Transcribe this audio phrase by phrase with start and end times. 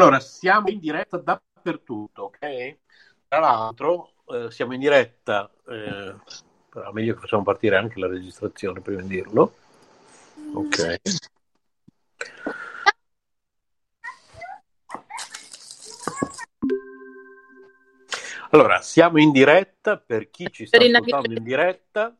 [0.00, 2.78] Allora, siamo in diretta dappertutto, ok?
[3.28, 6.14] Tra l'altro, eh, siamo in diretta, eh,
[6.70, 9.54] però meglio che facciamo partire anche la registrazione prima di dirlo.
[10.54, 11.00] Ok.
[18.52, 22.16] Allora, siamo in diretta per chi ci sta ascoltando in diretta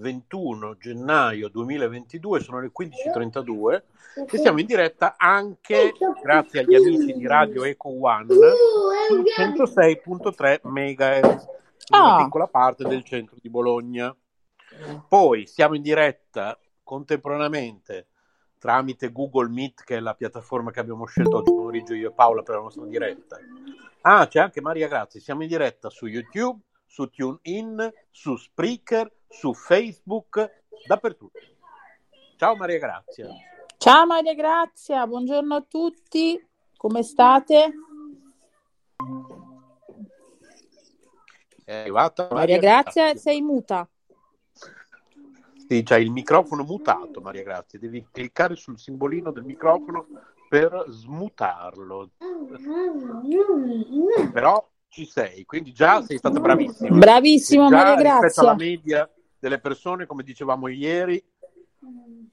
[0.00, 3.82] 21 gennaio 2022, sono le 15.32
[4.28, 5.92] e siamo in diretta anche
[6.22, 11.46] grazie agli amici di Radio Eco One sul 106.3 MHz,
[11.90, 12.24] una ah.
[12.24, 14.14] piccola parte del centro di Bologna.
[15.06, 18.06] Poi siamo in diretta contemporaneamente
[18.58, 22.42] tramite Google Meet, che è la piattaforma che abbiamo scelto oggi pomeriggio io e Paola
[22.42, 23.38] per la nostra diretta.
[24.02, 29.54] Ah, c'è anche Maria Grazia, siamo in diretta su YouTube, su TuneIn, su Spreaker, su
[29.54, 31.38] Facebook, dappertutto.
[32.36, 33.28] Ciao Maria Grazia.
[33.78, 36.44] Ciao Maria Grazia, buongiorno a tutti,
[36.76, 37.72] come state?
[41.64, 43.88] È arrivata Maria, Maria Grazia, Grazia, sei muta.
[45.68, 47.78] Sì, c'hai il microfono mutato, Maria Grazia.
[47.78, 50.06] Devi cliccare sul simbolino del microfono
[50.48, 52.10] per smutarlo.
[54.32, 56.98] Però ci sei, quindi già sei stata bravissima.
[56.98, 58.20] Bravissima, Maria Grazia.
[58.20, 59.08] Rispetto alla media
[59.40, 61.22] delle persone, come dicevamo ieri,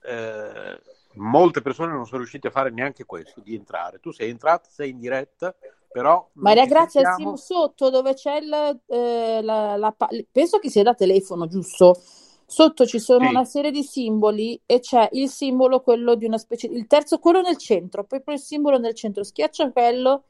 [0.03, 0.81] eh,
[1.13, 3.99] molte persone non sono riuscite a fare neanche questo, di entrare.
[3.99, 5.55] Tu sei entrata, sei in diretta,
[5.91, 6.29] però...
[6.33, 8.81] Maria Grazia, siamo sotto dove c'è il...
[8.85, 9.95] Eh, la, la,
[10.31, 11.99] penso che sia da telefono, giusto?
[12.45, 13.29] Sotto ci sono sì.
[13.29, 16.67] una serie di simboli e c'è il simbolo, quello di una specie...
[16.67, 19.23] Il terzo, quello nel centro, poi poi il simbolo nel centro.
[19.23, 20.23] Schiaccia quello,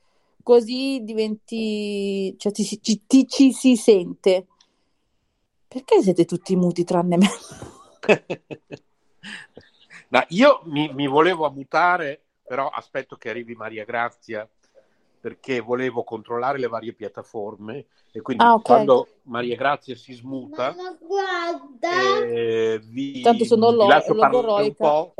[0.43, 2.35] così diventi...
[2.37, 4.47] cioè ti, ti, ti, ci si sente.
[5.77, 7.27] Perché siete tutti muti tranne me?
[10.09, 14.49] no, io mi, mi, volevo mutare, però aspetto che arrivi Maria Grazia
[15.19, 18.63] perché volevo controllare le varie piattaforme e quindi ah, okay.
[18.63, 20.75] quando Maria Grazia si smuta
[22.23, 25.13] eh, vi, Tanto sono lo, vi lascio parlare un po',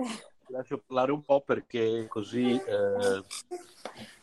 [0.47, 3.23] lascio parlare un po' perché così eh,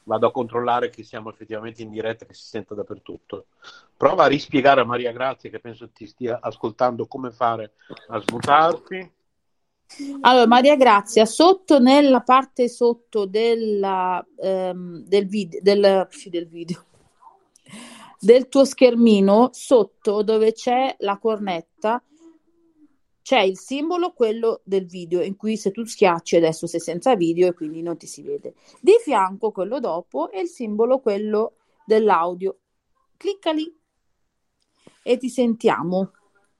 [0.04, 3.47] vado a controllare che siamo effettivamente in diretta, che si senta dappertutto.
[3.97, 7.72] Prova a rispiegare a Maria Grazia, che penso ti stia ascoltando, come fare
[8.09, 9.12] a smutarti.
[10.22, 16.84] Allora, Maria Grazia, sotto nella parte sotto della, ehm, del, video, del, del video,
[18.19, 22.03] del tuo schermino, sotto dove c'è la cornetta,
[23.25, 27.49] c'è il simbolo, quello del video, in cui se tu schiacci adesso sei senza video
[27.49, 28.53] e quindi non ti si vede.
[28.83, 31.55] Di fianco quello dopo è il simbolo, quello
[31.87, 32.59] dell'audio.
[33.17, 33.75] Clicca lì
[35.03, 36.13] e ti sentiamo.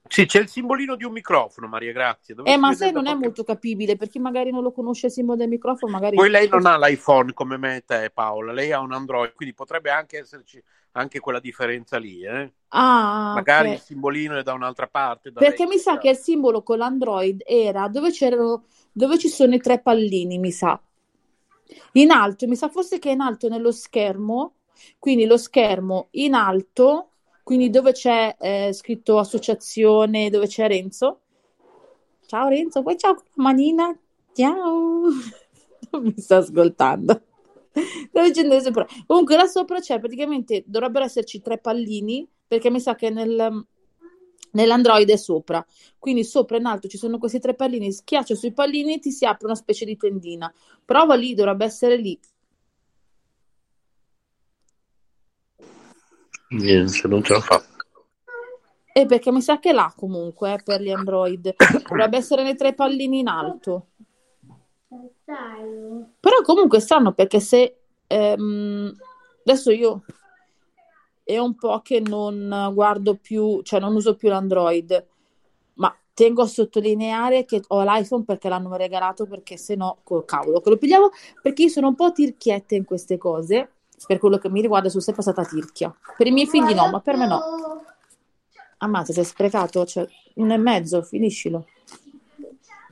[0.07, 2.33] Sì, c'è il simbolino di un microfono, Maria Grazia.
[2.43, 3.11] eh, ma se non qualche...
[3.11, 6.15] è molto capibile, perché magari non lo conosce il simbolo del microfono, magari...
[6.15, 9.53] Poi lei non ha l'iPhone come me e te, Paola, lei ha un Android, quindi
[9.53, 10.59] potrebbe anche esserci
[10.97, 12.51] anche quella differenza lì, eh?
[12.69, 13.73] Ah, magari okay.
[13.79, 15.31] il simbolino è da un'altra parte.
[15.31, 19.55] Perché lei, mi sa che il simbolo con l'Android era dove c'erano, dove ci sono
[19.55, 20.79] i tre pallini, mi sa.
[21.93, 24.55] In alto, mi sa forse che è in alto nello schermo,
[24.99, 27.09] quindi lo schermo in alto,
[27.43, 31.21] quindi dove c'è eh, scritto associazione, dove c'è Renzo.
[32.25, 33.97] Ciao Renzo, poi ciao manina,
[34.33, 35.03] ciao.
[35.91, 37.24] Non mi sta ascoltando.
[39.05, 43.65] Comunque là sopra c'è praticamente, dovrebbero esserci tre pallini, perché mi sa che nel,
[44.51, 45.65] nell'Android è sopra.
[45.99, 49.25] Quindi sopra in alto ci sono questi tre pallini, schiaccia sui pallini e ti si
[49.25, 50.53] apre una specie di tendina.
[50.83, 52.19] Prova lì, dovrebbe essere lì.
[56.49, 57.63] Niente, non ce la fa.
[58.93, 61.53] E perché mi sa che là comunque eh, per gli Android.
[61.89, 63.87] Dovrebbe essere nei tre pallini in alto.
[65.25, 67.75] Però comunque stanno perché se
[68.07, 68.95] ehm,
[69.43, 70.03] adesso io
[71.23, 75.05] è un po' che non guardo più, cioè non uso più l'Android,
[75.75, 80.61] ma tengo a sottolineare che ho l'iPhone perché l'hanno regalato perché se no, col cavolo
[80.61, 81.11] che lo pigliavo,
[81.41, 83.71] perché io sono un po' tirchietta in queste cose,
[84.05, 85.93] per quello che mi riguarda sono sempre stata tirchia.
[86.15, 87.41] Per i miei figli no, ma per me no.
[88.77, 91.65] Ammazza, sei sprecato, cioè, uno e mezzo, finiscilo.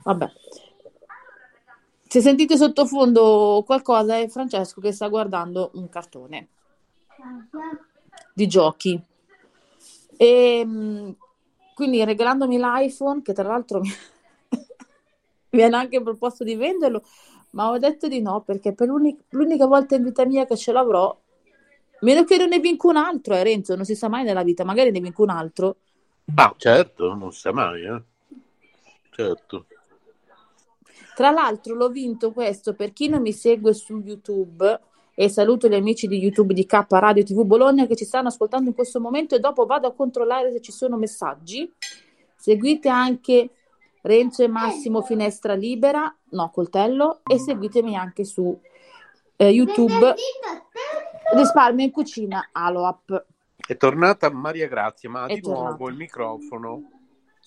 [0.02, 0.28] Vabbè.
[2.14, 6.46] Se sentite sottofondo qualcosa è Francesco che sta guardando un cartone
[8.32, 9.02] di giochi.
[10.16, 11.16] E ehm,
[11.74, 13.88] quindi regalandomi l'iPhone, che tra l'altro mi,
[15.50, 17.02] mi hanno anche proposto di venderlo,
[17.50, 20.70] ma ho detto di no perché per l'unica, l'unica volta in vita mia che ce
[20.70, 21.20] l'avrò,
[22.02, 24.62] meno che non ne vinco un altro, eh, Renzo, non si sa mai nella vita,
[24.62, 25.78] magari ne vinco un altro.
[26.36, 28.02] Ah, certo, non si sa mai, eh.
[29.10, 29.66] Certo.
[31.14, 34.80] Tra l'altro l'ho vinto questo per chi non mi segue su YouTube,
[35.16, 38.68] e saluto gli amici di YouTube di K Radio TV Bologna che ci stanno ascoltando
[38.68, 41.72] in questo momento e dopo vado a controllare se ci sono messaggi.
[42.34, 43.50] Seguite anche
[44.02, 48.60] Renzo e Massimo Finestra Libera, no, coltello, e seguitemi anche su
[49.36, 50.14] eh, YouTube
[51.32, 53.24] Risparmio in cucina Aloap.
[53.56, 55.68] È tornata Maria Grazia, ma ha di tornata.
[55.68, 56.82] nuovo il microfono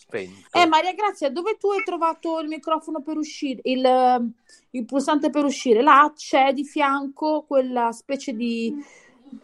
[0.08, 0.58] spento.
[0.58, 4.34] Eh, Maria Grazia, dove tu hai trovato il microfono per uscire, il,
[4.72, 5.82] il pulsante per uscire?
[5.82, 8.74] Là c'è di fianco quella specie di...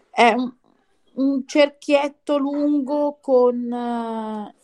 [0.10, 0.52] È un,
[1.16, 3.56] un cerchietto lungo con...
[3.56, 4.62] Uh,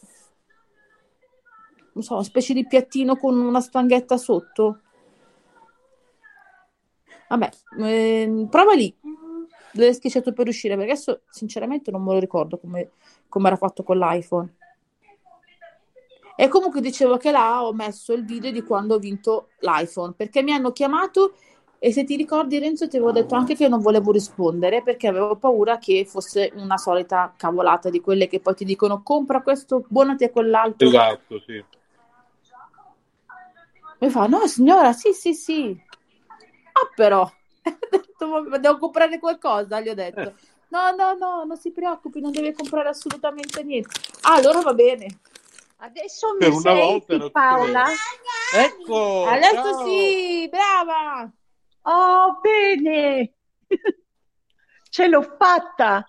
[1.92, 4.82] non so, una specie di piattino con una stanghetta sotto.
[7.28, 7.50] Vabbè,
[7.82, 8.96] eh, prova lì
[9.72, 12.92] dove è schiacciato per uscire perché adesso sinceramente non me lo ricordo come,
[13.28, 14.52] come era fatto con l'iPhone.
[16.42, 20.42] E comunque dicevo che là ho messo il video di quando ho vinto l'iPhone perché
[20.42, 21.34] mi hanno chiamato
[21.78, 25.36] e se ti ricordi Renzo ti avevo detto anche che non volevo rispondere perché avevo
[25.36, 30.24] paura che fosse una solita cavolata di quelle che poi ti dicono compra questo, buonati
[30.24, 30.88] a quell'altro.
[30.88, 31.62] Esatto, sì.
[34.00, 35.78] Mi fa, no signora, sì, sì, sì.
[36.72, 37.30] Ah però,
[38.62, 40.36] devo comprare qualcosa, gli ho detto.
[40.70, 43.90] No, no, no, non si preoccupi, non deve comprare assolutamente niente.
[44.22, 45.20] Ah, allora va bene.
[45.82, 47.86] Adesso mi per una senti, Paola?
[48.54, 49.24] Ecco!
[49.24, 49.86] Adesso ciao.
[49.86, 51.32] sì, brava!
[51.84, 53.34] Oh, bene!
[54.90, 56.06] Ce l'ho fatta!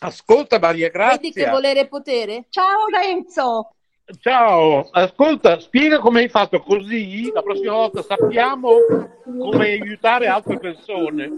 [0.00, 1.16] Ascolta Maria Grazia.
[1.16, 2.44] Vedi che volere potere?
[2.50, 3.76] Ciao Renzo!
[4.20, 8.74] Ciao, ascolta, spiega come hai fatto così la prossima volta sappiamo
[9.24, 11.30] come aiutare altre persone.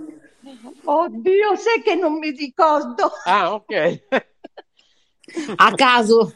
[0.82, 3.12] Oddio, sai che non mi ricordo.
[3.23, 4.03] Ah, ok.
[5.56, 6.35] A caso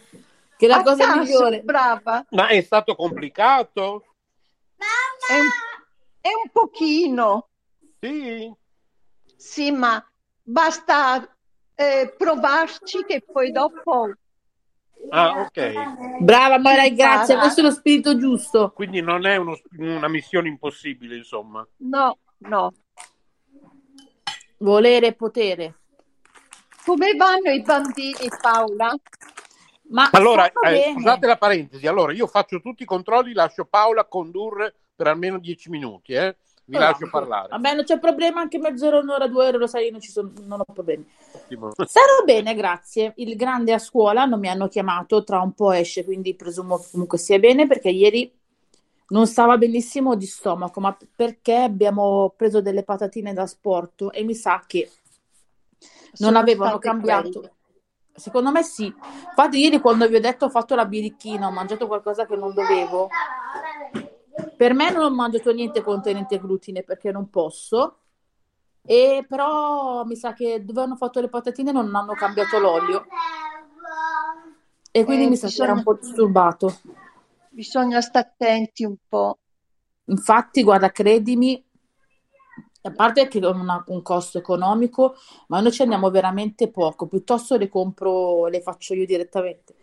[0.59, 1.61] che è la A cosa caso, migliore.
[1.63, 2.27] Brava.
[2.31, 4.05] Ma è stato complicato?
[4.77, 5.49] È un,
[6.21, 7.49] è un pochino.
[8.01, 8.53] Sì.
[9.37, 10.05] Sì, ma
[10.43, 11.37] basta
[11.77, 14.13] eh, provarci che poi dopo...
[15.11, 16.19] Ah, ok.
[16.23, 18.73] Brava Mara, grazie, questo è lo spirito giusto.
[18.75, 21.65] Quindi non è uno- una missione impossibile, insomma.
[21.77, 22.73] No, no.
[24.59, 25.75] Volere e potere.
[26.85, 28.93] Come vanno i bambini, Paola?
[29.91, 34.75] Ma Allora, eh, scusate la parentesi, allora io faccio tutti i controlli, lascio Paola condurre
[34.95, 36.37] per almeno dieci minuti, eh?
[36.65, 37.49] Vi Allora, lascio parlare.
[37.49, 40.31] Vabbè, non c'è problema, anche mezz'ora, un'ora, due ore, lo sai, io non, ci sono,
[40.45, 41.09] non ho problemi.
[41.33, 41.73] Ottimo.
[41.75, 43.15] Sarò bene, grazie.
[43.17, 46.89] Il grande a scuola non mi hanno chiamato, tra un po' esce, quindi presumo che
[46.91, 48.31] comunque sia bene, perché ieri
[49.09, 54.35] non stava benissimo di stomaco, ma perché abbiamo preso delle patatine da sport e mi
[54.35, 54.91] sa che
[55.79, 57.31] non Sono avevano cambiato.
[57.31, 57.53] quelle.
[58.19, 58.87] Secondo me sì.
[58.87, 62.53] Infatti ieri quando vi ho detto ho fatto la birichina, ho mangiato qualcosa che non
[62.53, 63.09] dovevo.
[64.57, 67.99] Per me non ho mangiato niente contenente glutine perché non posso.
[68.85, 73.07] E però mi sa che dove hanno fatto le patatine non hanno cambiato l'olio.
[74.91, 76.81] E quindi Eh, mi sa che era un po' disturbato.
[77.51, 79.39] bisogna stare attenti un po'.
[80.07, 81.63] Infatti, guarda, credimi,
[82.89, 85.15] a parte che non ha un costo economico,
[85.49, 89.75] ma noi ci andiamo veramente poco, piuttosto le compro, le faccio io direttamente.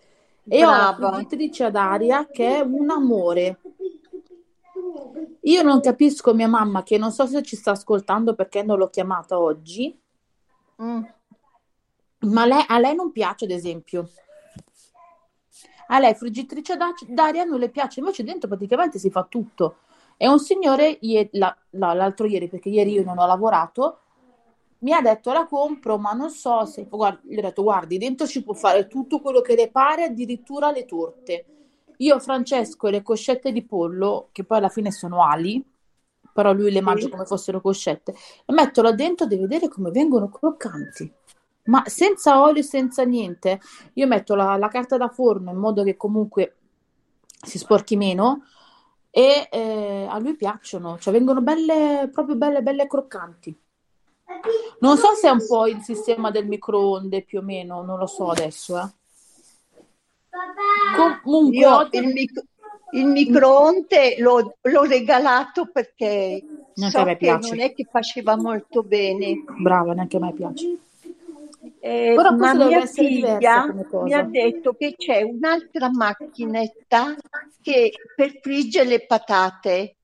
[0.48, 1.16] E ho la Brava.
[1.16, 3.60] friggitrice ad aria che è un amore.
[5.42, 8.90] Io non capisco mia mamma, che non so se ci sta ascoltando perché non l'ho
[8.90, 9.98] chiamata oggi,
[10.82, 11.04] Mm.
[12.22, 14.10] ma lei- a lei non piace, ad esempio.
[15.88, 19.78] A lei friggitrice d'a- d'aria non le piace, invece dentro praticamente si fa tutto.
[20.18, 24.00] E un signore, ie- la- la- l'altro ieri, perché ieri io non ho lavorato,
[24.80, 26.86] mi ha detto la compro, ma non so se...
[26.90, 30.72] Guarda, gli ho detto, guardi, dentro ci può fare tutto quello che le pare, addirittura
[30.72, 31.46] le torte.
[31.98, 35.64] Io, Francesco, le coscette di pollo, che poi alla fine sono ali,
[36.34, 38.14] però lui le mangia come fossero coscette,
[38.46, 41.12] e metto là dentro e vedere come vengono croccanti.
[41.66, 43.60] Ma senza olio, senza niente.
[43.94, 46.58] Io metto la, la carta da forno in modo che comunque
[47.42, 48.44] si sporchi meno
[49.18, 53.58] e eh, a lui piacciono, cioè vengono belle, proprio belle, belle croccanti.
[54.82, 58.08] Non so se è un po' il sistema del microonde più o meno, non lo
[58.08, 58.90] so adesso, eh.
[61.24, 62.44] Comunque, Io il, mic-
[62.92, 66.44] il microonde l'ho, l'ho regalato perché
[66.74, 69.46] Neanche so che non è che faceva molto bene.
[69.62, 70.78] brava, neanche a me piace.
[71.88, 77.14] Eh, Però ma mia figlia mi ha detto che c'è un'altra macchinetta
[77.62, 79.96] che per friggere le patate.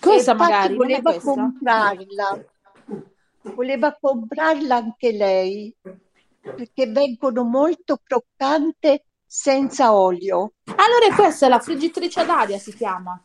[0.00, 1.32] Questa magari, è voleva questa?
[1.32, 2.44] comprarla.
[3.42, 5.76] Voleva comprarla anche lei
[6.40, 10.54] perché vengono molto croccante senza olio.
[10.64, 13.22] Allora è questa, la friggitrice ad aria si chiama.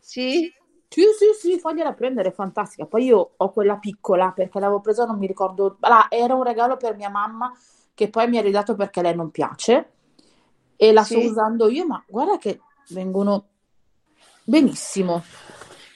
[0.00, 0.52] Sì?
[0.92, 2.84] Sì, sì, sì, fagliela prendere, è fantastica.
[2.84, 5.78] Poi io ho quella piccola perché l'avevo presa, non mi ricordo.
[5.80, 7.50] Allora, era un regalo per mia mamma
[7.94, 9.92] che poi mi ha ridato perché lei non piace
[10.76, 11.14] e la sì.
[11.14, 13.46] sto usando io, ma guarda che vengono
[14.44, 15.22] benissimo.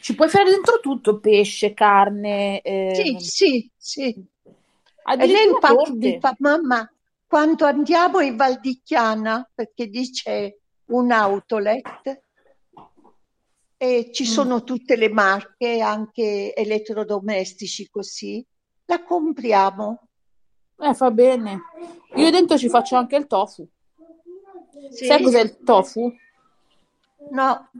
[0.00, 2.62] Ci puoi fare dentro tutto, pesce, carne.
[2.62, 2.92] Eh...
[2.94, 4.26] Sì, sì, sì.
[5.18, 6.90] E lei infatti fa, mamma,
[7.26, 12.22] quando andiamo in Val di Chiana, perché dice un outlet,
[13.76, 14.26] e ci mm.
[14.26, 18.44] sono tutte le marche, anche elettrodomestici così,
[18.86, 20.08] la compriamo.
[20.78, 21.60] Eh, fa bene.
[22.14, 23.66] Io dentro ci faccio anche il tofu.
[24.90, 25.06] Sì.
[25.06, 26.12] Sai cos'è il tofu?
[27.30, 27.70] No.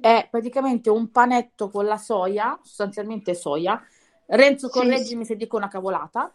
[0.00, 3.82] È praticamente un panetto con la soia, sostanzialmente soia.
[4.26, 5.32] Renzo, correggimi sì.
[5.32, 6.34] se dico una cavolata.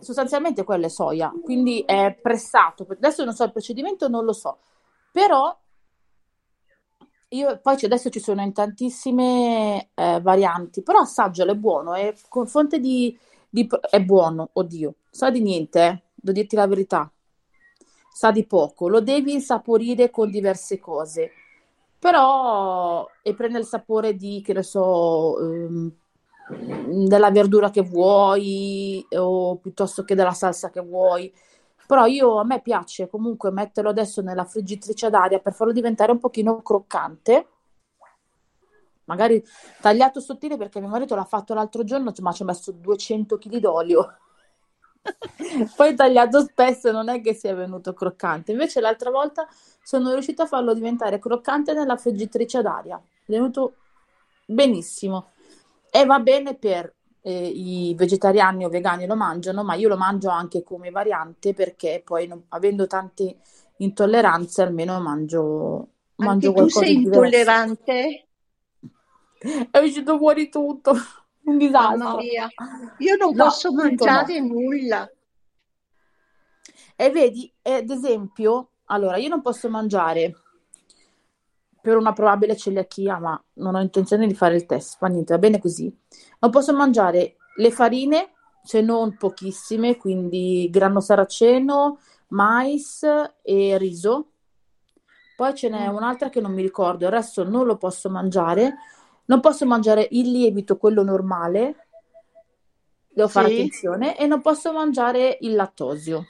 [0.00, 2.86] Sostanzialmente quello è soia, quindi è pressato.
[2.88, 4.58] Adesso non so il procedimento, non lo so.
[5.10, 5.56] Però
[7.30, 12.46] io poi adesso ci sono in tantissime eh, varianti, però assaggialo, è buono, è con
[12.46, 13.16] fonte di,
[13.48, 17.10] di, è buono, oddio, sa di niente, eh, devo dirti la verità,
[18.12, 21.32] sa di poco, lo devi insaporire con diverse cose,
[21.98, 25.92] però e prende il sapore di, che ne so, ehm,
[27.06, 31.32] della verdura che vuoi o piuttosto che della salsa che vuoi.
[31.88, 36.12] Però io, a me piace comunque metterlo adesso nella friggitrice ad aria per farlo diventare
[36.12, 37.46] un pochino croccante.
[39.04, 39.42] Magari
[39.80, 43.56] tagliato sottile perché mio marito l'ha fatto l'altro giorno, ma ci ha messo 200 kg
[43.56, 44.18] d'olio.
[45.76, 48.52] Poi tagliato spesso non è che sia venuto croccante.
[48.52, 49.48] Invece l'altra volta
[49.82, 52.96] sono riuscita a farlo diventare croccante nella friggitrice ad aria.
[52.98, 53.76] È venuto
[54.44, 55.30] benissimo.
[55.90, 56.96] E va bene per
[57.28, 62.00] eh, i vegetariani o vegani lo mangiano, ma io lo mangio anche come variante perché
[62.02, 63.36] poi non, avendo tante
[63.76, 68.26] intolleranze almeno mangio, mangio qualcosa tu sei intollerante?
[69.70, 70.94] È uscito fuori tutto,
[71.44, 72.18] un disastro.
[72.20, 74.46] Io non no, posso mangiare no.
[74.46, 75.10] nulla.
[76.96, 80.34] E vedi, ad esempio, allora io non posso mangiare
[81.88, 85.38] per una probabile celiachia, ma non ho intenzione di fare il test, fa niente, va
[85.38, 85.90] bene così.
[86.40, 93.06] Non posso mangiare le farine, se non pochissime, quindi grano saraceno, mais
[93.40, 94.32] e riso.
[95.34, 95.94] Poi ce n'è mm.
[95.94, 98.74] un'altra che non mi ricordo, il resto non lo posso mangiare.
[99.24, 101.86] Non posso mangiare il lievito, quello normale,
[103.08, 103.54] devo fare sì.
[103.54, 106.26] attenzione, e non posso mangiare il lattosio.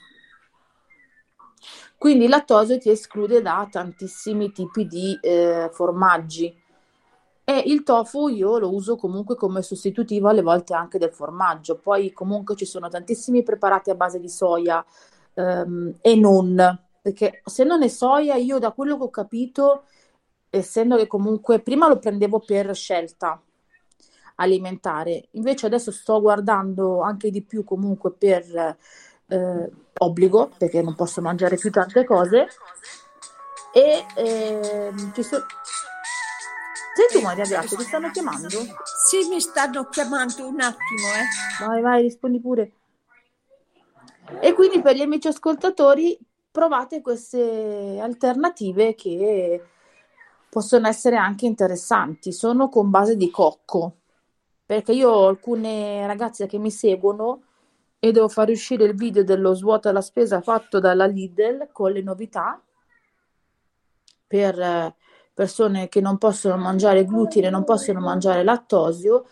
[1.99, 6.57] Quindi il lattosio ti esclude da tantissimi tipi di eh, formaggi.
[7.43, 11.77] E il tofu io lo uso comunque come sostitutivo alle volte anche del formaggio.
[11.77, 14.83] Poi comunque ci sono tantissimi preparati a base di soia
[15.33, 19.83] ehm, e non, perché se non è soia, io da quello che ho capito,
[20.49, 23.41] essendo che comunque prima lo prendevo per scelta
[24.35, 28.77] alimentare, invece adesso sto guardando anche di più comunque per
[29.27, 32.47] eh, obbligo perché non posso mangiare più tante cose
[33.71, 35.45] e eh, ci sono
[36.95, 38.49] sei tu Maria Grazia ti stanno chiamando?
[38.49, 41.65] sì mi stanno chiamando un attimo eh.
[41.65, 42.71] vai vai rispondi pure
[44.41, 46.17] e quindi per gli amici ascoltatori
[46.51, 49.63] provate queste alternative che
[50.49, 53.95] possono essere anche interessanti sono con base di cocco
[54.65, 57.43] perché io ho alcune ragazze che mi seguono
[57.99, 62.01] e devo fare uscire il video dello svuota la spesa fatto dalla Lidl con le
[62.01, 62.61] novità
[64.25, 64.95] per eh,
[65.33, 69.25] persone che non possono mangiare glutine, non possono mangiare lattosio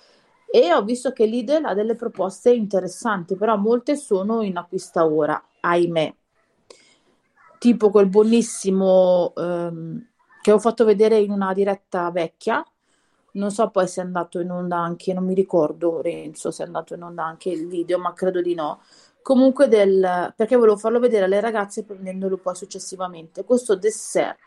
[0.50, 5.42] e ho visto che Lidl ha delle proposte interessanti, però molte sono in acquista ora,
[5.60, 6.16] ahimè.
[7.60, 10.08] Tipo quel buonissimo ehm,
[10.42, 12.64] che ho fatto vedere in una diretta vecchia,
[13.38, 16.66] non so poi se è andato in onda anche, non mi ricordo Renzo se è
[16.66, 18.82] andato in onda anche il video, ma credo di no.
[19.22, 23.44] Comunque del, perché volevo farlo vedere alle ragazze prendendolo poi successivamente.
[23.44, 24.38] Questo dessert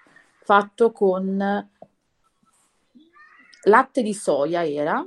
[0.42, 1.68] fatto con
[3.64, 5.04] latte di soia era,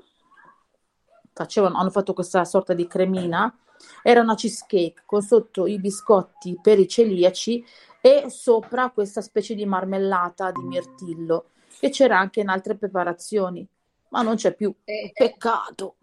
[1.33, 3.53] facevano, hanno fatto questa sorta di cremina,
[4.01, 7.65] era una cheesecake con sotto i biscotti per i celiaci
[7.99, 11.47] e sopra questa specie di marmellata di mirtillo
[11.85, 13.67] e c'era anche in altre preparazioni
[14.13, 14.73] ma non c'è più.
[14.85, 15.95] Eh, Peccato.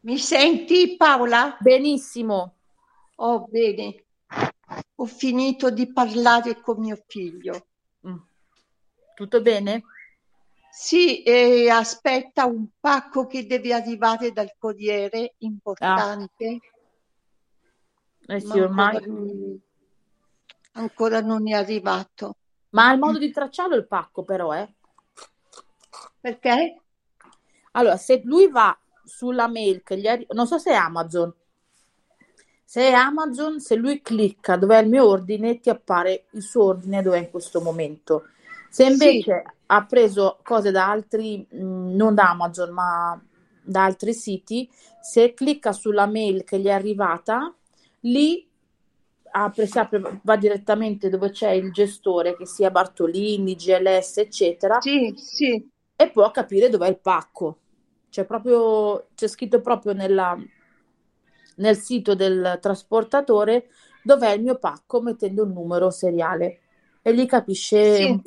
[0.00, 1.56] Mi senti Paola?
[1.60, 2.54] Benissimo.
[3.16, 4.04] Oh, bene.
[4.96, 7.66] Ho finito di parlare con mio figlio.
[8.08, 8.16] Mm.
[9.14, 9.82] Tutto bene?
[10.72, 16.60] Sì, e aspetta un pacco che deve arrivare dal corriere, importante.
[18.26, 18.34] Ah.
[18.36, 18.96] Eh sì, ormai...
[18.96, 19.60] Ancora non,
[20.72, 22.36] ancora non è arrivato.
[22.70, 24.76] Ma ha il modo di tracciarlo il pacco però, eh?
[26.20, 26.80] Perché?
[27.72, 31.32] Allora, se lui va sulla mail che gli arriva, non so se è Amazon,
[32.64, 36.64] se è Amazon, se lui clicca dove è il mio ordine, ti appare il suo
[36.64, 38.26] ordine dove è in questo momento.
[38.68, 39.52] Se invece sì.
[39.66, 43.20] ha preso cose da altri, mh, non da Amazon, ma
[43.62, 47.52] da altri siti, se clicca sulla mail che gli è arrivata,
[48.00, 48.48] lì
[49.32, 55.69] apre, apre, va direttamente dove c'è il gestore, che sia Bartolini, GLS, eccetera, sì, sì.
[56.00, 57.58] E può capire dov'è il pacco.
[58.08, 60.34] C'è, proprio, c'è scritto proprio nella,
[61.56, 63.68] nel sito del trasportatore
[64.02, 66.60] dov'è il mio pacco mettendo il numero seriale
[67.02, 67.96] e lì capisce.
[67.96, 68.22] Sì,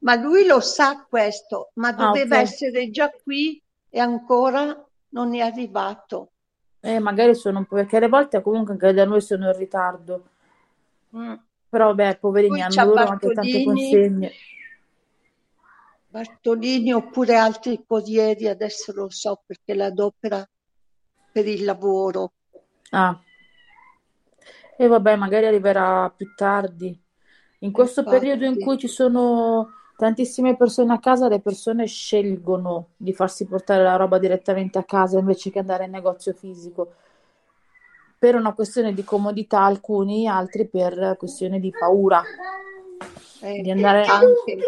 [0.00, 2.42] ma lui lo sa questo, ma ah, doveva ah, okay.
[2.42, 6.32] essere già qui e ancora non è arrivato.
[6.80, 10.24] Eh, magari sono un po' perché alle volte comunque anche da noi sono in ritardo.
[11.16, 11.34] Mm.
[11.70, 14.30] Però beh, poverini, hanno loro anche tante consegne.
[16.14, 20.48] Bartolini oppure altri corrieri, adesso lo so perché l'adopera
[21.32, 22.34] per il lavoro.
[22.90, 23.20] Ah.
[24.76, 26.96] E vabbè, magari arriverà più tardi.
[27.58, 28.18] In questo Infatti.
[28.20, 33.82] periodo in cui ci sono tantissime persone a casa, le persone scelgono di farsi portare
[33.82, 36.94] la roba direttamente a casa invece che andare in negozio fisico.
[38.16, 42.22] Per una questione di comodità alcuni, altri per questione di paura.
[43.44, 44.58] Eh, di andare anche.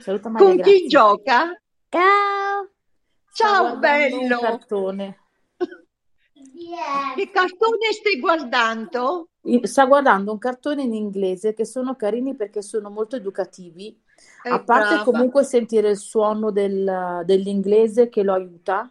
[0.00, 0.86] Saluta Maria, Con chi grazie.
[0.86, 1.60] gioca?
[1.90, 2.68] Ciao.
[3.34, 4.38] Ciao bello.
[4.38, 5.18] Cartone.
[7.16, 9.28] Che cartone stai guardando?
[9.64, 13.94] Sta guardando un cartone in inglese che sono carini perché sono molto educativi.
[14.42, 15.04] È a parte brava.
[15.04, 18.90] comunque sentire il suono del, dell'inglese che lo aiuta.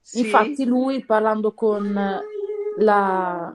[0.00, 0.20] Sì.
[0.20, 1.96] Infatti lui parlando con
[2.78, 3.54] la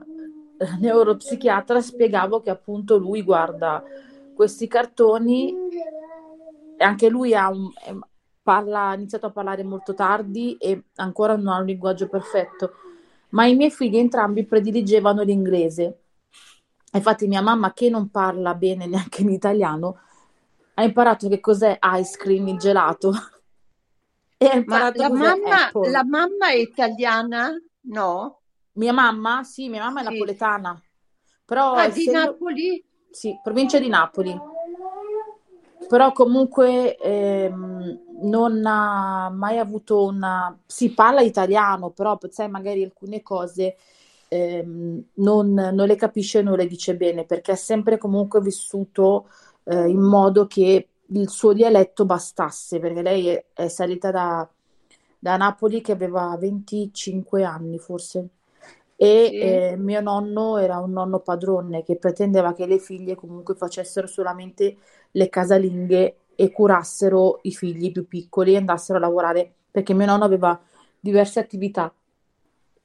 [0.80, 3.82] neuropsichiatra spiegavo che appunto lui guarda
[4.34, 5.54] questi cartoni
[6.76, 7.70] e anche lui ha un,
[8.46, 12.74] parla, ha iniziato a parlare molto tardi e ancora non ha un linguaggio perfetto,
[13.30, 16.00] ma i miei figli entrambi prediligevano l'inglese.
[16.92, 19.98] Infatti mia mamma, che non parla bene neanche in italiano,
[20.74, 23.12] ha imparato che cos'è ice cream, il gelato.
[24.38, 27.50] e ha imparato ma la mamma, la mamma è italiana?
[27.80, 28.42] No?
[28.76, 29.42] Mia mamma?
[29.42, 30.12] Sì, mia mamma è sì.
[30.12, 30.82] napoletana.
[31.44, 32.10] Però ah, essendo...
[32.10, 32.84] di Napoli?
[33.10, 34.38] Sì, provincia di Napoli
[35.86, 40.56] però comunque ehm, non ha mai avuto una...
[40.66, 43.76] si parla italiano, però sai magari alcune cose
[44.28, 49.28] ehm, non, non, le capisce e non le dice bene, perché ha sempre comunque vissuto
[49.64, 54.48] eh, in modo che il suo dialetto bastasse, perché lei è, è salita da,
[55.18, 58.28] da Napoli che aveva 25 anni forse
[58.96, 59.38] e sì.
[59.38, 64.76] eh, mio nonno era un nonno padrone che pretendeva che le figlie comunque facessero solamente
[65.12, 70.24] le casalinghe e curassero i figli più piccoli e andassero a lavorare perché mio nonno
[70.24, 70.58] aveva
[70.98, 71.92] diverse attività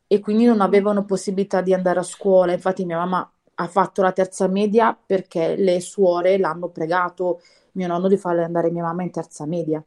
[0.08, 2.52] e quindi non avevano possibilità di andare a scuola.
[2.52, 7.42] Infatti mia mamma ha fatto la terza media perché le suore l'hanno pregato
[7.74, 9.84] mio nonno di farle andare mia mamma in terza media.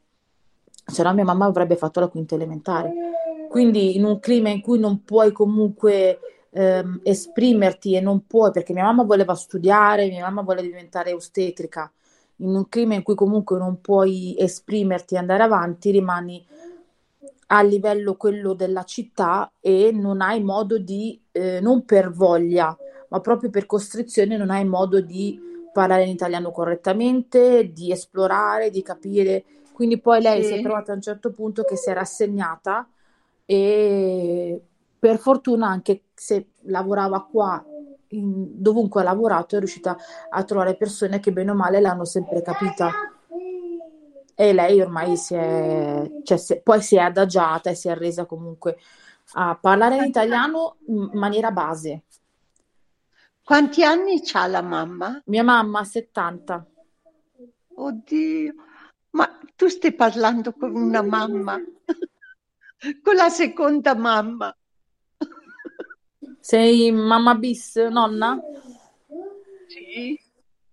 [0.87, 2.93] Se no mia mamma avrebbe fatto la quinta elementare.
[3.49, 6.19] Quindi in un clima in cui non puoi comunque
[6.51, 11.91] ehm, esprimerti e non puoi, perché mia mamma voleva studiare, mia mamma voleva diventare ostetrica,
[12.37, 16.45] in un clima in cui comunque non puoi esprimerti e andare avanti, rimani
[17.49, 22.77] a livello quello della città e non hai modo di, eh, non per voglia,
[23.09, 25.39] ma proprio per costrizione, non hai modo di
[25.73, 29.45] parlare in italiano correttamente, di esplorare, di capire.
[29.75, 30.51] Quindi poi lei sì.
[30.51, 32.89] si è trovata a un certo punto che si è rassegnata
[33.45, 34.63] e
[34.97, 37.63] per fortuna anche se lavorava qua
[38.11, 39.97] in, dovunque ha lavorato è riuscita
[40.31, 42.93] a trovare persone che bene o male l'hanno sempre capita
[44.37, 48.27] e lei ormai si è, cioè, si, poi si è adagiata e si è resa
[48.27, 48.79] comunque
[49.33, 52.05] a parlare in italiano in maniera base.
[53.43, 55.21] Quanti anni ha la mamma?
[55.27, 56.67] Mia mamma ha 70.
[57.75, 58.55] Oddio,
[59.11, 61.61] ma tu stai parlando con una mamma,
[63.03, 64.57] con la seconda mamma.
[66.41, 68.39] Sei mamma bis, nonna?
[69.67, 70.21] Sì.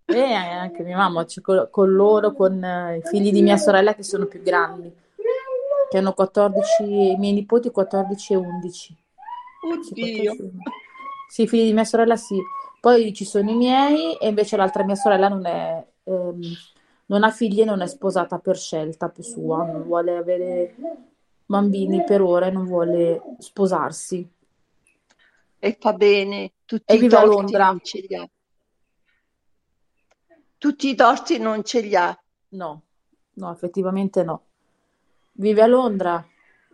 [0.06, 3.96] E anche mia mamma, cioè, con, con, loro, con uh, i figli di mia sorella
[3.96, 4.94] che sono più grandi,
[5.89, 8.98] che hanno 14, i miei nipoti 14 e 11.
[9.62, 10.36] Oddio.
[11.30, 12.38] Sì, i figli di mia sorella sì.
[12.82, 15.86] Poi ci sono i miei e invece l'altra mia sorella non è...
[16.04, 16.41] Ehm,
[17.12, 20.76] non ha figli e non è sposata per scelta sua, non vuole avere
[21.45, 24.28] bambini per ora e non vuole sposarsi
[25.63, 27.78] e fa bene tutti e vive a Londra.
[30.58, 32.19] tutti i torti non ce li ha.
[32.50, 32.82] No,
[33.34, 34.45] no, effettivamente no.
[35.34, 36.26] Vive a Londra,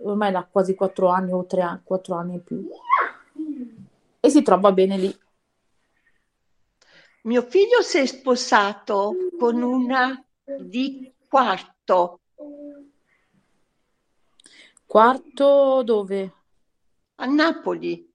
[0.03, 2.69] ormai da quasi quattro anni o tre anni, quattro anni in più.
[4.21, 5.19] E si trova bene lì.
[7.23, 10.23] Mio figlio si è sposato con una
[10.55, 12.19] di quarto.
[14.85, 16.33] Quarto dove?
[17.15, 18.09] A Napoli.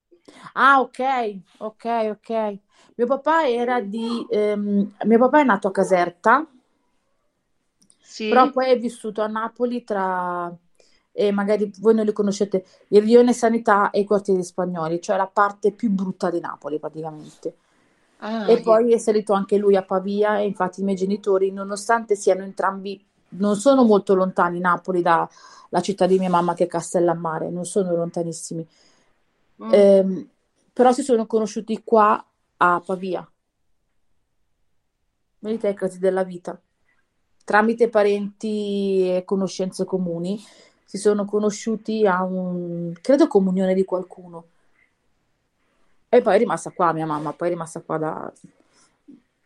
[0.55, 2.59] Ah, ok, ok, ok.
[2.95, 4.27] Mio papà era di...
[4.31, 6.47] Ehm, mio papà è nato a Caserta,
[8.01, 8.29] sì.
[8.29, 10.55] però poi è vissuto a Napoli tra...
[11.15, 15.27] E magari voi non li conoscete, il Rione Sanità e i quartieri spagnoli, cioè la
[15.27, 17.57] parte più brutta di Napoli praticamente.
[18.25, 22.15] Ah, e poi è salito anche lui a Pavia e infatti i miei genitori, nonostante
[22.15, 25.29] siano entrambi, non sono molto lontani Napoli dalla
[25.81, 28.65] città di mia mamma che è Castellammare, non sono lontanissimi,
[29.65, 29.73] mm.
[29.73, 30.27] eh,
[30.73, 32.25] però si sono conosciuti qua
[32.59, 33.29] a Pavia.
[35.41, 36.57] Vedete i casi della vita.
[37.45, 40.41] Tramite parenti e conoscenze comuni
[40.93, 44.45] si sono conosciuti a un, credo, comunione di qualcuno.
[46.15, 48.33] E poi è rimasta qua mia mamma, poi è rimasta qua da,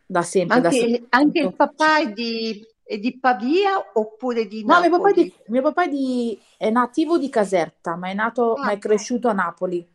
[0.05, 0.57] da sempre.
[0.57, 1.05] Anche, da sempre.
[1.11, 4.89] anche il papà è di, è di, Pavia oppure di Napoli?
[4.89, 8.13] No, mio papà, è, di, mio papà è, di, è, nativo di Caserta, ma è,
[8.13, 8.65] nato, ah.
[8.65, 9.87] ma è cresciuto a Napoli.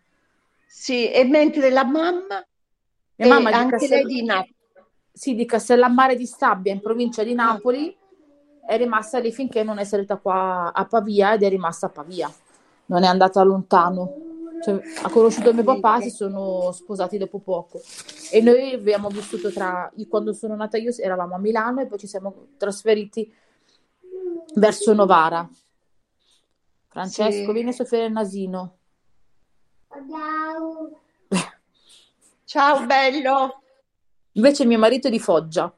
[0.67, 2.43] Sì, e mentre la mamma
[3.17, 3.91] mia mamma è anche Cassell...
[3.91, 4.55] lei di Napoli.
[5.13, 7.95] Sì, di Castellammare di Stabia, in provincia di Napoli,
[8.67, 12.33] è rimasta lì finché non è salita qua a Pavia ed è rimasta a Pavia.
[12.87, 14.32] Non è andata lontano.
[14.63, 17.81] Cioè, ha conosciuto mio papà, si sono sposati dopo poco.
[18.31, 19.93] E noi abbiamo vissuto tra...
[20.09, 23.33] Quando sono nata io eravamo a Milano e poi ci siamo trasferiti
[24.55, 25.49] verso Novara.
[26.87, 27.53] Francesco, sì.
[27.53, 28.77] vieni a soffiare il nasino.
[29.89, 31.01] Ciao.
[32.45, 33.63] Ciao bello.
[34.33, 35.75] Invece mio marito è di Foggia.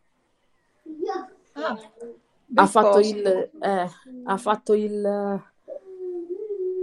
[1.57, 1.79] Ah,
[2.57, 3.91] ha, fatto il, eh,
[4.25, 5.43] ha fatto il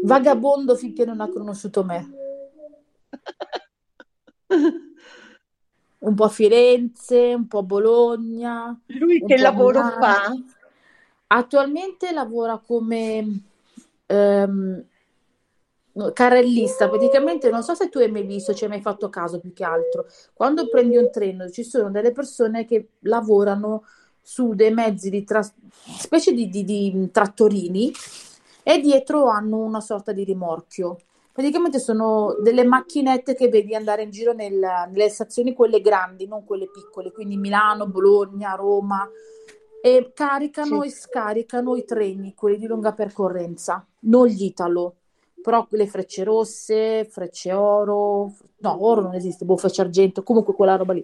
[0.01, 2.09] vagabondo finché non ha conosciuto me.
[5.99, 8.79] un po' a Firenze, un po' a Bologna.
[8.87, 10.35] Lui che lavoro fa?
[11.27, 13.41] Attualmente lavora come
[14.05, 14.85] ehm,
[16.13, 19.53] carrellista, praticamente non so se tu hai mai visto, ci hai mai fatto caso più
[19.53, 23.83] che altro, quando prendi un treno ci sono delle persone che lavorano
[24.21, 25.41] su dei mezzi di tra-
[25.97, 27.91] specie di, di, di trattorini
[28.63, 30.97] e dietro hanno una sorta di rimorchio.
[31.31, 36.43] Praticamente sono delle macchinette che vedi andare in giro nel, nelle stazioni, quelle grandi, non
[36.43, 39.09] quelle piccole, quindi Milano, Bologna, Roma,
[39.81, 40.87] e caricano sì.
[40.87, 44.95] e scaricano i treni, quelli di lunga percorrenza, non gli Italo
[45.41, 50.75] però le frecce rosse, frecce oro, no, oro non esiste, boh, frecce argento, comunque quella
[50.75, 51.03] roba lì,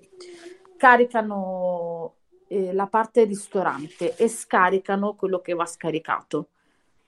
[0.77, 2.13] caricano
[2.47, 6.49] eh, la parte ristorante e scaricano quello che va scaricato.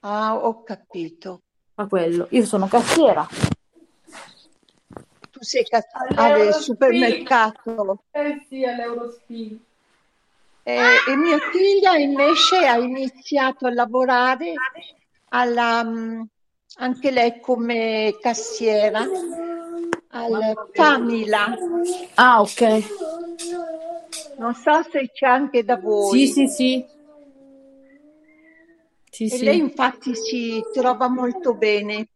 [0.02, 1.42] Ah, ho capito.
[1.76, 3.28] Ma quello, io sono cassiera.
[5.32, 8.04] Tu sei cassiera al supermercato.
[8.12, 9.60] Eh sì, all'Eurospin.
[10.64, 14.54] Eh, e mia figlia invece ha iniziato a lavorare
[15.30, 16.22] alla mm,
[16.76, 19.06] anche lei come cassiera
[20.10, 21.58] al Famila.
[22.16, 22.62] Ah, ok.
[24.38, 26.28] Non so se c'è anche da voi.
[26.28, 26.86] Sì, sì, sì.
[29.20, 29.44] Sì e sì.
[29.44, 32.08] lei infatti si trova molto bene.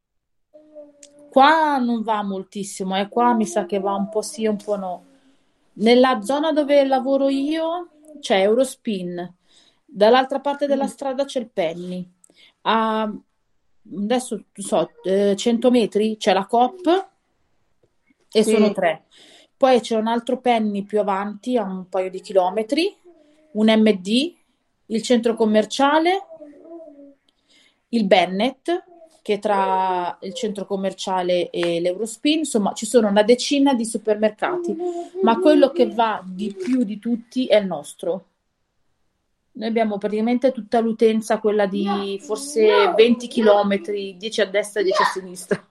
[1.29, 3.09] Qua non va moltissimo, e eh.
[3.09, 5.05] qua mi sa che va un po' sì, un po' no.
[5.73, 7.89] Nella zona dove lavoro io
[8.19, 9.33] c'è Eurospin,
[9.83, 10.87] dall'altra parte della mm.
[10.87, 12.07] strada c'è il Penny.
[12.61, 13.11] A
[13.95, 17.07] adesso so, eh, 100 metri c'è la COP
[18.31, 18.51] e sì.
[18.51, 19.05] sono tre.
[19.57, 22.95] Poi c'è un altro penny più avanti, a un paio di chilometri,
[23.53, 24.33] un MD,
[24.87, 26.27] il centro commerciale,
[27.93, 28.69] il Bennett,
[29.21, 34.75] che tra il centro commerciale e l'Eurospin, insomma, ci sono una decina di supermercati,
[35.21, 38.25] ma quello che va di più di tutti è il nostro.
[39.53, 43.81] Noi abbiamo praticamente tutta l'utenza, quella di forse 20 km,
[44.17, 45.67] 10 a destra e 10 a sinistra.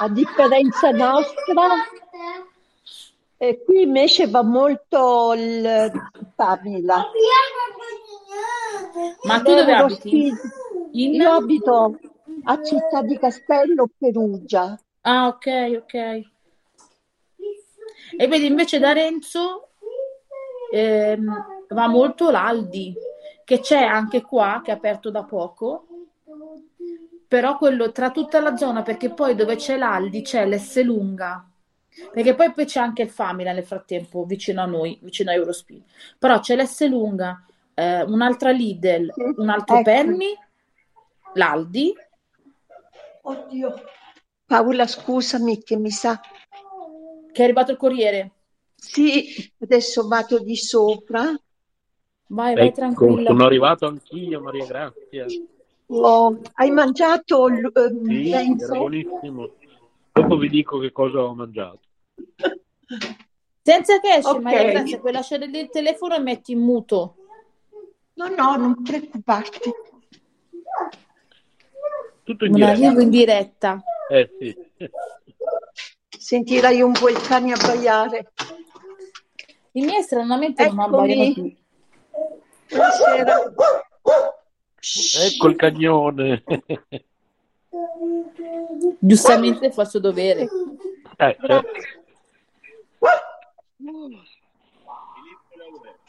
[0.00, 1.68] A differenza nostra,
[3.36, 5.92] e qui invece va molto il
[6.34, 7.10] Pavila.
[9.22, 10.32] Ma tu dove abiti?
[10.92, 11.14] In...
[11.14, 11.98] Io abito
[12.44, 14.78] a Città di Castello, Perugia.
[15.02, 15.46] Ah, ok,
[15.82, 15.94] ok.
[18.16, 19.70] E vedi, invece da Renzo
[20.72, 22.94] ehm, va molto l'Aldi,
[23.44, 25.86] che c'è anche qua, che è aperto da poco,
[27.28, 31.50] però quello tra tutta la zona, perché poi dove c'è l'Aldi c'è l'Esselunga,
[32.12, 35.82] Perché poi, poi c'è anche il Famila nel frattempo, vicino a noi, vicino a Eurospin.
[36.18, 39.90] Però c'è l'S lunga, eh, un'altra Lidl, un altro ecco.
[39.90, 40.36] Penny,
[41.34, 41.94] l'Aldi.
[43.22, 43.74] Oddio.
[44.46, 46.20] Paola, scusami che mi sa...
[47.32, 48.32] Che è arrivato il corriere.
[48.74, 51.22] Sì, adesso vado di sopra.
[52.26, 53.30] Vai, vai ecco, tranquilla.
[53.30, 55.26] Sono arrivato anch'io, Maria Grazia.
[55.86, 58.44] Oh, hai mangiato il uh, sì, era
[58.78, 59.50] buonissimo.
[60.12, 61.80] Dopo vi dico che cosa ho mangiato.
[63.62, 64.42] Senza che esce, okay.
[64.42, 67.16] Maria Grazia, puoi lasciare il telefono e metti in muto.
[68.14, 69.70] No, no, non preoccuparti.
[72.30, 72.70] Tutto in diretta.
[72.70, 73.82] arrivo in diretta.
[74.08, 74.56] Eh sì.
[76.16, 78.32] Sentirai un po' il cane abbaiare.
[79.72, 80.76] I miei stranamente Eccomi.
[80.76, 81.56] non abbaiano più.
[82.68, 83.52] Buonasera.
[85.24, 86.44] Ecco il cagnone.
[89.00, 90.48] Giustamente fa il suo dovere.
[91.16, 91.68] Eh, certo.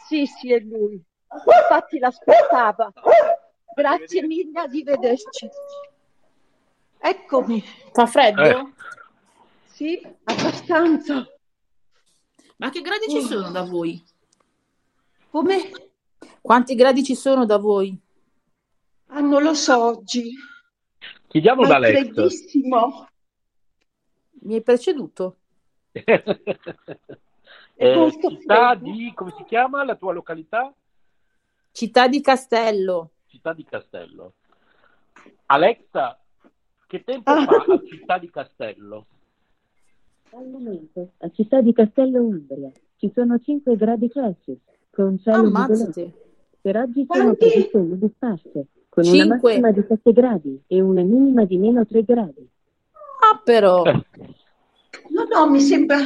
[0.07, 1.03] Sì, sì, è lui.
[1.33, 2.93] Infatti l'aspettava.
[3.73, 5.49] Grazie mille, arrivederci.
[7.01, 7.63] Eccomi.
[7.91, 8.41] Fa freddo?
[8.41, 8.73] Eh.
[9.65, 11.27] Sì, abbastanza.
[12.57, 14.01] Ma che gradi ci sono da voi?
[15.31, 15.71] Come?
[16.39, 17.99] Quanti gradi ci sono da voi?
[19.07, 20.31] Ah, non lo so oggi.
[21.27, 21.91] Chiediamo da Alex.
[21.91, 23.07] freddissimo.
[24.43, 25.37] Mi hai preceduto.
[25.91, 26.23] eh,
[28.21, 30.71] città di, come si chiama la tua località?
[31.71, 33.11] Città di Castello.
[33.27, 34.33] Città di Castello.
[35.47, 36.20] Alexa,
[36.91, 37.45] che tempo ah.
[37.45, 39.05] fa a Città di Castello?
[40.31, 46.13] Al momento, a Città di Castello Umbria, ci sono 5 gradi Celsius, con cielo Ammazzati.
[46.59, 49.23] Per oggi sono previsioni disparse, con 5.
[49.23, 52.49] una massima di 7 gradi e una minima di meno 3 gradi.
[52.91, 53.83] Ah, però...
[53.83, 54.05] Eh.
[55.09, 55.97] No, no, mi sembra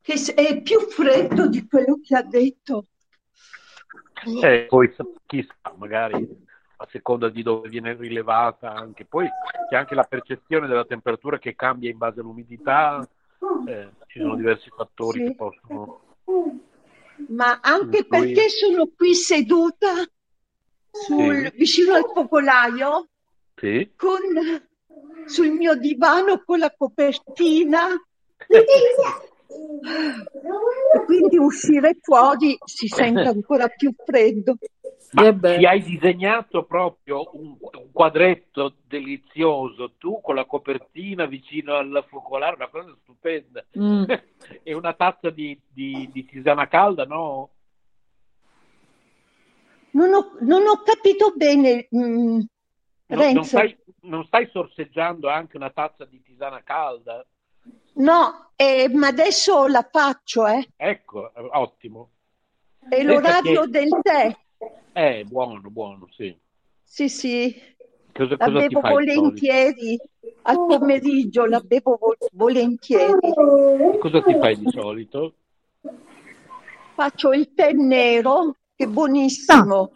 [0.00, 2.86] che è più freddo di quello che ha detto.
[4.42, 4.92] Eh, poi
[5.26, 6.43] chissà, magari
[6.84, 9.04] a seconda di dove viene rilevata anche.
[9.04, 9.28] Poi
[9.68, 13.06] c'è anche la percezione della temperatura che cambia in base all'umidità,
[13.66, 15.26] eh, ci sono diversi fattori sì.
[15.26, 16.00] che possono...
[17.28, 18.32] Ma anche influire.
[18.34, 19.92] perché sono qui seduta
[20.90, 21.56] sul, sì.
[21.56, 23.08] vicino al focolaio
[23.54, 23.92] sì.
[23.96, 24.20] con,
[25.26, 27.86] sul mio divano con la copertina
[29.46, 34.56] e quindi uscire fuori si sente ancora più freddo.
[35.12, 42.04] Ma ti hai disegnato proprio un, un, quadretto delizioso, tu con la copertina vicino al
[42.08, 43.64] focolare, una cosa stupenda.
[43.78, 44.04] Mm.
[44.64, 47.50] e una tazza di, di, di, tisana calda, no?
[49.90, 52.40] Non ho, non ho capito bene, mm,
[53.06, 57.24] no, non, stai, non stai sorseggiando anche una tazza di tisana calda?
[57.94, 60.68] No, eh, ma adesso la faccio, eh.
[60.76, 62.10] Ecco, ottimo.
[62.88, 63.68] È l'orario che...
[63.68, 64.36] del tè.
[64.92, 66.36] Eh, buono, buono, sì.
[66.82, 67.72] Sì, sì.
[68.12, 69.98] Cosa, la bevo volentieri.
[70.42, 73.32] Al pomeriggio la bevo vo- volentieri.
[73.98, 75.34] Cosa ti fai di solito?
[76.94, 79.92] Faccio il tè nero, che è buonissimo.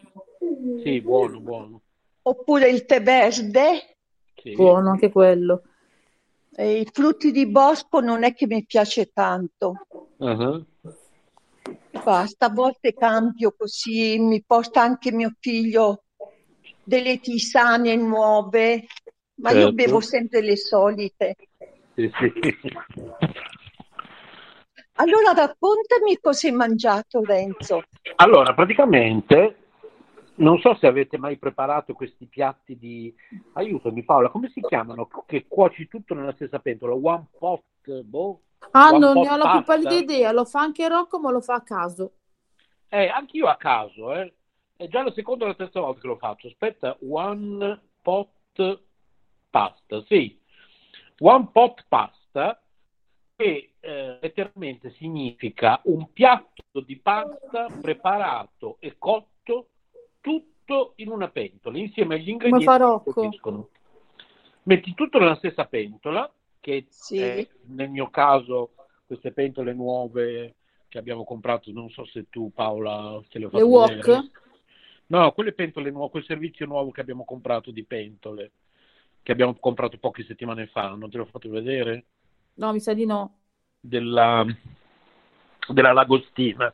[0.82, 1.80] Sì, buono, buono.
[2.22, 3.96] Oppure il tè verde.
[4.34, 4.54] Sì.
[4.54, 5.62] Buono anche quello.
[6.60, 9.86] E I frutti di bosco non è che mi piace tanto.
[10.16, 10.66] Uh-huh.
[12.02, 16.02] Basta, a volte cambio così, mi porta anche mio figlio
[16.82, 18.86] delle tisane nuove,
[19.36, 19.66] ma certo.
[19.66, 21.36] io bevo sempre le solite.
[21.94, 22.32] Sì, sì.
[24.94, 27.84] Allora raccontami cosa hai mangiato, Renzo.
[28.16, 29.67] Allora, praticamente
[30.38, 33.14] non so se avete mai preparato questi piatti di...
[33.54, 35.08] Aiutami Paola, come si chiamano?
[35.26, 36.94] Che cuoci tutto nella stessa pentola?
[36.94, 38.40] One pot, boh?
[38.72, 41.40] Ah, one non ne ho la più pallida idea, lo fa anche Rocco, ma lo
[41.40, 42.12] fa a caso.
[42.88, 44.34] Eh, anch'io a caso, eh.
[44.76, 46.46] È già la seconda o la terza volta che lo faccio.
[46.46, 48.78] Aspetta, one pot
[49.50, 50.40] pasta, sì.
[51.18, 52.62] One pot pasta,
[53.34, 59.68] che eh, letteralmente significa un piatto di pasta preparato e cotto
[60.20, 63.68] tutto in una pentola insieme agli ingredienti che colpiscono.
[64.64, 67.18] Metti tutto nella stessa pentola, che sì.
[67.18, 68.74] è, nel mio caso
[69.06, 70.54] queste pentole nuove
[70.88, 73.88] che abbiamo comprato, non so se tu Paola ce le ho fatte Le wok?
[73.88, 74.30] Vedere.
[75.06, 78.52] No, quelle pentole nuove, quel servizio nuovo che abbiamo comprato di pentole,
[79.22, 82.04] che abbiamo comprato poche settimane fa, non te l'ho fatto vedere?
[82.54, 83.38] No, mi sa di no.
[83.80, 84.44] Della,
[85.68, 86.72] della Lagostina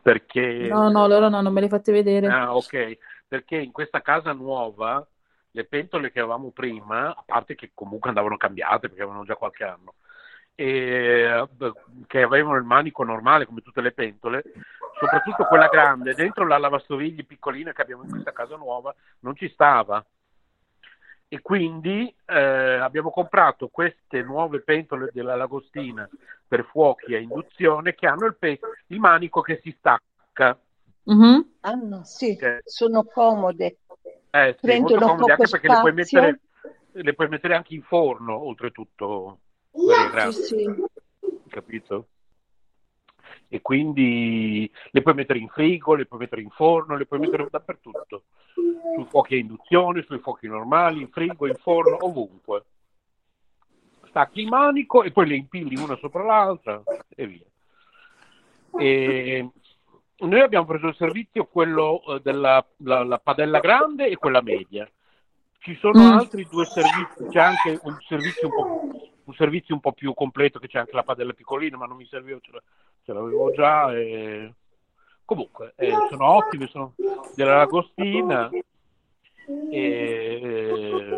[0.00, 0.68] perché...
[0.68, 2.26] No, no, loro no, non me le fate vedere.
[2.26, 5.06] Ah, ok, perché in questa casa nuova
[5.50, 9.64] le pentole che avevamo prima, a parte che comunque andavano cambiate perché avevano già qualche
[9.64, 9.94] anno,
[10.54, 11.48] e,
[12.06, 14.42] che avevano il manico normale come tutte le pentole,
[14.98, 19.48] soprattutto quella grande, dentro la lavastoviglie piccolina che abbiamo in questa casa nuova non ci
[19.48, 20.04] stava.
[21.30, 26.08] E quindi eh, abbiamo comprato queste nuove pentole della Lagostina
[26.46, 30.58] per fuochi a induzione che hanno il, pe- il manico che si stacca.
[31.12, 31.40] Mm-hmm.
[31.60, 32.62] Ah, no, sì, che...
[32.64, 33.78] sono comode.
[34.30, 36.40] Eh, sì, Prendono molto comode anche perché le puoi, mettere,
[36.92, 39.40] le puoi mettere anche in forno, oltretutto.
[39.70, 40.84] Sì, sì.
[41.48, 42.06] Capito?
[43.48, 47.48] E quindi le puoi mettere in frigo, le puoi mettere in forno, le puoi mettere
[47.50, 48.24] dappertutto.
[48.52, 52.64] Sui fuochi a induzione, sui fuochi normali, in frigo, in forno, ovunque.
[54.08, 57.46] Stacchi il manico e poi le impilli una sopra l'altra e via.
[58.78, 59.50] E
[60.20, 64.90] noi abbiamo preso il servizio quello eh, della la, la padella grande e quella media.
[65.60, 66.12] Ci sono mm.
[66.12, 70.58] altri due servizi, c'è anche un servizio un, po', un servizio un po' più completo
[70.58, 72.50] che c'è anche la padella piccolina, ma non mi serviva, ce,
[73.04, 73.94] ce l'avevo già.
[73.94, 74.54] E...
[75.24, 76.94] Comunque, eh, sono ottime, sono
[77.36, 78.48] della Lagostina.
[79.70, 81.16] E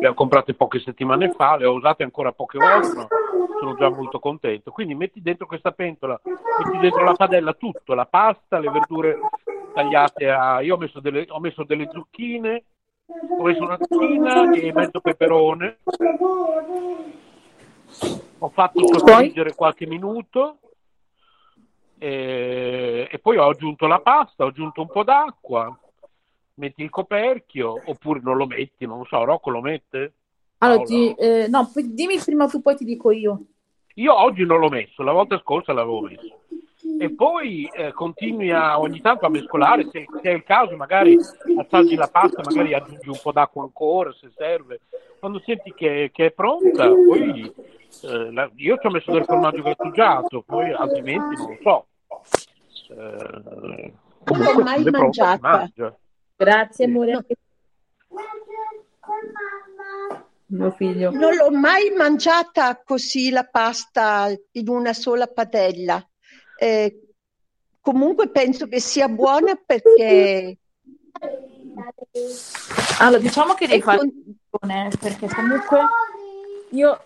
[0.00, 3.06] le ho comprate poche settimane fa, le ho usate ancora poche volte, ma
[3.60, 4.72] sono già molto contento.
[4.72, 9.18] Quindi metti dentro questa pentola, metti dentro la padella tutto, la pasta, le verdure
[9.72, 10.60] tagliate a...
[10.60, 12.64] Io ho messo delle, ho messo delle zucchine,
[13.06, 15.78] ho messo una zucchina e mezzo peperone.
[18.38, 20.58] Ho fatto soffriggere qualche minuto
[21.98, 25.78] e, e poi ho aggiunto la pasta, ho aggiunto un po' d'acqua
[26.54, 30.12] metti il coperchio oppure non lo metti, non lo so, Rocco lo mette?
[30.58, 33.44] Allora, ti, eh, no, dimmi prima tu, poi ti dico io.
[33.94, 36.40] Io oggi non l'ho messo, la volta scorsa l'avevo messo.
[37.00, 41.16] E poi eh, continui a, ogni tanto a mescolare, se, se, è il caso magari
[41.58, 44.80] assaggi la pasta, magari aggiungi un po' d'acqua ancora se serve.
[45.18, 47.52] Quando senti che, che è pronta, poi
[48.02, 51.86] eh, la, io ci ho messo del formaggio grattugiato, poi altrimenti non lo so.
[52.90, 53.92] Eh,
[54.24, 55.70] comunque, non l'ho mai mangiata.
[56.36, 57.12] Grazie, amore.
[57.12, 57.24] No.
[60.46, 61.10] Mio figlio.
[61.10, 66.06] Non l'ho mai mangiata così la pasta in una sola padella.
[66.58, 67.08] Eh,
[67.80, 70.58] comunque penso che sia buona perché.
[73.00, 74.90] Allora, diciamo che devi fare con...
[75.00, 75.80] perché comunque
[76.70, 77.00] io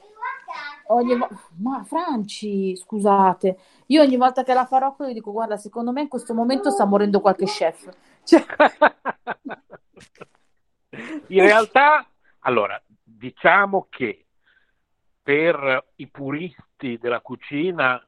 [0.88, 5.92] ogni volta, ma Franci, scusate, io ogni volta che la farò, io dico, guarda, secondo
[5.92, 7.88] me in questo momento sta morendo qualche chef.
[8.24, 8.44] Cioè...
[11.28, 12.08] In realtà,
[12.40, 14.26] allora, diciamo che
[15.22, 18.02] per i puristi della cucina,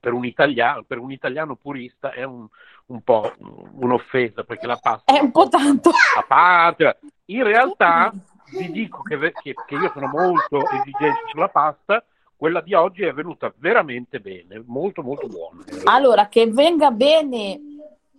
[0.00, 2.46] per un italiano, per un italiano purista è un,
[2.86, 6.98] un po' un'offesa perché la pasta è un po' tanto a parte.
[7.26, 8.10] In realtà
[8.58, 12.02] vi dico che, che, che io sono molto esigente sulla pasta
[12.40, 15.62] quella di oggi è venuta veramente bene, molto molto buona.
[15.84, 17.60] Allora, che venga bene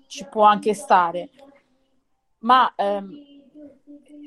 [0.06, 1.30] ci può anche stare,
[2.42, 3.31] ma ehm,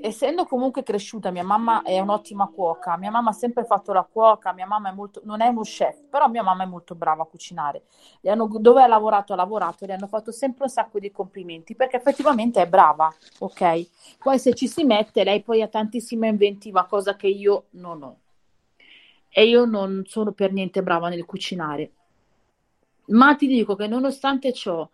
[0.07, 4.53] essendo comunque cresciuta, mia mamma è un'ottima cuoca, mia mamma ha sempre fatto la cuoca,
[4.53, 7.27] mia mamma è molto, non è uno chef, però mia mamma è molto brava a
[7.27, 7.85] cucinare.
[8.25, 11.97] Hanno, dove ha lavorato, ha lavorato, le hanno fatto sempre un sacco di complimenti, perché
[11.97, 14.19] effettivamente è brava, ok?
[14.19, 18.19] Poi se ci si mette, lei poi ha tantissima inventiva, cosa che io non ho.
[19.31, 21.93] E io non sono per niente brava nel cucinare.
[23.07, 24.87] Ma ti dico che nonostante ciò,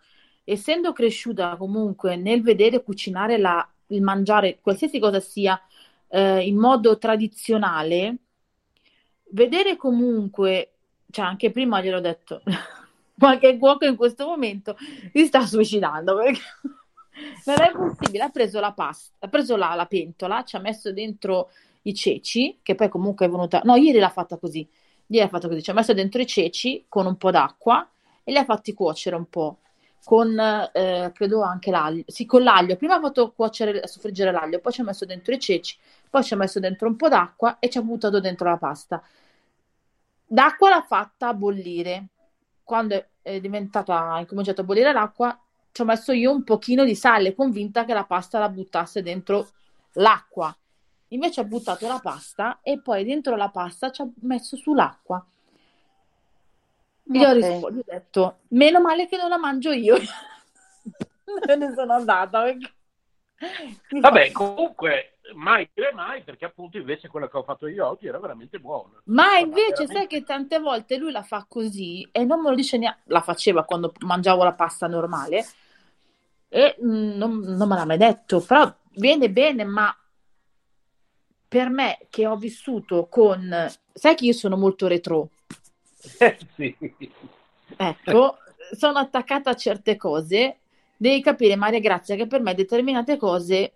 [0.45, 5.59] essendo cresciuta comunque nel vedere cucinare la, il mangiare, qualsiasi cosa sia,
[6.07, 8.17] eh, in modo tradizionale,
[9.31, 10.73] vedere comunque,
[11.09, 12.41] cioè anche prima gliel'ho detto,
[13.17, 14.75] qualche cuoco in questo momento
[15.13, 16.41] si sta suicidando perché
[17.45, 18.23] non è possibile.
[18.23, 21.51] Ha preso la pasta, ha preso la, la, pentola, ci ha messo dentro
[21.83, 24.67] i ceci, che poi comunque è venuta, no, ieri l'ha fatta così.
[25.07, 27.87] Ieri l'ha fatta così, ci ha messo dentro i ceci con un po' d'acqua
[28.23, 29.59] e li ha fatti cuocere un po'
[30.03, 32.75] con eh, credo anche l'aglio, sì, con l'aglio.
[32.75, 35.77] Prima ha fatto cuocere, soffriggere l'aglio, poi ci ha messo dentro i ceci,
[36.09, 39.01] poi ci ha messo dentro un po' d'acqua e ci ha buttato dentro la pasta.
[40.25, 42.07] D'acqua l'ha fatta bollire.
[42.63, 45.37] Quando è diventata, ha cominciato a bollire l'acqua,
[45.71, 49.49] ci ho messo io un pochino di sale, convinta che la pasta la buttasse dentro
[49.93, 50.55] l'acqua.
[51.09, 55.25] Invece ha buttato la pasta e poi dentro la pasta ci ha messo sull'acqua.
[57.11, 59.97] Io ho, risposto, ho detto, meno male che non la mangio io.
[61.47, 62.43] Me ne sono andata.
[62.43, 63.99] Perché...
[63.99, 68.19] Vabbè, comunque, mai dire mai, perché appunto invece quella che ho fatto io oggi era
[68.19, 69.01] veramente buona.
[69.05, 69.93] Ma invece veramente...
[69.93, 73.21] sai che tante volte lui la fa così e non me lo dice neanche, la
[73.21, 75.45] faceva quando mangiavo la pasta normale
[76.49, 79.95] e mm, non, non me l'ha mai detto, però viene bene, ma
[81.47, 83.69] per me che ho vissuto con...
[83.93, 85.31] Sai che io sono molto retro?
[86.19, 86.75] Eh, sì.
[87.77, 88.37] Ecco,
[88.75, 90.57] sono attaccata a certe cose,
[90.97, 93.73] devi capire, Maria Grazia, che per me determinate cose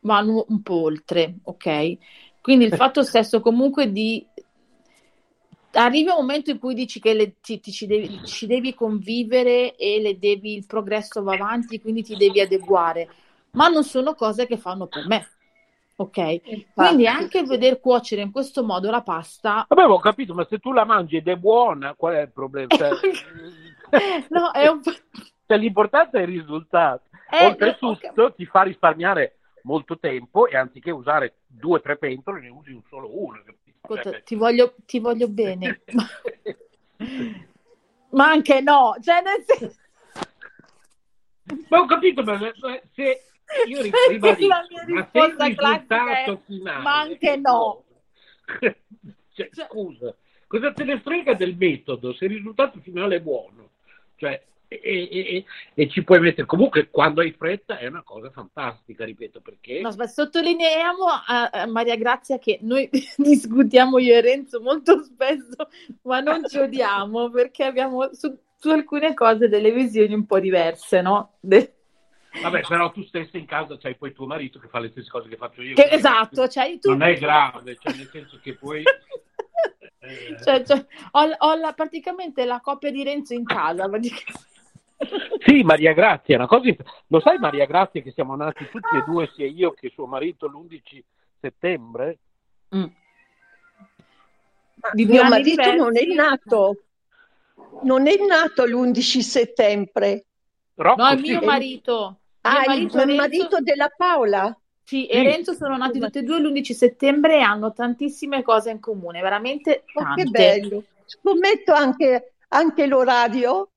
[0.00, 1.96] vanno un po' oltre, ok?
[2.40, 4.24] Quindi il fatto stesso comunque di...
[5.72, 9.76] Arriva un momento in cui dici che le, ti, ti, ci, devi, ci, devi, convivere
[9.76, 13.06] e le devi, il progresso va avanti, quindi ti devi adeguare,
[13.50, 15.28] ma non sono cose che fanno per me.
[15.98, 16.66] Ok, Infatti.
[16.74, 19.64] quindi anche vedere cuocere in questo modo la pasta.
[19.66, 22.68] Vabbè, ho capito, ma se tu la mangi ed è buona, qual è il problema?
[22.68, 22.90] Cioè...
[24.28, 24.92] no, è un po'.
[25.46, 27.04] Cioè, l'importante è il risultato.
[27.30, 32.40] Eh, Oltretutto, no, ti fa risparmiare molto tempo e anziché usare due o tre pentole,
[32.40, 33.42] ne usi un solo uno.
[33.80, 36.04] Ascolta, ti, voglio, ti voglio bene, ma...
[38.10, 39.76] ma anche no, cioè nel senso.
[41.68, 42.38] Ma ho capito, ma
[42.92, 43.22] se
[43.68, 47.84] io ribadisco, la mia risposta classica è, finale, ma anche no.
[48.60, 50.14] cioè, cioè, scusa,
[50.46, 53.70] cosa te ne frega del metodo se il risultato finale è buono?
[54.16, 55.44] Cioè, e, e,
[55.74, 59.92] e, ci puoi mettere comunque quando hai fretta è una cosa fantastica ripeto perché no,
[59.92, 65.68] sottolineiamo a, a, Maria Grazia che noi discutiamo io e Renzo molto spesso
[66.02, 71.00] ma non ci odiamo perché abbiamo su, su alcune cose delle visioni un po' diverse
[71.00, 71.34] no?
[71.38, 71.75] De-
[72.42, 75.28] Vabbè, però tu stessa in casa c'hai poi tuo marito che fa le stesse cose
[75.28, 75.74] che faccio io.
[75.74, 76.90] Che, esatto, c'hai tu.
[76.90, 78.82] Non è grave, cioè nel senso che poi...
[78.82, 78.84] Eh...
[80.44, 83.90] Cioè, cioè, ho, ho la, praticamente la coppia di Renzo in casa.
[85.44, 86.70] Sì, Maria Grazia, una cosa...
[87.08, 90.46] Lo sai Maria Grazia che siamo nati tutti e due, sia io che suo marito,
[90.46, 91.02] l'11
[91.40, 92.18] settembre?
[92.74, 92.84] Mm.
[94.92, 95.76] Di mio marito diversi.
[95.76, 96.82] non è nato,
[97.82, 100.24] non è nato l'11 settembre.
[100.74, 101.44] Rocco, no, il mio sì.
[101.44, 102.20] marito.
[102.46, 104.56] Ah, il marito, marito della Paola?
[104.82, 108.70] Sì, sì, e Renzo sono nati tutti e due l'11 settembre e hanno tantissime cose
[108.70, 110.22] in comune, veramente tante.
[110.22, 110.84] Oh, che bello.
[111.04, 113.70] Scommetto anche, anche l'orario.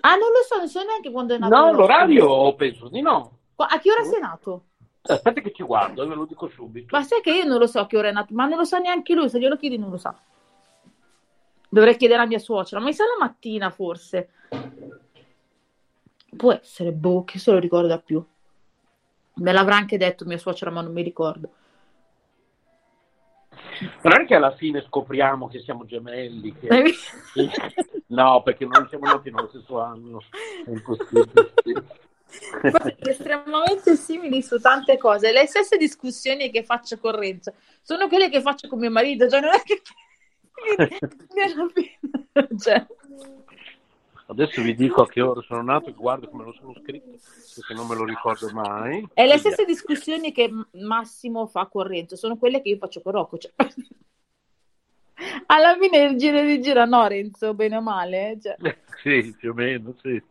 [0.00, 1.54] Ah, non lo so, non so neanche quando è nato.
[1.54, 3.38] No, l'orario penso di no.
[3.56, 4.64] A che ora sei nato?
[5.02, 6.96] Aspetta che ci guardo, ve lo dico subito.
[6.96, 8.64] Ma sai che io non lo so a che ora è nato, ma non lo
[8.64, 10.18] sa neanche lui, se glielo chiedi non lo sa.
[11.68, 14.30] Dovrei chiedere a mia suocera, ma mi sa la mattina forse.
[16.38, 18.24] Può essere, boh, che se lo ricorda più.
[19.34, 21.50] Me l'avrà anche detto mia suocera, ma non mi ricordo.
[24.02, 26.54] Non è che alla fine scopriamo che siamo gemelli.
[26.54, 26.68] Che...
[28.06, 30.22] no, perché non siamo nati nello stesso anno.
[30.64, 31.52] È impossibile.
[33.00, 35.32] estremamente simili su tante cose.
[35.32, 39.28] Le stesse discussioni che faccio con Renzo sono quelle che faccio con mio marito.
[39.28, 39.82] Cioè, non è che.
[42.58, 42.86] cioè,
[44.30, 47.16] Adesso vi dico a che ora sono nato e guardo come lo sono scritto,
[47.54, 49.08] perché non me lo ricordo mai.
[49.14, 53.12] È le stesse discussioni che Massimo fa con Renzo, sono quelle che io faccio con
[53.12, 53.38] Rocco.
[53.38, 53.52] Cioè...
[55.46, 58.38] Alla fine il giro di gira, no Renzo, bene o male?
[58.38, 58.58] Cioè...
[59.02, 60.22] sì, più o meno, sì.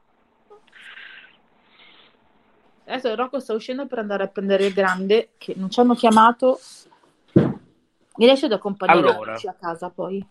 [2.86, 6.60] Adesso Rocco sta uscendo per andare a prendere il grande, che non ci hanno chiamato.
[7.34, 9.34] Mi riesce ad accompagnare allora.
[9.34, 10.24] a casa poi?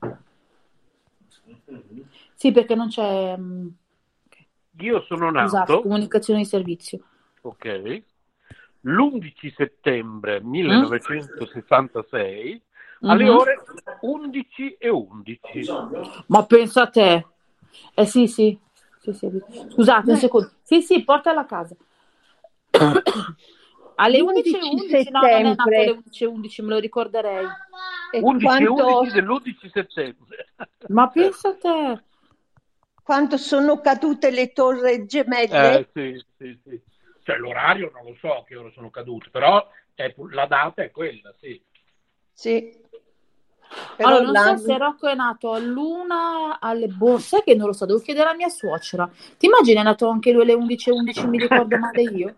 [2.36, 3.34] Sì, perché non c'è...
[3.36, 3.68] Mm,
[4.26, 4.46] okay.
[4.80, 5.46] Io sono nato...
[5.46, 7.00] Esatto, comunicazione di servizio.
[7.40, 8.02] Ok.
[8.82, 13.10] L'11 settembre 1966 mm-hmm.
[13.10, 13.64] alle ore
[14.02, 15.40] 11 e 11.
[16.26, 17.26] Ma pensa a te.
[17.94, 18.58] Eh sì, sì.
[19.00, 19.30] sì, sì.
[19.70, 20.50] Scusate un secondo.
[20.62, 21.74] Sì, sì, portala a casa.
[23.96, 27.46] alle 11 e 11, no, non è nato alle 11 e 11, me lo ricorderei.
[28.12, 30.48] 11 e 11 dell'11 settembre.
[30.88, 32.02] Ma pensa a te
[33.06, 35.78] quando sono cadute le torri gemelle?
[35.78, 36.82] Eh, sì, sì, sì.
[37.22, 41.32] Cioè l'orario non lo so che ora sono cadute, però è, la data è quella,
[41.38, 41.62] sì.
[42.32, 42.82] Sì.
[43.96, 44.58] Però allora, non l'anno...
[44.58, 48.36] so se Rocco è nato all'una, alle borse, che non lo so, devo chiedere alla
[48.36, 49.08] mia suocera.
[49.38, 52.34] Ti immagini è nato anche lui alle 11.11, 11, mi ricordo male io?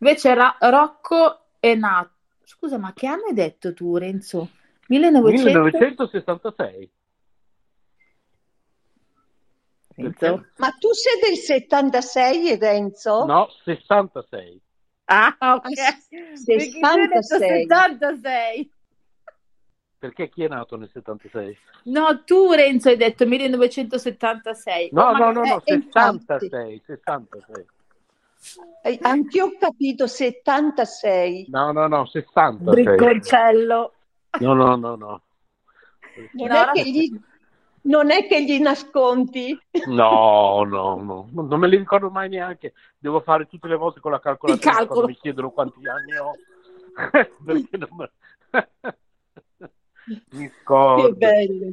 [0.00, 2.10] Invece era Rocco è nato...
[2.42, 4.48] Scusa, ma che anno hai detto tu, Renzo?
[4.88, 5.60] 1900...
[5.60, 6.90] 1966.
[9.94, 10.46] Renzo?
[10.56, 13.24] Ma tu sei del 76, Renzo?
[13.24, 14.60] No, 66.
[15.04, 15.68] Ah, ok.
[16.34, 17.66] 66.
[17.66, 18.70] 76.
[19.98, 21.56] Perché chi è nato nel 76?
[21.84, 24.88] No, tu Renzo hai detto 1976.
[24.90, 27.66] No, oh, no, no, no, 66, 66.
[28.82, 31.46] Eh, anch'io ho capito 76.
[31.50, 32.84] No, no, no, 66.
[32.84, 33.92] Bricconcello.
[34.40, 35.22] No, no, no, no.
[36.32, 37.20] Non no, è che gli
[37.82, 39.58] non è che gli nascondi?
[39.86, 42.74] No, no, no, non me li ricordo mai neanche.
[42.98, 46.32] Devo fare tutte le volte con la calcolatrice quando mi chiedono quanti anni ho.
[47.44, 48.10] Perché non...
[50.30, 51.08] Mi scordo.
[51.08, 51.72] Che bello.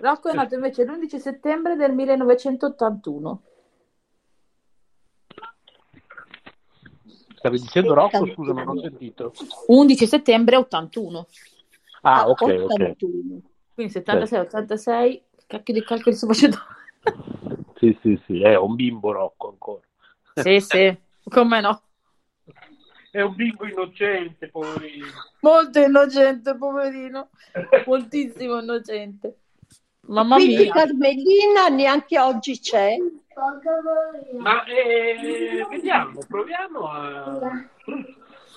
[0.00, 3.42] Rocco è nato invece l'11 settembre del 1981.
[7.34, 9.32] Stavi dicendo Rocco, scusa, non ho sentito.
[9.68, 11.26] 11 settembre 81.
[12.02, 12.88] Ah, ok, 81.
[12.88, 13.42] ok.
[13.78, 16.56] Quindi 76, 86, cacchio di calcoli sto facendo.
[17.76, 19.86] Sì, sì, sì, è un bimbo Rocco ancora.
[20.34, 20.98] Sì, sì,
[21.28, 21.80] come no.
[23.12, 25.06] È un bimbo innocente, poverino.
[25.42, 27.28] Molto innocente, poverino.
[27.86, 29.36] Moltissimo innocente.
[30.08, 30.72] Mamma Quindi mia.
[30.72, 32.96] Carmelina neanche oggi c'è.
[34.40, 37.68] Ma eh, vediamo, proviamo a,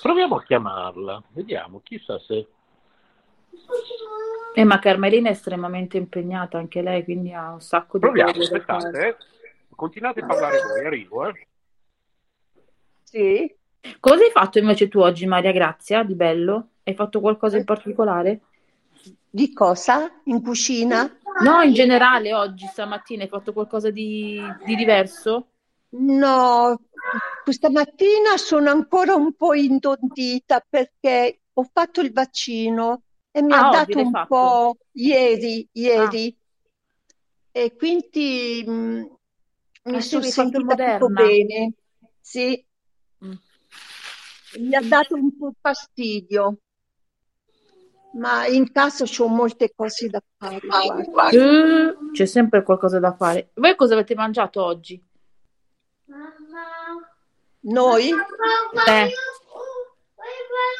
[0.01, 2.47] proviamo a chiamarla, vediamo, chissà se...
[4.54, 9.08] Eh, ma Carmelina è estremamente impegnata anche lei, quindi ha un sacco di Proviamo, aspettate,
[9.08, 9.16] eh.
[9.76, 11.28] continuate a parlare voi, arrivo.
[11.28, 11.47] Eh.
[13.04, 13.56] Sì.
[13.99, 16.70] Cosa hai fatto invece tu oggi, Maria Grazia, di bello?
[16.84, 18.41] Hai fatto qualcosa in particolare?
[19.30, 20.12] Di cosa?
[20.26, 21.18] In cucina?
[21.43, 25.47] No, in generale oggi, stamattina, hai fatto qualcosa di, di diverso?
[25.93, 26.80] No,
[27.43, 33.67] questa mattina sono ancora un po' intontita perché ho fatto il vaccino e mi ah,
[33.67, 34.27] ha dato un fatto.
[34.27, 36.38] po' ieri, ieri.
[36.38, 37.59] Ah.
[37.59, 39.03] E quindi mh, mm,
[39.84, 41.73] mi ah, sono sentita tutto bene.
[42.19, 42.65] Sì.
[43.25, 43.32] Mm.
[44.59, 46.57] Mi ha dato un po' fastidio
[48.13, 50.59] ma in casa ho molte cose da fare.
[51.38, 53.51] Uh, c'è sempre qualcosa da fare.
[53.53, 55.01] Voi cosa avete mangiato oggi?
[57.63, 58.09] Noi?
[58.09, 59.11] Eh.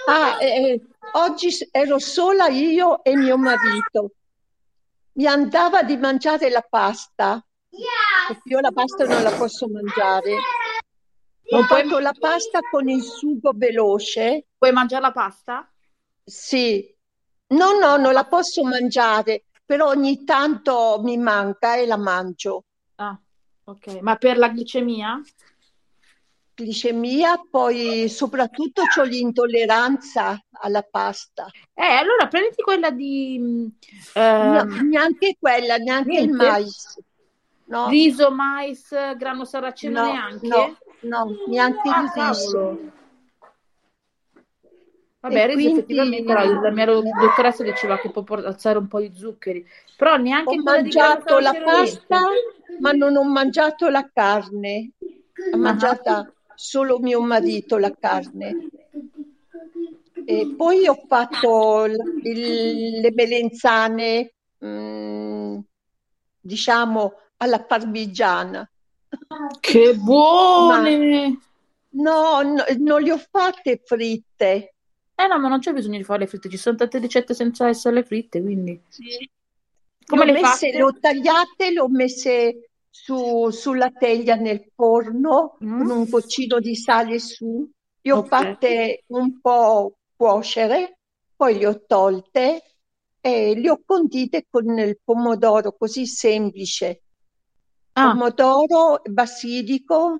[0.08, 0.82] Ah, eh,
[1.14, 4.12] oggi ero sola io e mio marito.
[5.14, 7.45] Mi andava di mangiare la pasta,
[8.43, 10.38] io la pasta non la posso mangiare.
[11.54, 14.47] Ho fatto la pasta con il sugo veloce.
[14.58, 15.70] Puoi mangiare la pasta?
[16.24, 16.95] Sì,
[17.52, 22.64] No, no, non la posso mangiare, però ogni tanto mi manca e la mangio.
[22.95, 23.18] Ah,
[23.66, 23.99] ok.
[24.02, 25.22] Ma per la glicemia?
[26.54, 31.47] Glicemia, poi soprattutto ho l'intolleranza alla pasta.
[31.74, 33.70] Eh, allora prenditi quella di...
[34.14, 36.30] Eh, neanche quella, neanche niente.
[36.30, 37.02] il mais.
[37.66, 37.88] No.
[37.88, 40.47] Riso, mais, grano saraceno no, neanche?
[40.47, 42.80] No, no, neanche ah, il riso.
[45.22, 45.72] Vabbè, quindi...
[45.72, 50.56] effettivamente la, la mia dottoressa diceva che può alzare un po' di zuccheri, però neanche
[50.58, 52.20] ho mangiato la pasta,
[52.80, 54.91] ma non ho mangiato la carne.
[54.99, 55.62] Ha uh-huh.
[55.62, 58.70] mangiata solo mio marito la carne.
[60.26, 65.57] E poi ho fatto il, le melenzane, mh, mm,
[66.39, 68.70] diciamo, alla parmigiana.
[69.59, 71.39] Che buone!
[71.89, 74.76] Ma, no, no, non le ho fatte fritte
[75.22, 77.68] eh no, ma non c'è bisogno di fare le fritte, ci sono tante ricette senza
[77.68, 78.82] essere fritte, quindi...
[78.88, 79.30] Sì.
[80.03, 85.58] Come le, le messe, le ho tagliate, le ho messe su, sulla teglia nel forno
[85.64, 85.78] mm.
[85.80, 87.68] con un goccino di sale su,
[88.02, 88.30] le ho okay.
[88.44, 91.00] fatte un po' cuocere,
[91.36, 92.64] poi le ho tolte
[93.22, 97.02] e le ho condite con il pomodoro, così semplice.
[97.94, 98.12] Ah.
[98.12, 100.20] Pomodoro, basilico,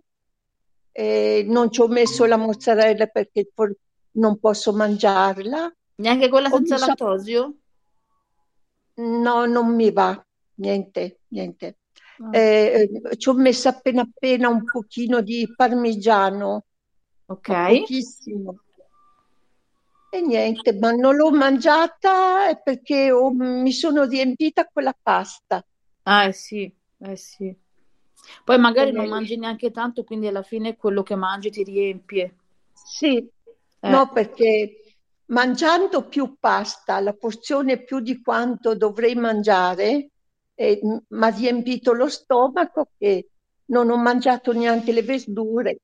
[0.92, 3.78] eh, non ci ho messo la mozzarella perché il
[4.14, 5.74] non posso mangiarla.
[5.96, 7.56] Neanche quella senza lattosio?
[8.96, 11.78] No, non mi va, niente, niente.
[12.22, 12.32] Oh.
[12.32, 16.66] Eh, ci ho messo appena appena un pochino di parmigiano.
[17.26, 17.80] Ok.
[17.80, 18.60] Pochissimo.
[20.14, 25.66] E niente, ma non l'ho mangiata perché ho, mi sono riempita quella pasta.
[26.04, 27.56] Ah, eh sì, eh sì.
[28.44, 32.36] Poi magari e non mangi neanche tanto, quindi alla fine quello che mangi ti riempie.
[32.74, 33.90] Sì, eh.
[33.90, 34.96] No, perché
[35.28, 40.11] mangiando più pasta, la porzione più di quanto dovrei mangiare,
[40.62, 43.30] eh, mi ha riempito lo stomaco che
[43.66, 45.80] non ho mangiato neanche le verdure.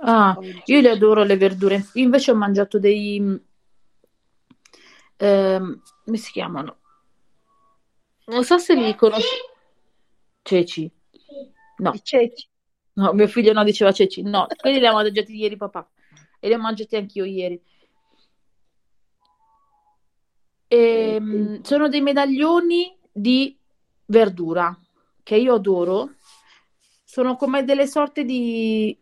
[0.00, 1.86] Ah, io le adoro le verdure.
[1.94, 3.42] Io invece ho mangiato dei...
[5.16, 6.78] Ehm, come si chiamano?
[8.26, 9.36] Non so se li conosci.
[10.42, 10.90] Ceci.
[11.78, 11.92] No.
[12.02, 12.48] Ceci.
[12.94, 14.22] No, mio figlio no diceva ceci.
[14.22, 15.88] No, quelli li abbiamo mangiati ieri papà
[16.38, 17.60] e li ho mangiati anch'io ieri.
[20.66, 23.56] E, ehm, sono dei medaglioni di
[24.06, 24.76] verdura
[25.22, 26.14] che io adoro.
[27.04, 28.96] Sono come delle sorte di,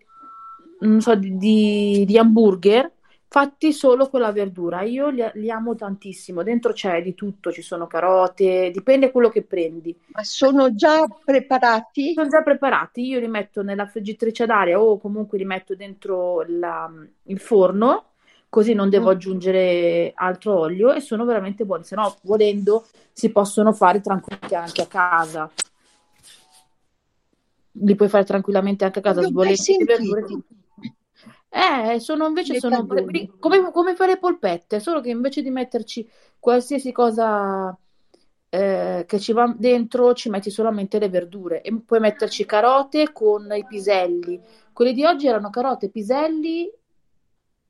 [0.80, 2.92] non so, di, di, di hamburger
[3.32, 4.82] fatti solo con la verdura.
[4.82, 6.42] Io li, li, amo tantissimo.
[6.42, 9.98] Dentro c'è di tutto, ci sono carote, dipende quello che prendi.
[10.08, 12.12] Ma sono già preparati?
[12.12, 13.06] Sono già preparati.
[13.06, 16.92] Io li metto nella friggitrice d'aria o comunque li metto dentro la,
[17.22, 18.11] il forno
[18.52, 19.08] così non devo mm.
[19.08, 24.82] aggiungere altro olio e sono veramente buoni, se no volendo si possono fare tranquillamente anche
[24.82, 25.50] a casa.
[27.70, 30.26] Li puoi fare tranquillamente anche a casa, sbollenti le verdure.
[31.48, 32.86] Eh, sono invece sono
[33.38, 36.06] come, come fare le polpette, solo che invece di metterci
[36.38, 37.74] qualsiasi cosa
[38.50, 43.50] eh, che ci va dentro, ci metti solamente le verdure e puoi metterci carote con
[43.50, 44.38] i piselli.
[44.74, 46.70] Quelli di oggi erano carote, piselli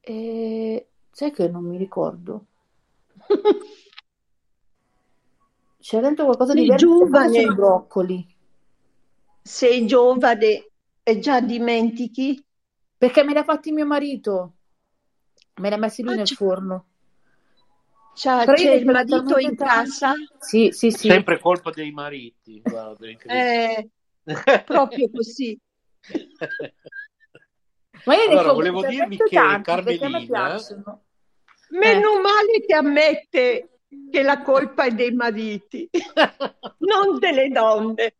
[0.04, 2.46] e sai che non mi ricordo.
[5.78, 7.44] C'è dentro qualcosa di verde, giovane.
[7.46, 8.26] broccoli.
[9.42, 10.70] Sei giovane
[11.02, 12.44] e già dimentichi?
[12.96, 14.52] Perché me li ha fatti mio marito.
[15.56, 16.34] Me li ha messi lui ah, nel c'è...
[16.34, 16.86] forno.
[18.14, 20.14] C'è, c'è il marito in casa?
[20.38, 21.08] Sì, sì, sì.
[21.08, 22.60] Sempre colpa dei mariti.
[22.60, 23.88] Guarda, eh,
[24.64, 25.58] proprio così.
[28.04, 30.60] Ma io allora, volevo dirvi che tanti, Carmelina...
[31.70, 32.20] Meno eh.
[32.20, 33.68] male che ammette
[34.10, 35.88] che la colpa è dei mariti,
[36.78, 38.14] non delle donne.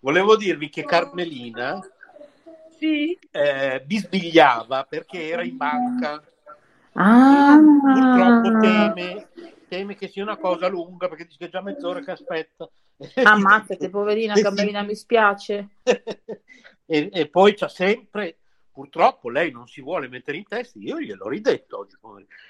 [0.00, 1.80] Volevo dirvi che Carmelina
[2.78, 3.18] sì.
[3.30, 6.22] eh, bisbigliava perché era in banca.
[6.92, 7.58] Ah.
[7.58, 9.28] Purtroppo teme,
[9.68, 12.68] teme che sia una cosa lunga perché dice che già mezz'ora che aspetta.
[13.22, 15.68] Ammazzate, poverina Carmelina, mi spiace.
[16.86, 18.38] e, e poi c'ha sempre
[18.74, 21.96] purtroppo lei non si vuole mettere in testa, io gliel'ho ridetto oggi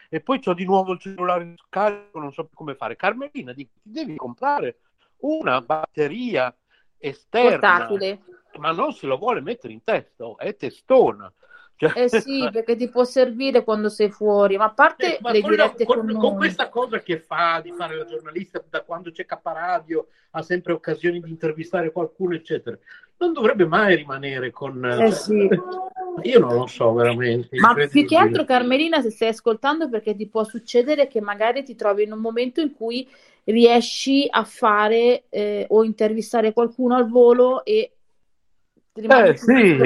[0.08, 2.96] E poi ho di nuovo il cellulare scarico, non so più come fare.
[2.96, 4.78] Carmelina, ti devi comprare
[5.18, 6.54] una batteria
[6.96, 8.22] esterna, Portatile.
[8.56, 11.30] ma non se lo vuole mettere in testa, oh, è testona.
[11.76, 11.92] Cioè...
[11.94, 15.40] Eh sì, perché ti può servire quando sei fuori, ma a parte eh, ma le
[15.40, 19.10] con, dirette con, con, con, questa cosa che fa di fare la giornalista da quando
[19.10, 22.78] c'è Caparadio, ha sempre occasioni di intervistare qualcuno, eccetera.
[23.16, 24.84] Non dovrebbe mai rimanere con...
[24.84, 25.48] Eh cioè, sì.
[26.22, 27.58] Io non lo so veramente.
[27.58, 31.74] Ma più che altro, Carmelina, se stai ascoltando, perché ti può succedere che magari ti
[31.74, 33.08] trovi in un momento in cui
[33.44, 37.92] riesci a fare eh, o intervistare qualcuno al volo e
[38.92, 39.76] ti rimani eh, sì.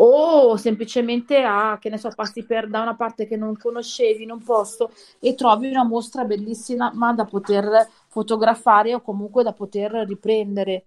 [0.00, 4.30] O semplicemente a che ne so passi per da una parte che non conoscevi in
[4.30, 9.92] un posto e trovi una mostra bellissima ma da poter fotografare o comunque da poter
[10.06, 10.84] riprendere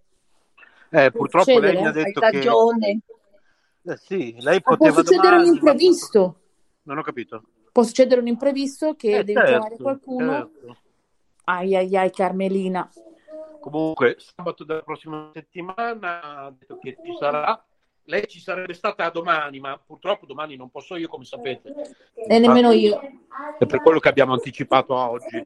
[0.89, 2.99] eh, purtroppo lei mi ha detto Hai ragione.
[3.83, 6.35] che eh, sì, lei poteva può succedere domani, un imprevisto
[6.83, 10.77] non ho capito può succedere un imprevisto che eh, devi certo, chiamare qualcuno certo
[11.45, 12.89] Ai ai ai Carmelina.
[13.59, 17.63] Comunque, sabato della prossima settimana ha detto che ci sarà.
[18.05, 21.73] Lei ci sarebbe stata domani, ma purtroppo domani non posso io, come sapete.
[22.15, 22.99] E nemmeno io.
[23.57, 25.43] È per quello che abbiamo anticipato oggi,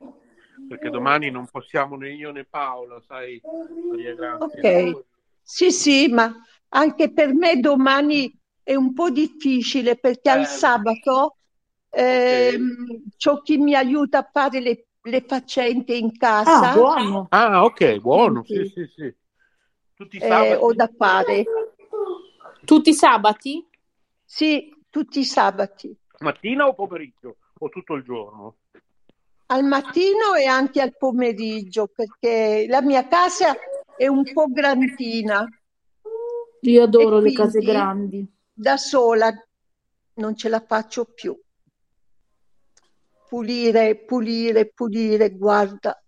[0.68, 3.42] perché domani non possiamo né io né Paola, sai,
[3.90, 4.46] Maria Grazia.
[4.46, 5.04] Ok,
[5.42, 6.34] sì, sì, ma
[6.70, 8.34] anche per me domani
[8.64, 11.38] è un po' difficile perché eh, al sabato
[11.90, 13.04] eh, okay.
[13.18, 16.72] c'ho chi mi aiuta a fare le le faccende in casa.
[16.72, 17.28] Ah, buono.
[17.30, 19.14] Ah, ok, buono, sì, sì, sì.
[19.94, 20.48] Tutti i sabati?
[20.50, 21.46] Eh, ho da fare.
[22.66, 23.66] Tutti i sabati?
[24.24, 25.96] Sì, tutti i sabati.
[26.20, 27.38] Mattina o pomeriggio?
[27.60, 28.58] O tutto il giorno?
[29.48, 33.56] Al mattino e anche al pomeriggio, perché la mia casa
[33.96, 35.48] è un po' grandina.
[36.62, 38.28] Io adoro le case grandi.
[38.52, 39.32] Da sola
[40.16, 41.38] non ce la faccio più
[43.28, 46.02] pulire, pulire, pulire, guarda.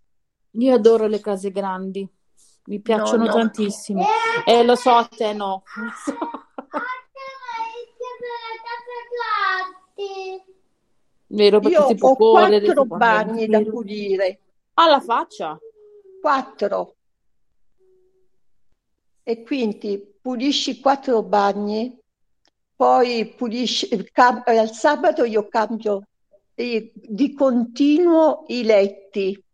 [0.52, 2.08] Io adoro le case grandi,
[2.64, 3.36] mi piacciono no, no.
[3.36, 4.02] tantissimo.
[4.46, 5.62] E eh, lo so, a te no.
[11.30, 14.40] Vero, Io ho correre, quattro bagni da pulire.
[14.74, 15.58] Alla faccia?
[16.20, 16.96] Quattro.
[19.22, 21.98] E quindi pulisci quattro bagni,
[22.74, 26.04] poi pulisci, cam- al sabato io cambio
[26.54, 29.44] eh, di continuo i letti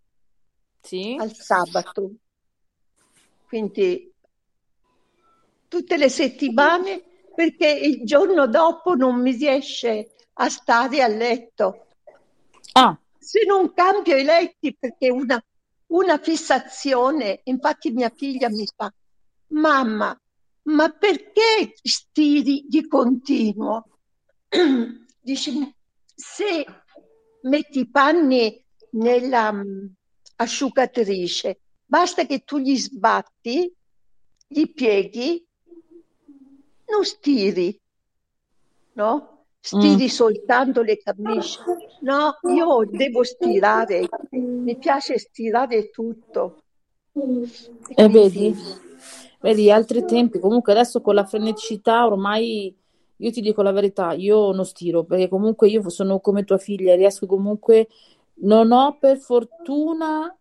[0.80, 1.16] sì.
[1.18, 2.12] al sabato.
[3.48, 4.12] Quindi
[5.66, 7.02] tutte le settimane
[7.34, 11.86] perché il giorno dopo non mi riesce a stare a letto.
[12.72, 12.98] Ah.
[13.18, 15.42] Se non cambio i letti perché una,
[15.88, 18.92] una fissazione, infatti mia figlia mi fa,
[19.48, 20.18] mamma,
[20.64, 23.88] ma perché stiri di continuo?
[25.20, 25.74] Dice,
[26.14, 26.66] se
[27.42, 29.92] metti i panni nella um,
[30.36, 33.72] asciugatrice, basta che tu gli sbatti,
[34.46, 35.46] gli pieghi,
[36.86, 37.80] non stiri,
[38.92, 39.33] no?
[39.66, 40.08] Stiri mm.
[40.08, 41.58] soltanto le camicie.
[42.00, 46.64] No, io devo stirare, mi piace stirare tutto.
[47.14, 48.54] E, e vedi,
[49.40, 52.76] vedi, altri tempi, comunque adesso con la freneticità ormai
[53.16, 56.94] io ti dico la verità, io non stiro perché comunque io sono come tua figlia,
[56.94, 57.88] riesco comunque,
[58.40, 60.36] non ho per fortuna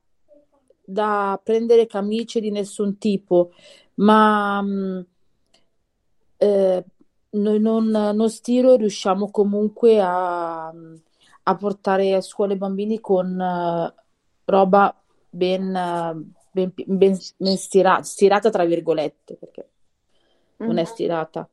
[0.83, 3.51] da prendere camicie di nessun tipo,
[3.95, 4.99] ma mm,
[6.35, 6.83] eh,
[7.33, 14.01] noi non, non stiro riusciamo comunque a, a portare a scuola i bambini con uh,
[14.45, 14.95] roba
[15.29, 19.69] ben, uh, ben, ben, ben stirata, stirata tra virgolette, perché
[20.61, 20.65] mm.
[20.67, 20.85] non è mm.
[20.85, 21.47] stirata.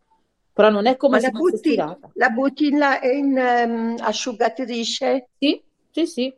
[0.53, 2.11] Però non è come Ma se la butti, stirata.
[2.15, 2.81] La butti in,
[3.15, 5.29] in um, asciugatrice?
[5.39, 6.35] Sì, sì, sì.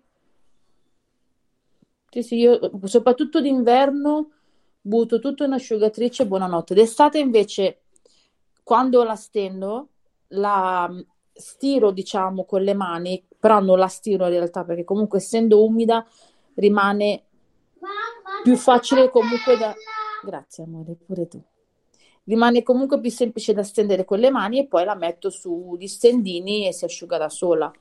[2.10, 4.30] Sì, sì, io soprattutto d'inverno
[4.82, 6.74] butto tutto in asciugatrice, buonanotte.
[6.74, 7.81] D'estate invece,
[8.62, 9.88] quando la stendo,
[10.28, 11.00] la mm,
[11.32, 16.06] stiro, diciamo, con le mani, però non la stiro in realtà perché comunque essendo umida
[16.54, 17.24] rimane
[18.42, 19.74] più facile comunque da...
[20.22, 21.42] Grazie amore, pure tu.
[22.24, 26.68] Rimane comunque più semplice da stendere con le mani e poi la metto sugli stendini
[26.68, 27.72] e si asciuga da sola.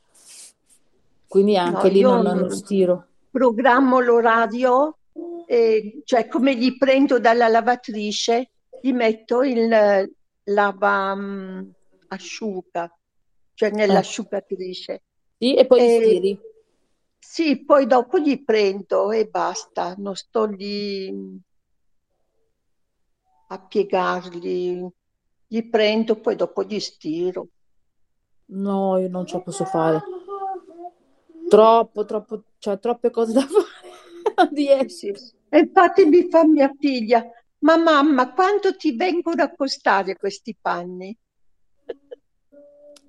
[1.27, 3.05] Quindi anche no, lì non, non stiro.
[3.29, 4.97] Programmo l'orario,
[5.45, 8.49] eh, cioè come li prendo dalla lavatrice,
[8.82, 10.11] gli metto il
[10.46, 11.72] lava um,
[12.08, 12.94] asciuga,
[13.54, 14.94] cioè nell'asciugatrice.
[14.94, 15.02] Eh.
[15.38, 16.39] Sì, e poi e, stiri.
[17.20, 21.39] Sì, poi dopo gli prendo e basta, non sto lì
[23.48, 24.89] a piegarli,
[25.48, 27.48] gli prendo, poi dopo gli stiro.
[28.46, 30.02] No, io non ce la posso fare.
[31.50, 33.89] Troppo, troppo, cioè troppe cose da fare.
[34.36, 35.34] Non Sì, sì.
[35.50, 37.26] E infatti mi fa mia figlia,
[37.62, 41.18] ma mamma, quanto ti vengono a costare questi panni?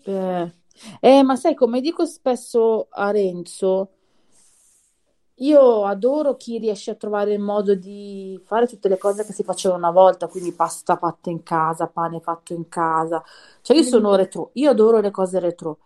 [0.04, 0.52] Eh,
[1.00, 3.90] eh, ma sai, come dico spesso a Renzo,
[5.36, 9.42] io adoro chi riesce a trovare il modo di fare tutte le cose che si
[9.42, 13.22] facevano una volta, quindi pasta fatta in casa, pane fatto in casa.
[13.62, 15.78] Cioè io sono retro, io adoro le cose retro.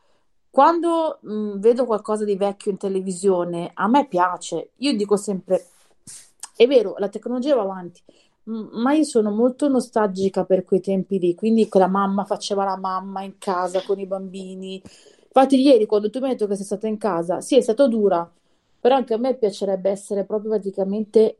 [0.50, 4.72] Quando mh, vedo qualcosa di vecchio in televisione, a me piace.
[4.78, 5.66] Io dico sempre,
[6.56, 8.02] è vero, la tecnologia va avanti,
[8.46, 13.22] ma io sono molto nostalgica per quei tempi lì, quindi quella mamma faceva la mamma
[13.22, 14.80] in casa con i bambini.
[15.24, 17.86] Infatti ieri quando tu mi hai detto che sei stata in casa, sì, è stata
[17.88, 18.30] dura,
[18.80, 21.38] però anche a me piacerebbe essere proprio praticamente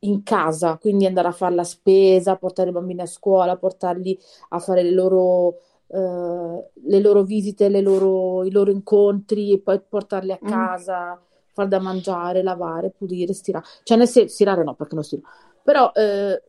[0.00, 4.18] in casa, quindi andare a fare la spesa, portare i bambini a scuola, portarli
[4.50, 9.80] a fare le loro, eh, le loro visite, le loro, i loro incontri e poi
[9.80, 10.46] portarli a mm.
[10.46, 11.18] casa, mm.
[11.52, 13.64] far da mangiare, lavare, pulire, stirare.
[13.82, 15.22] Cioè nel senso, stirare no, perché non stiro.
[15.68, 16.42] Però eh,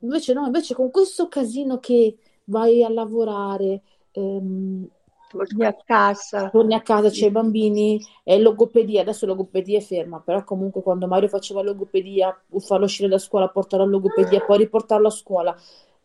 [0.00, 4.84] invece no, invece con questo casino che vai a lavorare, ehm,
[5.30, 6.50] torni a casa.
[6.50, 11.06] Torni a casa, c'è i bambini, è logopedia, adesso logopedia è ferma, però comunque quando
[11.06, 15.56] Mario faceva logopedia, farlo uscire da scuola, portarlo a logopedia, poi riportarlo a scuola.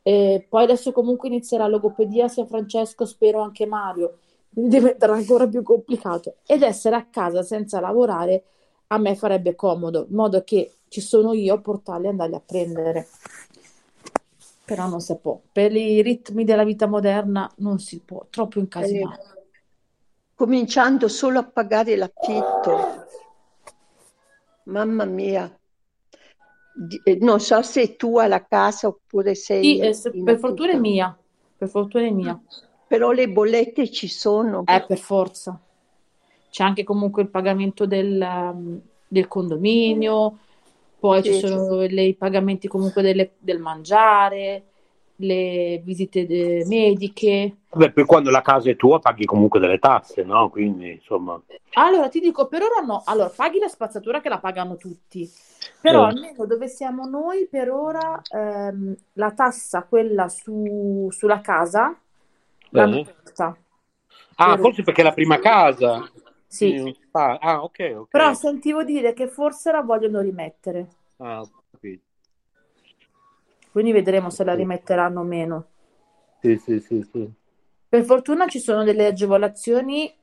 [0.04, 4.20] Eh, poi adesso comunque inizierà logopedia sia Francesco, spero anche Mario,
[4.54, 6.36] quindi diventerà ancora più complicato.
[6.46, 8.44] Ed essere a casa senza lavorare
[8.88, 12.42] a me farebbe comodo, in modo che ci sono io a portarli e andarli a
[12.46, 13.08] prendere
[14.66, 15.40] però non si può.
[15.52, 19.22] Per i ritmi della vita moderna non si può, troppo incasinato.
[19.22, 19.42] Eh,
[20.36, 23.06] cominciando solo a pagare l'affitto.
[24.64, 25.60] Mamma mia.
[27.04, 29.94] Eh, non so se è tua la casa oppure sei...
[29.94, 31.16] Sì, per fortuna è mia,
[31.58, 32.42] per fortuna è mia.
[32.88, 34.64] Però le bollette ci sono.
[34.66, 35.60] Eh, per forza.
[36.50, 40.38] C'è anche comunque il pagamento del, um, del condominio,
[41.04, 42.00] poi sì, ci sono sì.
[42.00, 44.64] i pagamenti comunque delle, del mangiare,
[45.18, 47.58] le visite de- mediche.
[47.74, 50.50] Beh, poi quando la casa è tua paghi comunque delle tasse, no?
[50.50, 51.42] Quindi, insomma...
[51.74, 53.02] Allora, ti dico, per ora no.
[53.04, 55.30] Allora, paghi la spazzatura che la pagano tutti.
[55.82, 56.16] Però sì.
[56.16, 61.94] almeno dove siamo noi, per ora, ehm, la tassa, quella su, sulla casa,
[62.70, 63.58] l'hanno tolta.
[64.36, 64.84] Ah, forse ora.
[64.84, 66.10] perché è la prima casa.
[66.54, 66.96] Sì.
[67.12, 68.10] Ah, ah, ok, ok.
[68.12, 70.88] Però sentivo dire che forse la vogliono rimettere.
[71.18, 72.04] Ah, ho capito.
[73.72, 75.66] Quindi vedremo se la rimetteranno o meno.
[76.42, 77.28] Sì, sì, sì, sì.
[77.90, 80.16] Per fortuna ci sono delle agevolazioni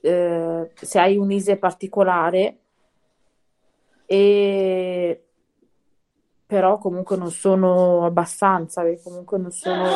[0.00, 2.58] eh, se hai un ISE particolare,
[4.06, 5.24] e...
[6.46, 9.86] però comunque non sono abbastanza, comunque non sono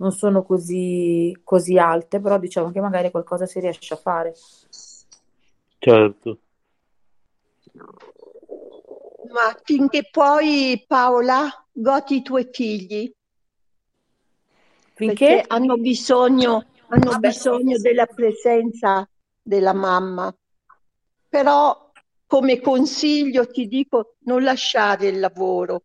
[0.00, 4.34] non sono così, così alte, però diciamo che magari qualcosa si riesce a fare.
[5.78, 6.38] Certo.
[9.32, 13.12] Ma finché puoi, Paola, godi i tuoi figli.
[14.94, 19.08] Finché Perché hanno bisogno, hanno Vabbè, bisogno della presenza
[19.42, 20.34] della mamma.
[21.28, 21.92] Però
[22.26, 25.82] come consiglio ti dico non lasciare il lavoro.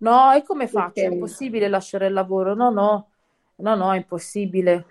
[0.00, 1.00] No, e come faccio?
[1.00, 2.54] È impossibile lasciare il lavoro.
[2.54, 3.10] No, no,
[3.56, 4.86] no, no, è impossibile.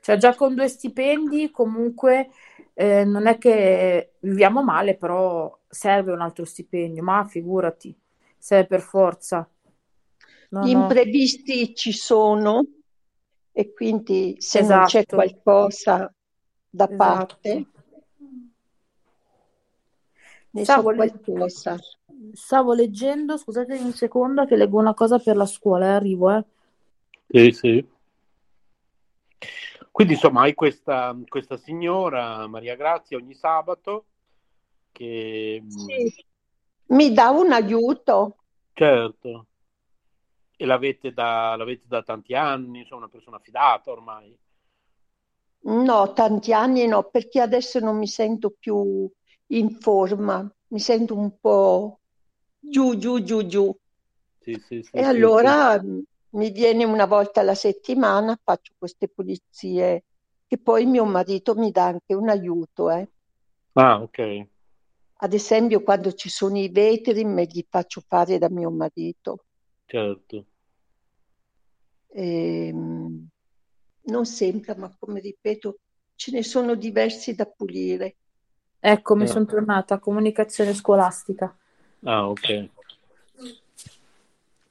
[0.00, 2.30] Cioè, già con due stipendi, comunque,
[2.74, 7.02] eh, non è che viviamo male, però serve un altro stipendio.
[7.02, 7.96] Ma figurati,
[8.36, 9.48] serve per forza.
[10.50, 10.82] No, Gli no.
[10.82, 12.64] imprevisti ci sono
[13.52, 14.76] e quindi se esatto.
[14.76, 15.16] non c'è esatto.
[15.16, 16.14] qualcosa
[16.70, 16.96] da esatto.
[16.96, 17.66] parte,
[20.50, 21.76] ne stavo, so qualcosa.
[22.32, 26.44] Stavo leggendo, scusate un secondo che leggo una cosa per la scuola, eh, arrivo, eh.
[27.28, 27.88] Sì, sì.
[29.90, 34.06] Quindi insomma hai questa, questa signora, Maria Grazia, ogni sabato
[34.92, 35.62] che...
[35.66, 36.24] Sì.
[36.86, 38.36] Mi dà un aiuto.
[38.72, 39.46] Certo.
[40.56, 44.36] E l'avete da, l'avete da tanti anni, sono una persona fidata ormai?
[45.60, 49.08] No, tanti anni no, perché adesso non mi sento più
[49.48, 52.00] in forma, mi sento un po'
[52.58, 53.76] giù, giù, giù, giù.
[54.40, 55.80] Sì, sì, sì, e allora
[56.30, 60.04] mi viene una volta alla settimana, faccio queste pulizie,
[60.46, 62.90] che poi mio marito mi dà anche un aiuto.
[62.90, 63.08] Eh.
[63.72, 64.46] Ah, ok.
[65.20, 69.44] Ad esempio, quando ci sono i vetri, me li faccio fare da mio marito.
[69.84, 70.46] Certo.
[72.08, 73.28] E, ehm,
[74.02, 75.78] non sembra, ma come ripeto,
[76.14, 78.16] ce ne sono diversi da pulire.
[78.78, 79.26] Ecco, mi eh.
[79.26, 81.54] sono tornata, comunicazione scolastica.
[82.04, 82.68] Ah, ok.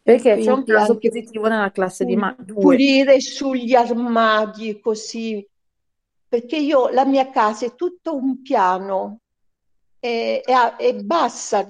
[0.02, 5.46] Perché c'è un caso positivo nella classe di ma- Pulire sugli armadi così,
[6.30, 9.20] perché io, la mia casa è tutto un piano,
[10.00, 11.68] è, è, è bassa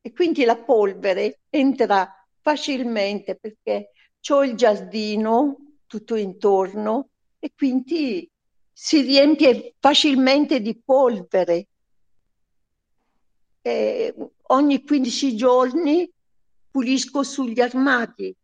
[0.00, 3.90] e quindi la polvere entra facilmente perché
[4.30, 5.56] ho il giardino
[5.86, 7.08] tutto intorno
[7.38, 8.30] e quindi
[8.72, 11.66] si riempie facilmente di polvere.
[13.68, 14.14] E
[14.44, 16.10] ogni 15 giorni
[16.70, 18.34] pulisco sugli armadi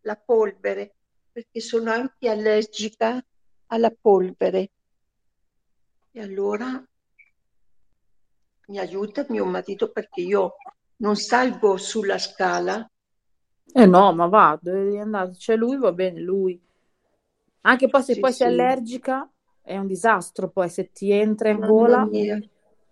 [0.00, 0.94] la polvere
[1.30, 3.22] perché sono anche allergica
[3.66, 4.70] alla polvere.
[6.12, 6.82] E allora
[8.68, 10.54] mi aiuta mio marito perché io
[10.96, 12.90] non salgo sulla scala.
[13.70, 16.58] Eh no, ma va, devi andare, c'è lui, va bene lui.
[17.62, 18.38] Anche poi se sì, poi sì.
[18.38, 22.08] sei allergica è un disastro, poi se ti entra in gola...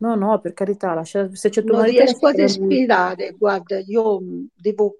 [0.03, 3.38] No, no, per carità, lascia, se c'è tuo non riesco a respirare, lui.
[3.38, 4.20] guarda, io
[4.53, 4.96] devo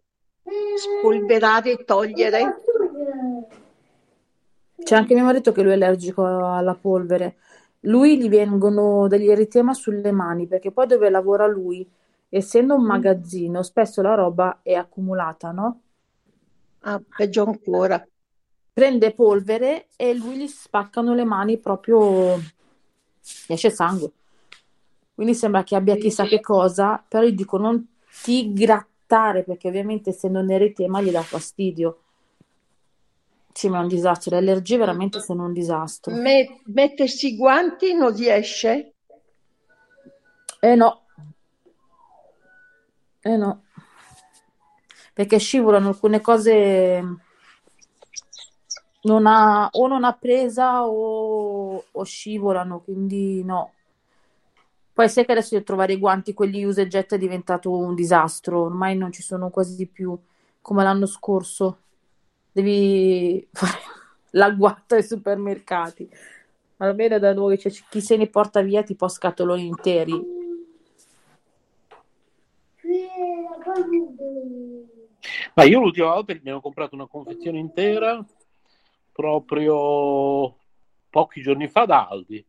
[0.77, 2.63] spolverare, togliere.
[4.81, 7.39] C'è anche mio marito che lui è allergico alla polvere.
[7.81, 11.85] Lui gli vengono degli eritema sulle mani perché poi dove lavora lui,
[12.29, 12.87] essendo un mm.
[12.87, 15.81] magazzino, spesso la roba è accumulata, no?
[16.83, 18.07] Ah, peggio ancora
[18.73, 24.13] prende polvere e lui gli spaccano le mani proprio gli esce sangue
[25.15, 27.87] quindi sembra che abbia chissà che cosa però io dico non
[28.23, 31.99] ti grattare perché ovviamente essendo un eritema gli dà fastidio.
[33.53, 36.15] Sì ma è un disastro le allergie veramente sono un disastro.
[36.15, 38.95] Me- mettersi i guanti non riesce?
[40.61, 41.07] eh no.
[43.25, 43.65] Eh no.
[45.13, 47.03] Perché scivolano alcune cose
[49.03, 53.73] non ha, o non ha presa o, o scivolano, quindi no.
[54.93, 57.95] Poi sai che adesso devo trovare i guanti, quelli usa e getta è diventato un
[57.95, 60.19] disastro, ormai non ci sono quasi più
[60.61, 61.79] come l'anno scorso.
[62.53, 63.79] Devi fare
[64.31, 66.09] l'agguato ai supermercati.
[66.79, 70.41] Almeno da noi cioè, chi se ne porta via tipo scatoloni interi.
[75.55, 78.25] Ma io l'ultima volta mi hanno comprato una confezione intera
[79.13, 80.57] proprio
[81.11, 82.45] pochi giorni fa da Aldi,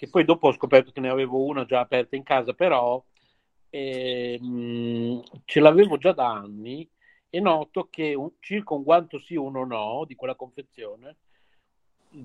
[0.00, 3.04] che poi dopo ho scoperto che ne avevo una già aperta in casa, però
[3.68, 6.88] ehm, ce l'avevo già da anni
[7.28, 11.16] e noto che un, circa un guanto sì, uno no di quella confezione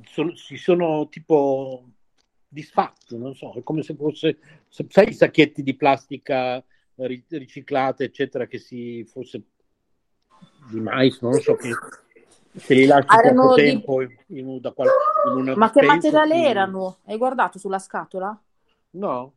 [0.06, 1.84] sono, si sono tipo
[2.48, 4.38] disfatti, non so, è come se fosse,
[4.70, 6.64] sai i sacchetti di plastica
[6.96, 9.42] riciclata, eccetera, che si fosse
[10.72, 11.72] di mais, non so che
[12.56, 13.62] se li lasci erano poco di...
[13.64, 14.88] tempo in, da qual...
[15.30, 16.46] in una Ma che materiale ti...
[16.46, 16.98] erano?
[17.06, 18.40] Hai guardato sulla scatola?
[18.92, 19.34] No.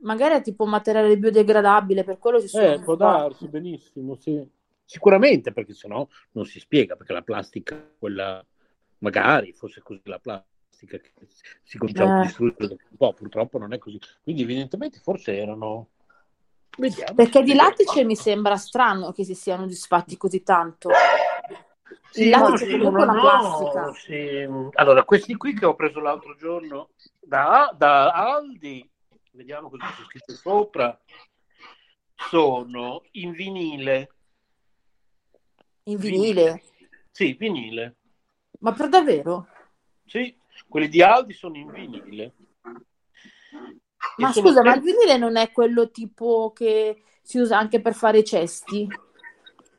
[0.00, 2.72] Magari è tipo materiale biodegradabile, per quello si sono...
[2.72, 4.44] Eh, può darsi, benissimo, sì.
[4.84, 8.44] Sicuramente, perché sennò non si spiega, perché la plastica, quella...
[8.98, 11.12] Magari fosse così la plastica che
[11.62, 12.20] si cominciava eh.
[12.20, 13.98] a distruggere un po', purtroppo non è così.
[14.22, 15.88] Quindi evidentemente forse erano...
[16.76, 17.14] Vediamo.
[17.14, 20.90] Perché di lattice mi sembra strano che si siano disfatti così tanto.
[22.10, 23.92] Sì, no, sì, comunque una plastica.
[23.94, 24.46] Sì.
[24.74, 26.90] Allora, questi qui che ho preso l'altro giorno
[27.20, 28.88] da, da Aldi,
[29.32, 30.98] vediamo cosa c'è scritto sopra.
[32.28, 34.10] sono in vinile.
[35.84, 36.62] In vinile?
[37.10, 37.96] Sì, vinile.
[38.60, 39.48] Ma per davvero?
[40.04, 40.36] Sì,
[40.68, 42.34] quelli di Aldi sono in vinile.
[44.16, 48.22] Ma scusa, ma il vinile non è quello tipo che si usa anche per fare
[48.22, 48.86] cesti?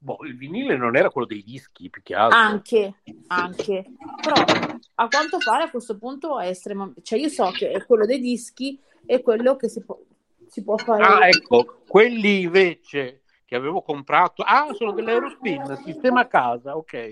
[0.04, 2.38] Boh, il vinile non era quello dei dischi, più che altro.
[2.38, 2.96] Anche,
[3.28, 3.86] anche.
[4.22, 4.36] Però
[4.96, 7.02] a quanto pare a questo punto è estremamente...
[7.04, 9.98] Cioè io so che è quello dei dischi e quello che si può,
[10.46, 11.04] si può fare...
[11.04, 14.44] Ah, ecco, quelli invece che avevo comprato...
[14.44, 17.12] Ah, sono dell'Eurospin, sistema casa, ok.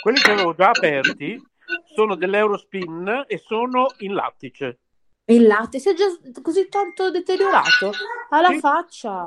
[0.00, 1.44] Quelli che avevo già aperti
[1.92, 4.78] sono dell'Eurospin e sono in lattice.
[5.24, 6.06] Il latte si è già
[6.40, 7.90] così tanto deteriorato?
[8.30, 8.58] Alla sì.
[8.60, 9.26] faccia.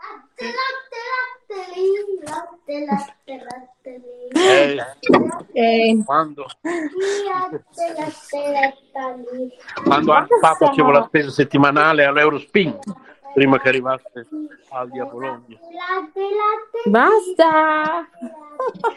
[0.00, 1.60] Latte, latte,
[2.24, 4.00] latte, latte, latte, latte.
[4.32, 4.78] Eh,
[5.52, 6.46] eh, quando
[9.84, 12.78] quando anni fa facevo la spesa settimanale all'Eurospin
[13.34, 14.26] prima che arrivasse
[14.70, 15.58] Aldi a Bologna.
[16.86, 18.08] Basta!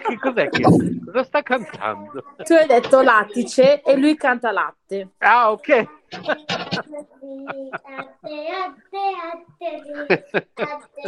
[0.07, 0.63] Che cos'è che
[1.05, 2.23] cosa sta cantando?
[2.43, 5.09] Tu hai detto lattice e lui canta latte.
[5.17, 5.87] Ah, ok.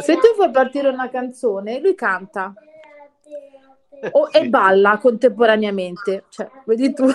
[0.00, 2.54] Se tu fai partire una canzone, lui canta
[4.12, 4.38] o, sì.
[4.38, 6.24] e balla contemporaneamente.
[6.28, 7.04] Cioè, vedi tu.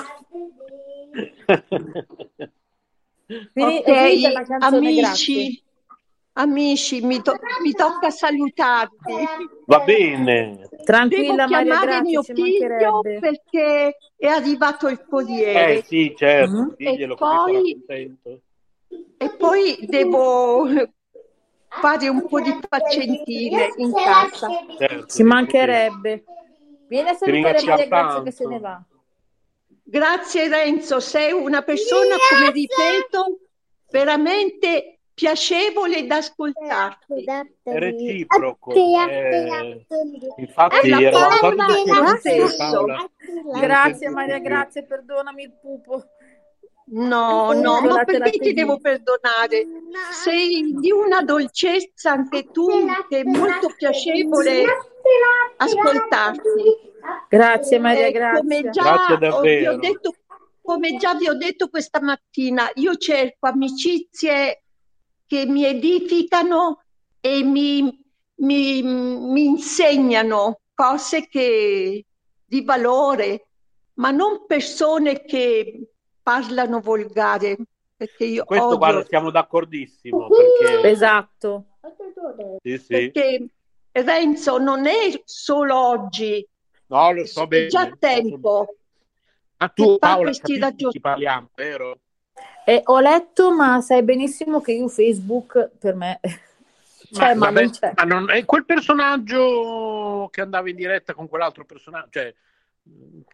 [3.53, 3.87] ok,
[4.59, 5.63] amici,
[6.33, 9.27] amici, mi, to- mi, tocca salutarvi.
[9.65, 10.69] Va bene.
[10.83, 15.77] Tranquilla, Devo Maria, chiamare grazie, mio figlio perché è arrivato il corriere.
[15.77, 17.11] Eh sì, certo, mm-hmm.
[17.11, 17.83] e, poi,
[19.17, 20.67] e poi devo
[21.67, 24.47] fare un po' di pazientine in casa.
[24.77, 26.23] Certo, Ci mancherebbe.
[26.87, 28.81] Vieni a salutare Maria Grazia che se ne va.
[29.83, 33.39] Grazie Renzo, sei una persona, come ripeto,
[33.89, 37.23] veramente piacevole da ascoltarti.
[37.61, 38.71] È reciproco.
[38.71, 39.85] Eh,
[40.37, 42.85] infatti è era una stesso.
[43.59, 46.03] Grazie Maria, grazie, perdonami il pupo.
[46.93, 49.67] No, no, ma perché ti devo perdonare?
[50.11, 52.67] Sei di una dolcezza anche tu,
[53.07, 54.65] che è molto piacevole
[55.57, 56.89] ascoltarti.
[57.29, 58.39] Grazie Maria, eh, grazie.
[58.39, 59.77] Come già, grazie davvero.
[59.77, 60.15] Detto,
[60.63, 64.60] come già vi ho detto questa mattina, io cerco amicizie
[65.31, 66.83] che mi edificano
[67.21, 68.03] e mi,
[68.35, 72.05] mi, mi insegnano cose che,
[72.43, 73.47] di valore,
[73.93, 75.87] ma non persone che
[76.21, 77.55] parlano volgare.
[77.95, 78.77] Perché io Questo, odio...
[78.77, 80.27] guarda, siamo d'accordissimo.
[80.27, 80.89] Perché...
[80.89, 81.65] Esatto.
[82.61, 82.87] Sì, sì.
[82.87, 83.49] Perché
[83.89, 86.45] Renzo non è solo oggi,
[86.87, 87.67] no, lo so bene.
[87.67, 88.75] è già tempo.
[89.59, 91.99] Ma tu, Paola, capisci parliamo, vero?
[92.65, 96.19] Eh, ho letto, ma sai benissimo che io Facebook per me...
[97.11, 97.91] Cioè, ma, ma, vabbè, non c'è.
[97.93, 102.07] ma non è quel personaggio che andava in diretta con quell'altro personaggio.
[102.09, 102.33] Cioè,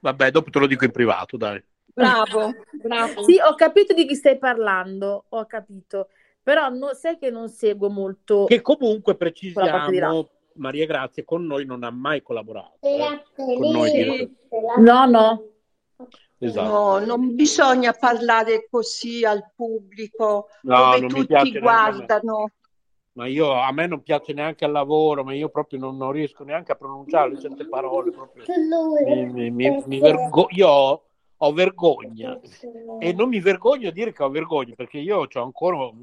[0.02, 1.64] vabbè, dopo te lo dico in privato, dai.
[1.94, 3.24] Bravo, bravo.
[3.24, 6.10] Sì, ho capito di chi stai parlando, ho capito.
[6.42, 8.46] Però no, sai che non seguo molto.
[8.46, 12.80] Che comunque precisiamo, Maria Grazia con noi non ha mai collaborato.
[12.82, 14.38] Eh, con noi
[14.78, 15.44] no, no.
[16.40, 16.70] Esatto.
[16.70, 22.52] No, non bisogna parlare così al pubblico no, dove tutti guardano.
[23.14, 26.44] Ma io a me non piace neanche al lavoro, ma io proprio non, non riesco
[26.44, 28.12] neanche a pronunciare certe parole.
[28.12, 28.44] Proprio.
[29.04, 31.04] Mi, mi, mi, mi vergo- io ho,
[31.38, 32.40] ho, vergogna
[33.00, 35.96] e non mi vergogno a dire che ho vergogna perché io ho ancora, ho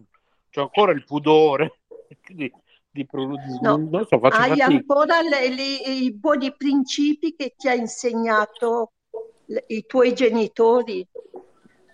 [0.55, 1.78] ancora il pudore
[2.26, 2.53] di,
[2.91, 3.76] di, di no.
[3.89, 4.64] non so, Hai fatica.
[4.64, 8.93] ancora le, le, i buoni principi che ti ha insegnato
[9.66, 11.07] i tuoi genitori.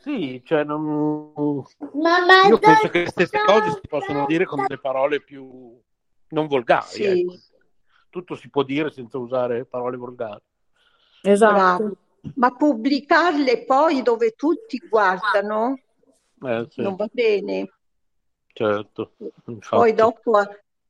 [0.00, 1.32] Sì, cioè non...
[1.92, 5.78] Mamma io penso che le stesse cose si possono dire con delle parole più
[6.28, 6.86] non volgari.
[6.86, 7.04] Sì.
[7.04, 7.34] Ecco.
[8.08, 10.42] Tutto si può dire senza usare parole volgari.
[11.22, 11.54] Esatto.
[11.54, 11.96] Bravo.
[12.34, 15.78] Ma pubblicarle poi dove tutti guardano
[16.42, 16.82] eh, sì.
[16.82, 17.70] non va bene.
[18.52, 19.12] Certo.
[19.46, 19.76] Infatti.
[19.76, 20.38] Poi dopo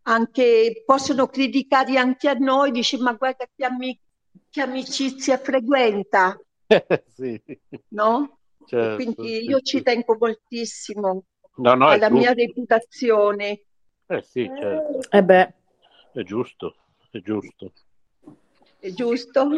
[0.03, 4.01] anche possono criticare anche a noi, dice ma guarda che, amic-
[4.49, 6.39] che amicizia frequenta.
[7.15, 7.43] sì.
[7.89, 8.39] No?
[8.67, 9.65] Certo, Quindi sì, io sì.
[9.65, 11.25] ci tengo moltissimo
[11.57, 13.63] no, no, alla mia reputazione.
[14.07, 15.11] Eh sì, certo.
[15.11, 15.55] Eh beh.
[16.13, 16.77] È giusto,
[17.11, 17.73] è giusto.
[18.79, 19.49] È giusto?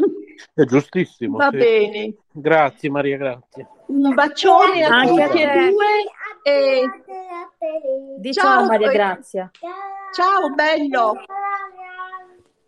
[0.55, 1.37] È giustissimo.
[1.37, 1.57] Va sì.
[1.57, 2.15] bene.
[2.33, 3.69] Grazie Maria, grazie.
[3.87, 5.87] Un bacione a tutti e due.
[6.43, 6.83] E...
[8.19, 9.51] Diciamo Maria Grazia.
[10.13, 11.15] Ciao bello.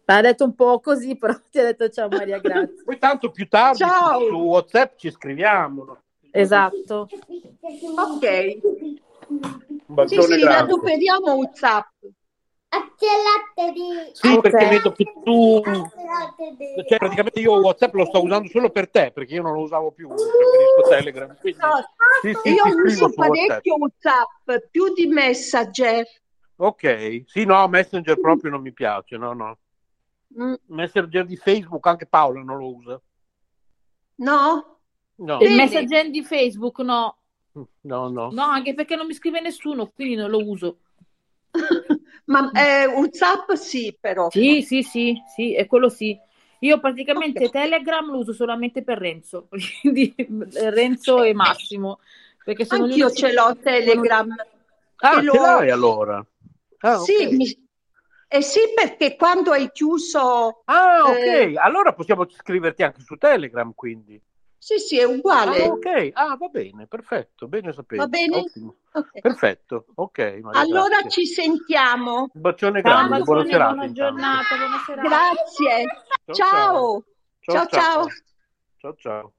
[0.07, 2.83] Ha detto un po' così, però ti ha detto ciao Maria, grazie.
[2.85, 4.21] Poi tanto più tardi ciao.
[4.21, 5.99] su WhatsApp ci scriviamo.
[6.31, 7.09] Esatto.
[7.97, 8.59] Ok.
[10.07, 11.87] Sì, sì, adoperiamo WhatsApp.
[14.13, 14.41] Sì, okay.
[14.41, 15.63] perché vedo che tu...
[15.63, 19.93] Cioè, praticamente io WhatsApp lo sto usando solo per te, perché io non lo usavo
[19.93, 21.37] più, preferisco Telegram.
[21.39, 21.59] Quindi...
[21.61, 21.85] No,
[22.21, 24.27] sì, sì, io uso parecchio WhatsApp.
[24.45, 26.05] WhatsApp, più di Messenger.
[26.57, 29.59] Ok, sì, no, Messenger proprio non mi piace, no, no.
[30.41, 30.55] Mm.
[30.67, 33.01] Messenger di Facebook, anche Paola non lo usa.
[34.17, 34.79] No?
[35.17, 35.39] No.
[35.41, 37.19] Il Messenger di Facebook no.
[37.53, 38.31] No, no.
[38.33, 40.79] No, anche perché non mi scrive nessuno, quindi non lo uso.
[42.27, 44.29] Ma eh, WhatsApp sì, però.
[44.31, 46.19] Sì, sì, sì, sì, è quello sì.
[46.61, 47.63] Io praticamente okay.
[47.63, 49.49] Telegram lo uso solamente per Renzo,
[49.81, 52.01] quindi Renzo e Massimo.
[52.45, 54.35] Perché sono Anch'io ce l'ho Telegram.
[54.97, 56.25] Ah, ce l'hai allora?
[56.79, 57.37] Ah, sì, okay.
[57.37, 57.64] mi...
[58.35, 60.63] eh sì, perché quando hai chiuso...
[60.65, 61.55] Ah, ok, eh...
[61.57, 64.21] allora possiamo scriverti anche su Telegram, quindi.
[64.59, 65.63] Sì, sì, è uguale.
[65.63, 68.01] Ah, ok, ah, va bene, perfetto, bene sapere.
[68.01, 68.43] Va bene?
[68.91, 69.21] Okay.
[69.21, 70.39] Perfetto, ok.
[70.41, 71.11] Maria, allora grazie.
[71.11, 72.31] ci sentiamo.
[72.33, 73.73] Un bacione grande, ciao, buona serata.
[73.73, 75.09] Buona giornata, buona serata.
[75.09, 75.85] Grazie.
[76.33, 77.05] Ciao.
[77.39, 77.69] Ciao, ciao.
[77.69, 78.09] Ciao,
[78.79, 78.95] ciao.
[78.97, 79.33] ciao.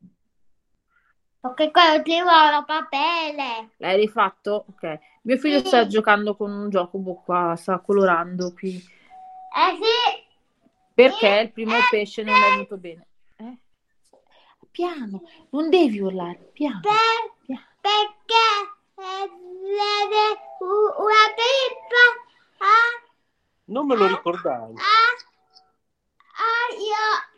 [1.53, 3.69] Perché quello ti vuole papele.
[3.77, 4.65] L'hai rifatto?
[4.69, 4.99] Ok.
[5.21, 5.67] Mio figlio sì.
[5.67, 8.73] sta giocando con un gioco boh, qua, sta colorando qui.
[8.73, 10.69] Eh sì.
[10.93, 11.43] Perché sì.
[11.43, 13.07] il primo eh, pesce non è venuto bene.
[13.35, 13.57] Eh?
[14.71, 15.21] Piano,
[15.51, 16.79] non devi urlare, piano.
[16.79, 16.91] Per,
[17.45, 17.61] piano.
[17.79, 22.65] Perché vede una pippa.
[22.65, 23.11] Ah,
[23.65, 24.73] non me lo ricordavo.
[24.73, 25.13] Ah,
[26.41, 27.34] ah, io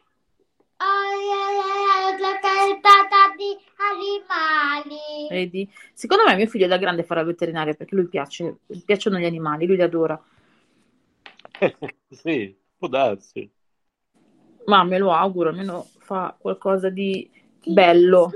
[2.19, 5.27] La cartata di animali.
[5.29, 5.71] Vedi?
[5.93, 9.25] Secondo me mio figlio da grande farà il veterinario perché lui piace, gli piacciono gli
[9.25, 10.19] animali, lui li adora.
[12.09, 13.49] sì, può darsi.
[14.65, 17.29] Ma me lo auguro, almeno fa qualcosa di
[17.65, 18.31] bello.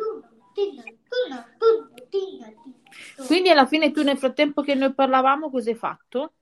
[3.26, 6.34] Quindi alla fine tu nel frattempo che noi parlavamo cosa hai fatto?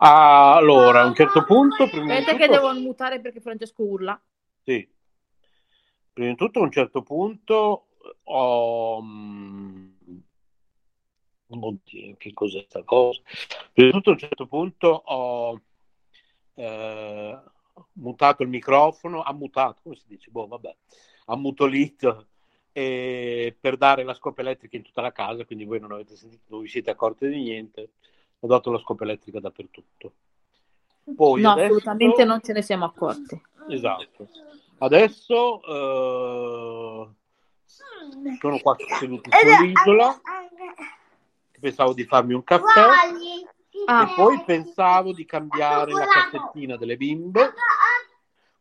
[0.00, 1.84] allora, a un certo punto...
[1.84, 2.36] Aspetta tutto...
[2.36, 4.20] che devo mutare perché Francesco urla.
[4.68, 4.86] Sì.
[6.12, 7.86] Prima di tutto a un certo punto
[8.24, 9.00] ho...
[9.02, 9.88] Mm,
[11.48, 13.22] oddio, che cos'è questa cosa?
[13.72, 15.60] Prima di tutto a un certo punto ho
[16.52, 17.38] eh,
[17.92, 20.30] mutato il microfono, ha mutato, come si dice?
[20.30, 20.76] Boh, vabbè,
[21.26, 22.26] ha mutolito
[22.70, 26.42] e per dare la scopa elettrica in tutta la casa, quindi voi non avete sentito,
[26.48, 27.92] non vi siete accorti di niente,
[28.38, 30.12] ho dato la scopa elettrica dappertutto.
[31.16, 31.66] Poi no, adesso...
[31.68, 33.40] assolutamente non ce ne siamo accorti.
[33.70, 34.28] Esatto.
[34.78, 37.08] Adesso eh,
[38.40, 40.20] sono qua seduti sull'isola.
[41.60, 42.88] Pensavo di farmi un caffè.
[43.86, 44.02] Ah.
[44.02, 47.54] E poi pensavo di cambiare la cassettina delle bimbe.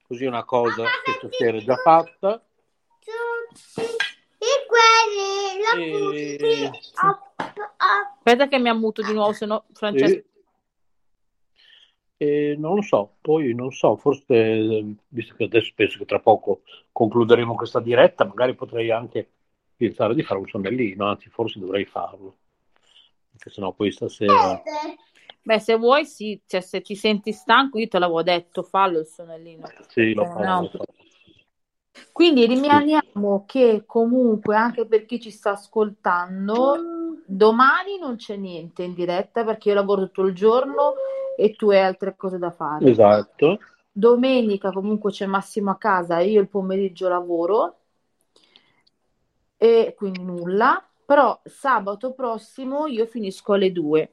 [0.07, 2.41] Così è una cosa che stasera è già fatta.
[5.75, 6.71] E...
[8.17, 10.17] Aspetta che mi ammuto di nuovo, se no Francesco...
[10.17, 10.25] E
[12.17, 16.61] e non lo so, poi non so, forse, visto che adesso penso che tra poco
[16.91, 19.29] concluderemo questa diretta, magari potrei anche
[19.75, 22.37] pensare di fare un sonnellino, anzi forse dovrei farlo,
[23.31, 24.61] perché sennò poi stasera...
[25.43, 29.05] Beh, se vuoi, sì, cioè, se ti senti stanco, io te l'avevo detto, fallo il
[29.05, 29.65] sonnellino.
[29.87, 30.43] Sì, lo faccio.
[30.43, 30.69] No.
[32.11, 36.77] Quindi rimaniamo che comunque, anche per chi ci sta ascoltando,
[37.25, 40.93] domani non c'è niente in diretta perché io lavoro tutto il giorno
[41.37, 42.89] e tu hai altre cose da fare.
[42.89, 43.59] Esatto.
[43.91, 47.75] Domenica comunque c'è Massimo a casa, io il pomeriggio lavoro.
[49.57, 54.11] E quindi nulla, però sabato prossimo io finisco alle 2,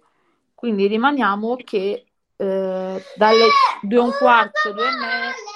[0.54, 2.06] quindi rimaniamo che
[2.36, 3.46] eh, dalle
[3.82, 5.53] 2 e un quarto, 2 e mezza,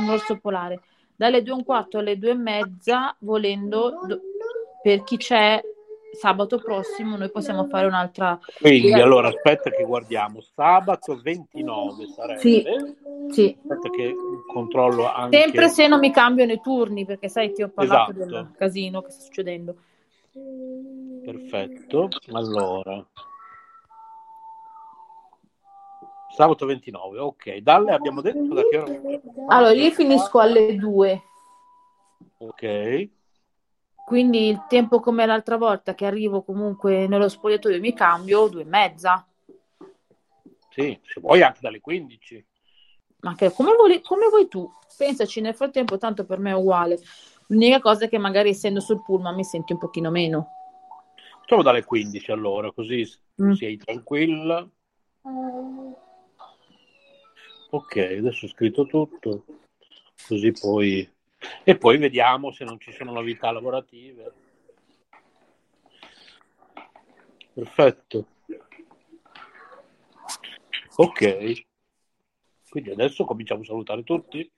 [0.00, 0.80] un orso polare,
[1.14, 4.20] dalle 2 e un quarto alle 2 e mezza, volendo, do,
[4.82, 5.60] per chi c'è
[6.12, 8.38] sabato prossimo noi possiamo fare un'altra.
[8.58, 12.40] Quindi allora aspetta che guardiamo, sabato 29 sarebbe.
[12.40, 12.64] Sì,
[13.30, 13.56] sì.
[13.60, 14.14] Aspetta che
[14.52, 15.38] controllo anche.
[15.38, 18.26] Sempre se non mi cambiano i turni, perché sai ti ho parlato esatto.
[18.26, 19.74] del casino che sta succedendo.
[21.24, 23.04] Perfetto, allora.
[26.32, 27.56] Sabato 29, ok.
[27.56, 29.00] Dalle abbiamo detto da che ora?
[29.48, 31.22] Allora, io finisco alle 2.
[32.38, 33.08] Ok.
[34.06, 38.64] Quindi il tempo come l'altra volta che arrivo comunque nello spogliatoio mi cambio due e
[38.64, 39.24] mezza.
[40.70, 42.46] Sì, se vuoi anche dalle 15.
[43.20, 44.68] Ma che, come, vuoi, come vuoi tu?
[44.96, 46.98] Pensaci, nel frattempo tanto per me è uguale.
[47.48, 50.48] L'unica cosa è che magari essendo sul pullman mi senti un pochino meno.
[51.40, 53.08] Facciamo dalle 15 allora, così
[53.42, 53.52] mm.
[53.52, 54.68] sei tranquilla.
[57.70, 59.44] Ok, adesso ho scritto tutto,
[60.26, 61.08] così poi
[61.62, 64.32] e poi vediamo se non ci sono novità lavorative.
[67.54, 68.26] Perfetto.
[70.96, 71.64] Ok.
[72.68, 74.50] Quindi adesso cominciamo a salutare tutti?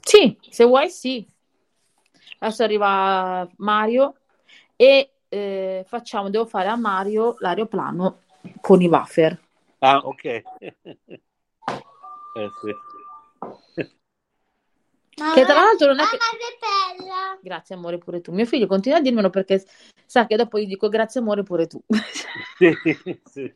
[0.00, 1.26] Sì, se vuoi sì.
[2.38, 4.16] Adesso arriva Mario
[4.76, 8.22] e eh, facciamo, devo fare a Mario l'aeroplano
[8.60, 9.40] con i wafer.
[9.78, 10.42] Ah, ok.
[12.34, 12.74] eh sì.
[15.14, 16.18] Che tra l'altro non è che...
[16.98, 17.38] bella.
[17.40, 18.32] Grazie amore pure tu.
[18.32, 19.64] Mio figlio continua a dirmelo perché
[20.06, 21.80] sa che dopo gli dico grazie amore pure tu.
[22.58, 22.74] sì,
[23.24, 23.54] sì.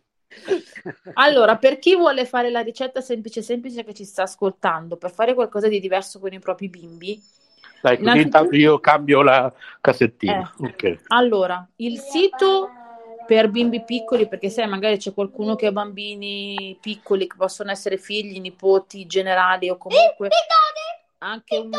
[1.14, 5.34] Allora, per chi vuole fare la ricetta semplice semplice che ci sta ascoltando, per fare
[5.34, 7.20] qualcosa di diverso con i propri bimbi,
[7.80, 8.56] dai, così innanzitutto...
[8.56, 10.52] io cambio la cassettina.
[10.60, 10.66] Eh.
[10.66, 11.00] Okay.
[11.08, 12.70] Allora, il sito
[13.28, 17.98] per bimbi piccoli, perché sai, magari c'è qualcuno che ha bambini piccoli che possono essere
[17.98, 20.30] figli, nipoti, generali o comunque
[21.18, 21.70] anche un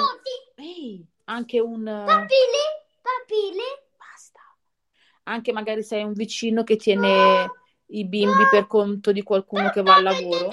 [0.53, 2.61] Ehi, anche un papili,
[3.01, 3.63] papili.
[3.97, 4.41] Basta.
[5.23, 7.51] Anche magari sei un vicino che tiene
[7.87, 10.51] i bimbi per conto di qualcuno che va al lavoro.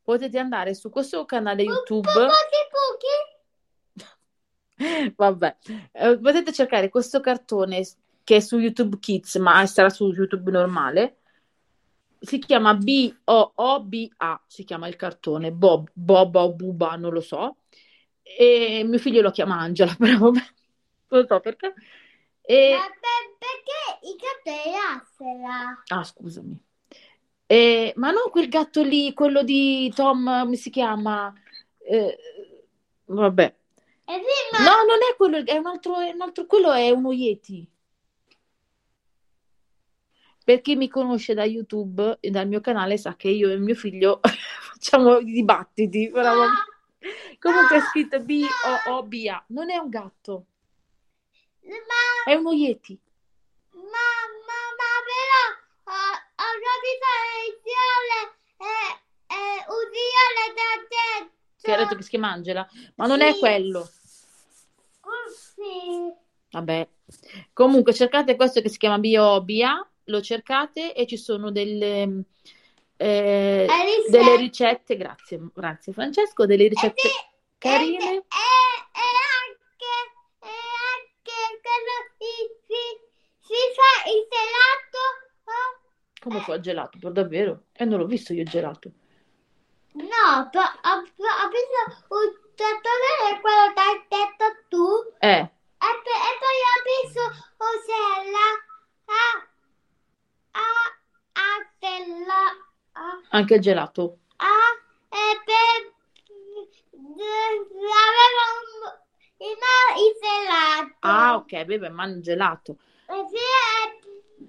[0.00, 2.28] Potete andare su questo canale YouTube.
[5.16, 5.56] Vabbè,
[5.90, 7.84] eh, potete cercare questo cartone
[8.24, 11.18] che è su YouTube Kids, ma sarà su YouTube normale.
[12.18, 17.58] Si chiama B-O-O-B-A, si chiama il cartone, Bob, Bob o Buba, non lo so.
[18.22, 20.40] E mio figlio lo chiama Angela, però vabbè,
[21.08, 21.74] non lo so perché.
[22.40, 22.70] E...
[22.72, 25.82] Ma per, perché i gatti Affera?
[25.88, 26.58] Ah, scusami.
[27.46, 27.92] E...
[27.96, 31.30] Ma non quel gatto lì, quello di Tom, come si chiama?
[31.78, 32.18] Eh...
[33.04, 33.54] Vabbè.
[34.06, 37.68] No, non è quello, è un altro, è un altro, quello è uno Yeti.
[40.44, 43.74] Per chi mi conosce da YouTube e dal mio canale sa che io e mio
[43.74, 44.20] figlio
[44.72, 46.10] facciamo i dibattiti.
[46.14, 46.34] Ah,
[47.38, 49.44] Comunque è scritto B-O-O-B-A.
[49.48, 50.46] Non è un gatto.
[51.62, 52.30] Ma...
[52.30, 52.98] È uno Yeti.
[53.72, 55.40] Ma, ma, ma però
[55.84, 56.04] ho,
[56.36, 57.08] ho capito
[57.44, 57.56] il
[58.58, 58.76] e,
[59.34, 61.30] e Udiole da te.
[61.62, 62.68] Che ha detto che si chiama Angela?
[62.96, 63.24] Ma non sì.
[63.24, 63.90] è quello.
[65.34, 66.12] Sì.
[66.50, 66.88] Vabbè.
[67.52, 72.24] Comunque cercate questo che si chiama Biobia, lo cercate e ci sono delle,
[72.96, 73.66] eh,
[74.08, 77.10] delle ricette, grazie, grazie Francesco, delle ricette e,
[77.58, 78.04] carine.
[78.04, 78.22] E,
[79.44, 79.94] anche,
[80.40, 80.54] e
[80.94, 82.32] anche quello si,
[82.66, 82.82] si,
[83.40, 85.02] si fa il gelato.
[85.44, 85.80] Oh.
[86.20, 86.98] Come fa il gelato?
[86.98, 87.64] Per davvero?
[87.72, 88.90] E eh, non l'ho visto io il gelato.
[89.92, 94.86] No, ho, ho, ho visto un trattore quello che hai detto tu.
[95.20, 95.28] Eh.
[95.28, 97.20] E, e poi ho visto
[97.58, 98.48] Osella
[99.06, 99.46] a,
[100.54, 100.68] a,
[101.32, 102.44] a della,
[102.92, 104.18] a, Anche il gelato.
[104.36, 104.46] A,
[105.08, 105.92] e per
[108.04, 108.68] aveva un,
[109.38, 109.56] il,
[110.00, 110.96] il gelato.
[111.00, 112.76] Ah, ok, beve, mangia gelato.
[113.06, 113.98] E sì, e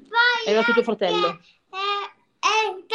[0.08, 0.46] poi...
[0.46, 1.28] Era tuo fratello.
[1.28, 1.86] E,
[2.40, 2.86] e,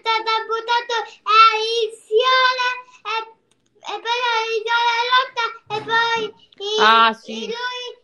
[0.00, 1.40] stato buttato a
[1.84, 2.66] Isione
[3.04, 3.36] e
[3.80, 5.44] e poi la lotta
[5.74, 6.24] e poi
[6.58, 7.46] il, ah, sì.
[7.46, 7.96] lui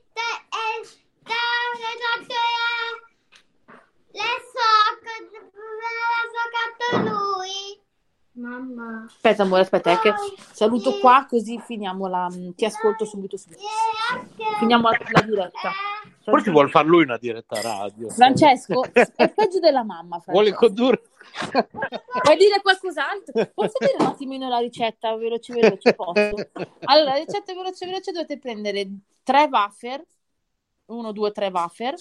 [0.48, 1.14] è stato
[4.14, 4.70] le so
[5.80, 5.90] le
[6.78, 7.82] so lui
[8.36, 10.12] mamma aspetta amore aspetta oh, che
[10.52, 11.00] saluto sì.
[11.00, 13.62] qua così finiamo la ti ascolto subito subito
[14.58, 15.72] finiamo la, la diretta
[16.22, 20.32] forse vuol far lui una diretta radio Francesco è peggio della mamma Francesco.
[20.32, 21.02] vuole condurre
[22.22, 23.50] Vuoi dire qualcos'altro?
[23.54, 25.94] Posso dire un attimino la ricetta veloce veloce?
[25.94, 26.34] Posso?
[26.84, 28.88] Allora, la ricetta veloce veloce dovete prendere
[29.22, 30.04] tre wafer,
[30.86, 31.94] uno, due, tre wafer,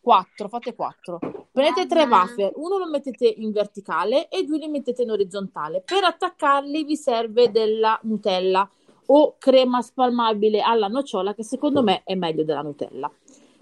[0.00, 1.18] quattro, fate quattro.
[1.52, 5.82] Prendete tre wafer, uno lo mettete in verticale e due li mettete in orizzontale.
[5.82, 8.68] Per attaccarli vi serve della Nutella
[9.06, 13.10] o crema spalmabile alla nocciola che secondo me è meglio della Nutella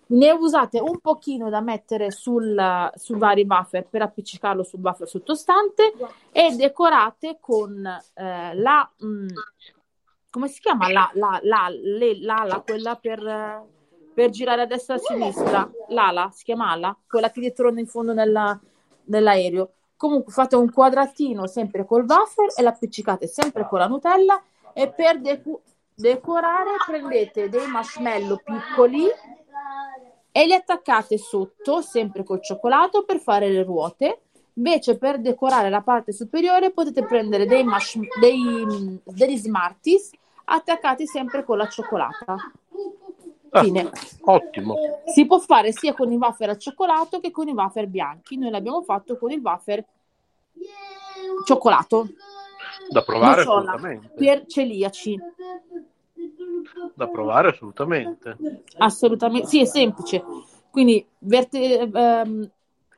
[0.07, 5.95] ne usate un pochino da mettere sul, su vari buffer per appiccicarlo sul buffer sottostante
[6.31, 9.29] e decorate con eh, la mh, mm,
[10.31, 13.63] come si chiama la, la, la, le, l'ala quella per,
[14.15, 17.87] per girare a destra e a sinistra l'ala si chiama ala quella che dietro in
[17.87, 18.59] fondo nella,
[19.05, 24.41] nell'aereo comunque fate un quadratino sempre col buffer e l'appicicate sempre con la Nutella
[24.73, 25.63] e per deco-
[25.95, 29.09] decorare prendete dei marshmallow piccoli
[30.37, 34.23] e li attaccate sotto, sempre col cioccolato, per fare le ruote.
[34.55, 40.11] Invece, per decorare la parte superiore, potete prendere dei mash, dei, degli Smarties
[40.47, 42.37] attaccati sempre con la cioccolata.
[43.61, 43.81] Fine.
[43.83, 43.91] Ah,
[44.33, 44.77] ottimo.
[45.07, 48.37] Si può fare sia con i wafer al cioccolato che con i wafer bianchi.
[48.37, 49.85] Noi l'abbiamo fatto con il wafer
[51.45, 52.09] cioccolato.
[52.89, 54.13] Da provare assolutamente.
[54.15, 55.19] Per celiaci
[56.95, 58.37] da provare assolutamente.
[58.79, 60.25] Assolutamente, sì, è semplice.
[60.71, 62.51] Quindi verte, ehm,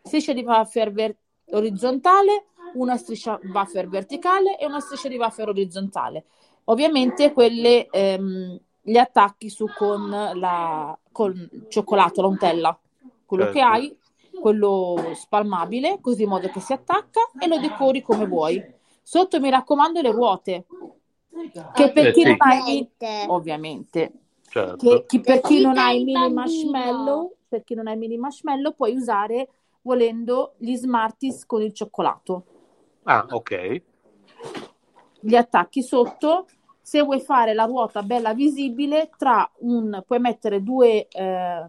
[0.02, 1.16] striscia di wafer ver-
[1.50, 6.24] orizzontale, una striscia wafer verticale e una striscia di wafer orizzontale.
[6.64, 12.80] Ovviamente quelle ehm, li attacchi su con la con cioccolato, la Nutella,
[13.24, 13.58] quello certo.
[13.58, 13.98] che hai,
[14.40, 18.62] quello spalmabile, così in modo che si attacca e lo decori come vuoi.
[19.02, 20.66] Sotto mi raccomando le ruote,
[21.74, 22.26] che per eh, chi sì.
[22.26, 22.90] non hai
[23.28, 24.12] ovviamente
[24.48, 24.76] certo.
[24.76, 28.16] che, chi, per chi non ha i mini marshmallow, per chi non ha i mini
[28.16, 29.48] marshmallow puoi usare
[29.82, 32.44] volendo gli Smarties con il cioccolato.
[33.04, 33.82] Ah, ok.
[35.20, 36.46] Li attacchi sotto.
[36.86, 41.64] Se vuoi fare la ruota bella visibile, tra un puoi mettere due eh,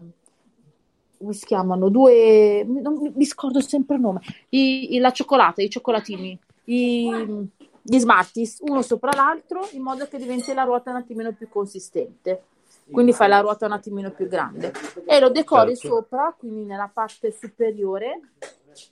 [1.18, 1.88] come si chiamano?
[1.88, 4.20] Due non, mi scordo sempre il nome.
[4.50, 7.50] I, i, la cioccolata, i cioccolatini, i,
[7.82, 12.42] gli Smarties, uno sopra l'altro, in modo che diventi la ruota un attimino più consistente
[12.90, 14.72] quindi fai la ruota un attimino più grande
[15.04, 15.96] e lo decori certo.
[15.96, 18.20] sopra, quindi nella parte superiore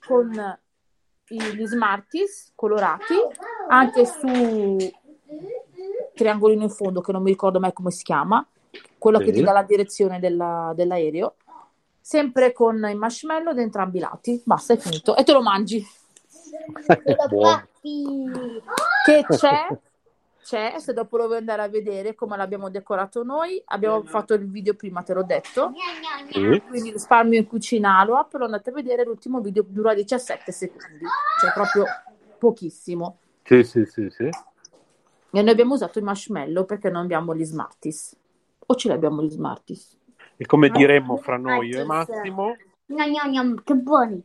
[0.05, 0.29] con
[1.25, 3.15] gli Smarties colorati,
[3.69, 4.77] anche su
[6.17, 8.45] triangolino in fondo che non mi ricordo mai come si chiama,
[8.97, 9.25] quello sì.
[9.25, 11.35] che ti dà la direzione della, dell'aereo,
[12.01, 14.41] sempre con i marshmallow da entrambi i lati.
[14.43, 15.15] Basta, è finito.
[15.15, 15.85] E te lo mangi.
[19.05, 19.67] che c'è
[20.47, 24.49] c'è, se dopo lo vuoi andare a vedere come l'abbiamo decorato noi, abbiamo fatto il
[24.49, 25.73] video prima, te l'ho detto,
[26.31, 26.61] sì.
[26.69, 31.03] quindi risparmio in cucina Aloha, però andate a vedere l'ultimo video, dura 17 secondi,
[31.41, 31.83] cioè proprio
[32.37, 33.17] pochissimo.
[33.43, 34.29] Sì, sì, sì, sì.
[35.31, 38.17] E noi abbiamo usato i marshmallow perché non abbiamo gli Smarties.
[38.65, 39.97] O ce li abbiamo gli Smarties?
[40.35, 42.55] E come diremmo fra noi io e Massimo...
[43.63, 44.23] che buoni!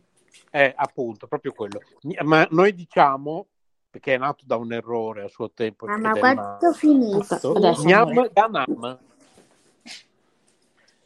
[0.50, 1.80] È appunto proprio quello.
[2.22, 3.46] Ma noi diciamo
[3.92, 5.86] perché è nato da un errore a suo tempo.
[5.86, 7.38] Ah, ma quanto finito?
[7.82, 8.98] Gnam Ganam.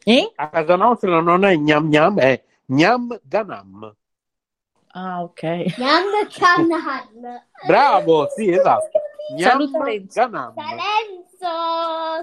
[0.04, 0.32] Eh?
[0.36, 3.92] A casa nostra non è Gnam Gnam, è Gnam Ganam.
[4.92, 5.42] Ah, ok.
[5.76, 6.04] Gnam
[6.38, 7.42] Ganam.
[7.66, 9.00] Bravo, sì, esatto.
[9.34, 9.70] Gnam
[10.06, 10.54] Ganam.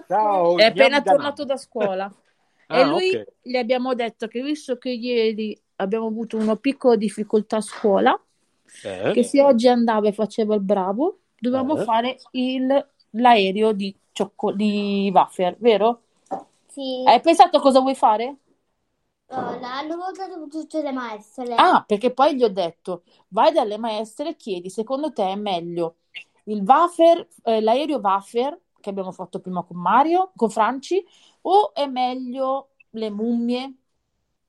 [0.08, 0.58] Ciao.
[0.58, 1.04] È appena Ganam.
[1.04, 2.06] tornato da scuola.
[2.68, 3.26] ah, e lui okay.
[3.42, 8.20] gli abbiamo detto che visto che ieri abbiamo avuto una piccola difficoltà a scuola,
[8.84, 9.12] eh.
[9.14, 11.84] che se oggi andava e faceva il bravo, dovevamo eh.
[11.84, 16.02] fare il, l'aereo di, ciocco, di Waffer, vero?
[16.68, 17.04] Sì.
[17.06, 18.38] Hai pensato cosa vuoi fare?
[19.28, 21.54] Oh, l'hanno votato tutte le maestre.
[21.56, 25.96] Ah, perché poi gli ho detto, vai dalle maestre e chiedi, secondo te è meglio
[26.46, 31.04] il Waffer, eh, l'aereo Waffer che abbiamo fatto prima con Mario, con Franci,
[31.42, 33.74] o è meglio le mummie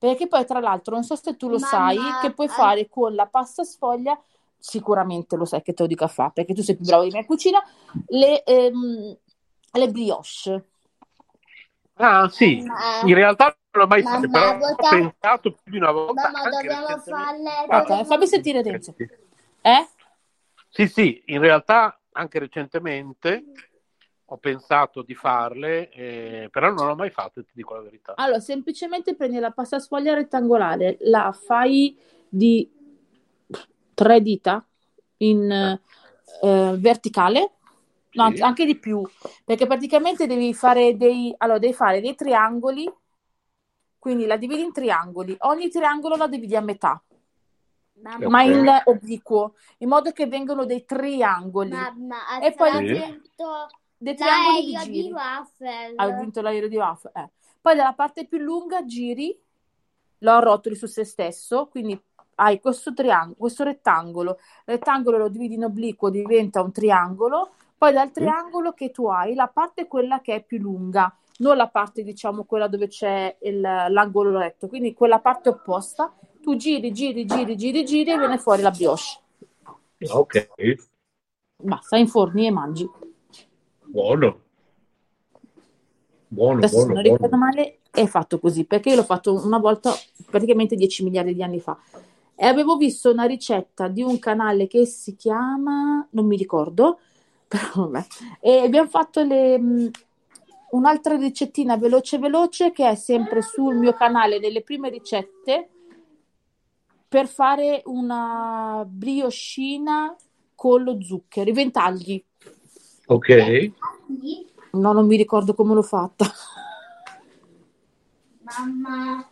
[0.04, 3.14] perché poi, tra l'altro, non so se tu lo Mamma, sai, che puoi fare con
[3.14, 4.20] la pasta sfoglia,
[4.58, 7.10] sicuramente lo sai che te lo dico a fare, perché tu sei più bravo di
[7.10, 7.58] me in cucina,
[8.08, 9.16] le, ehm,
[9.72, 10.68] le brioche.
[11.94, 16.30] Ah, sì, in realtà non l'ho mai fatto, però ho pensato più di una volta.
[16.30, 18.04] Ma dobbiamo farle.
[18.04, 18.94] Fammi sentire dentro.
[19.62, 19.88] Eh?
[20.74, 23.44] Sì, sì, in realtà anche recentemente
[24.24, 28.14] ho pensato di farle, eh, però non l'ho mai fatto, ti dico la verità.
[28.16, 31.96] Allora, semplicemente prendi la pasta sfoglia rettangolare, la fai
[32.28, 32.68] di
[33.94, 34.66] tre dita
[35.18, 35.80] in eh.
[36.76, 37.52] Verticale,
[38.14, 38.42] no, sì.
[38.42, 39.00] anche di più,
[39.44, 42.92] perché praticamente devi fare dei, allora, devi fare dei triangoli,
[43.96, 47.00] quindi la dividi in triangoli, ogni triangolo la dividi a metà.
[48.04, 48.28] Mamma.
[48.28, 51.70] Ma in obliquo, in modo che vengano dei triangoli.
[51.70, 53.20] Mamma, e poi sì
[54.04, 55.02] dei triangoli di giri.
[55.06, 55.92] di waffle.
[55.96, 57.10] Ha vinto l'aereo di waffle.
[57.14, 57.30] Eh.
[57.60, 59.36] Poi dalla parte più lunga giri,
[60.18, 61.98] lo arrotoli su se stesso, quindi
[62.36, 64.32] hai questo triangolo, questo rettangolo.
[64.66, 67.52] Il rettangolo lo dividi in obliquo, diventa un triangolo.
[67.78, 71.68] Poi dal triangolo che tu hai, la parte quella che è più lunga, non la
[71.68, 76.12] parte, diciamo, quella dove c'è il, l'angolo retto, quindi quella parte opposta,
[76.44, 79.18] tu giri, giri, giri, giri, giri e viene fuori la brioche.
[80.10, 80.48] Ok.
[81.56, 82.88] Basta, inforni e mangi.
[83.84, 84.40] Buono.
[86.28, 89.94] Buono, Adesso buono, non ricordo male, è fatto così, perché io l'ho fatto una volta
[90.30, 91.78] praticamente 10 miliardi di anni fa.
[92.34, 96.98] E avevo visto una ricetta di un canale che si chiama, non mi ricordo,
[97.48, 98.04] però vabbè.
[98.40, 99.86] E abbiamo fatto le, mm,
[100.72, 105.70] un'altra ricettina veloce veloce che è sempre sul mio canale nelle prime ricette
[107.14, 110.16] per fare una brioscina
[110.56, 112.24] con lo zucchero, i ventagli.
[113.06, 113.70] Ok.
[114.72, 116.26] No, non mi ricordo come l'ho fatta.
[118.42, 119.28] Mamma.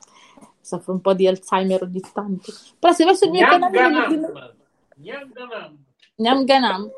[0.61, 2.53] Soffro un po' di Alzheimer ogni tanto.
[2.79, 3.77] Però se vai sul mio canale...
[3.77, 4.55] Prime...
[6.15, 6.89] Nyam Ganam.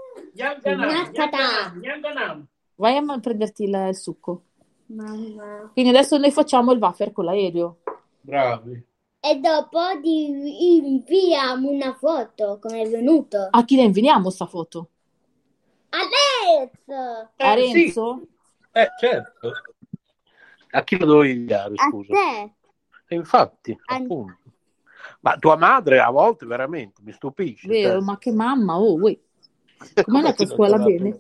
[2.75, 4.43] Vai a prenderti il, il succo.
[4.89, 5.71] Mamma.
[5.73, 7.79] Quindi adesso noi facciamo il wafer con l'aereo.
[8.21, 8.93] Bravi.
[9.25, 13.49] E dopo ti inviamo una foto come è venuto.
[13.51, 14.91] A chi la inviamo sta foto?
[15.89, 15.99] A
[16.59, 17.31] Renzo!
[17.35, 18.21] Eh, a Renzo?
[18.21, 18.69] Sì.
[18.73, 19.53] Eh, certo.
[20.73, 22.13] A chi lo devo inviare, scusa?
[22.13, 22.53] A te.
[23.07, 23.95] E infatti, a...
[23.95, 24.37] appunto.
[25.21, 27.67] Ma tua madre a volte veramente mi stupisce.
[27.67, 28.05] Vero, te.
[28.05, 29.19] ma che mamma, oh, uè.
[30.03, 31.17] Come è andata a scuola bene?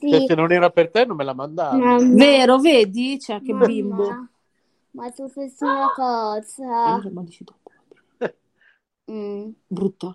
[0.00, 0.10] Sì.
[0.10, 1.78] Cioè, se non era per te non me la mandavi.
[1.78, 2.14] Mamma.
[2.14, 3.20] Vero, vedi?
[3.20, 4.26] Cioè, che bimbo.
[4.98, 7.00] Ma tu fai una cosa.
[9.10, 9.52] Mm.
[9.66, 10.14] Brutta.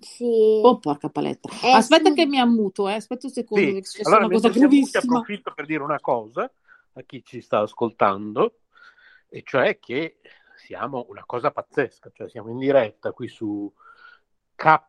[0.00, 0.60] Sì.
[0.64, 1.48] Oh, porca paletta.
[1.62, 2.14] Eh, Aspetta sì.
[2.16, 2.94] che mi ammuto, eh.
[2.94, 3.84] Aspetta un secondo.
[3.84, 4.02] Sì.
[4.02, 5.02] Allora, una cosa gravissima.
[5.04, 6.50] approfitto per dire una cosa
[6.94, 8.62] a chi ci sta ascoltando,
[9.28, 10.18] e cioè che
[10.56, 13.72] siamo una cosa pazzesca, cioè siamo in diretta qui su
[14.56, 14.80] K,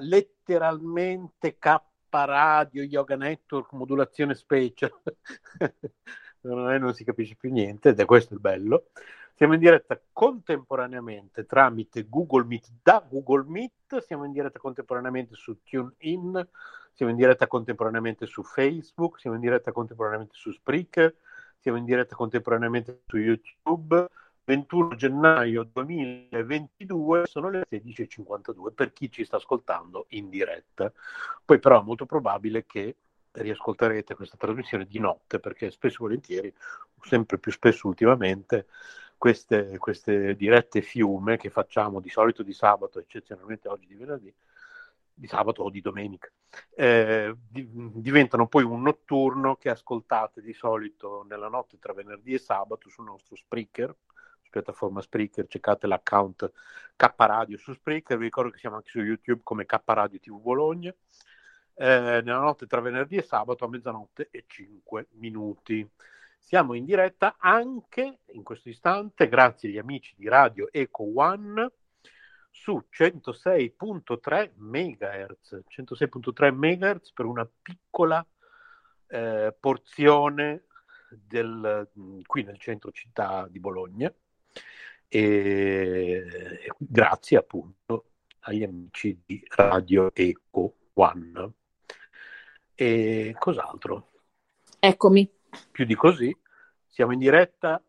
[0.00, 1.80] letteralmente K
[2.10, 4.90] Radio Yoga Network Modulazione Special.
[6.54, 8.86] non si capisce più niente ed è questo il bello.
[9.34, 15.62] Siamo in diretta contemporaneamente tramite Google Meet da Google Meet, siamo in diretta contemporaneamente su
[15.62, 16.48] TuneIn,
[16.92, 21.14] siamo in diretta contemporaneamente su Facebook, siamo in diretta contemporaneamente su Spreaker,
[21.60, 24.08] siamo in diretta contemporaneamente su YouTube.
[24.44, 30.90] 21 gennaio 2022 sono le 16.52 per chi ci sta ascoltando in diretta.
[31.44, 32.96] Poi però è molto probabile che
[33.42, 36.54] riascolterete questa trasmissione di notte perché spesso e volentieri,
[37.02, 38.66] sempre più spesso ultimamente,
[39.16, 44.32] queste, queste dirette fiume che facciamo di solito di sabato, eccezionalmente oggi di venerdì,
[45.12, 46.30] di sabato o di domenica,
[46.76, 52.38] eh, di, diventano poi un notturno che ascoltate di solito nella notte tra venerdì e
[52.38, 53.94] sabato sul nostro Spreaker,
[54.48, 56.50] piattaforma Spreaker, cercate l'account
[56.96, 60.40] K Radio su Spreaker, vi ricordo che siamo anche su YouTube come K Radio TV
[60.40, 60.94] Bologna,
[61.78, 65.88] eh, nella notte tra venerdì e sabato a mezzanotte e 5 minuti.
[66.36, 71.70] Siamo in diretta anche in questo istante, grazie agli amici di Radio Eco One,
[72.50, 78.26] su 106.3 MHz, 106.3 MHz per una piccola
[79.06, 80.64] eh, porzione
[81.10, 81.88] del,
[82.26, 84.12] qui nel centro città di Bologna.
[85.06, 88.10] E grazie appunto
[88.40, 91.57] agli amici di Radio Eco One.
[92.80, 94.06] E cos'altro?
[94.78, 95.28] Eccomi
[95.72, 96.32] più di così.
[96.86, 97.82] Siamo in diretta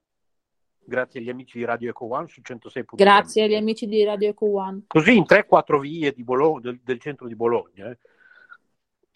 [0.84, 2.86] grazie agli amici di Radio Eco One su 106.
[2.94, 4.86] Grazie agli amici di Radio Eco One.
[4.88, 7.88] Così in 3-4 vie Bologna, del, del, centro di Bologna.
[7.92, 7.98] Eh.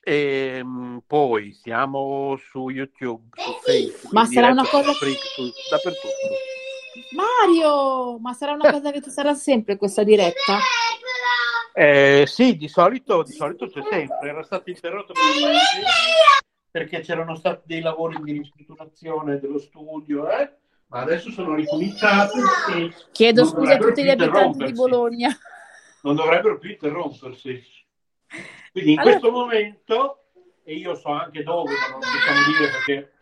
[0.04, 4.14] E ehm, poi siamo su YouTube, su Facebook.
[4.14, 4.92] Ma sarà una cosa...
[4.92, 6.54] Su, dappertutto.
[7.16, 10.60] Mario, ma sarà una cosa che ci sarà sempre questa diretta?
[11.74, 14.30] Eh, sì, di solito, di solito c'è sempre.
[14.30, 15.58] Era stato interrotto per un
[16.70, 20.52] perché c'erano stati dei lavori di ristrutturazione dello studio, eh?
[20.88, 22.40] ma adesso sono ricominciati.
[23.12, 25.30] Chiedo scusa a tutti gli abitanti di Bologna.
[26.02, 27.64] Non dovrebbero più interrompersi.
[28.72, 29.20] Quindi in allora...
[29.20, 30.24] questo momento,
[30.64, 33.13] e io so anche dove, ma non possiamo dire perché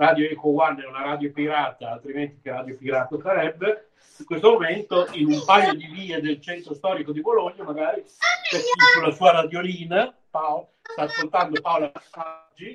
[0.00, 5.06] Radio Eco One è una radio pirata, altrimenti che radio pirata sarebbe, in questo momento
[5.12, 9.32] in un paio di vie del centro storico di Bologna, magari c'è chi sulla sua
[9.32, 12.72] radiolina, Paolo, sta ascoltando Paola Saggi.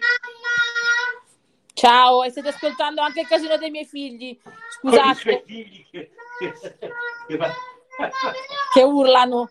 [1.74, 4.40] Ciao, e state ascoltando anche il casino dei miei figli.
[4.70, 5.42] Scusate.
[5.48, 6.54] Figli che, che,
[8.72, 9.50] che urlano.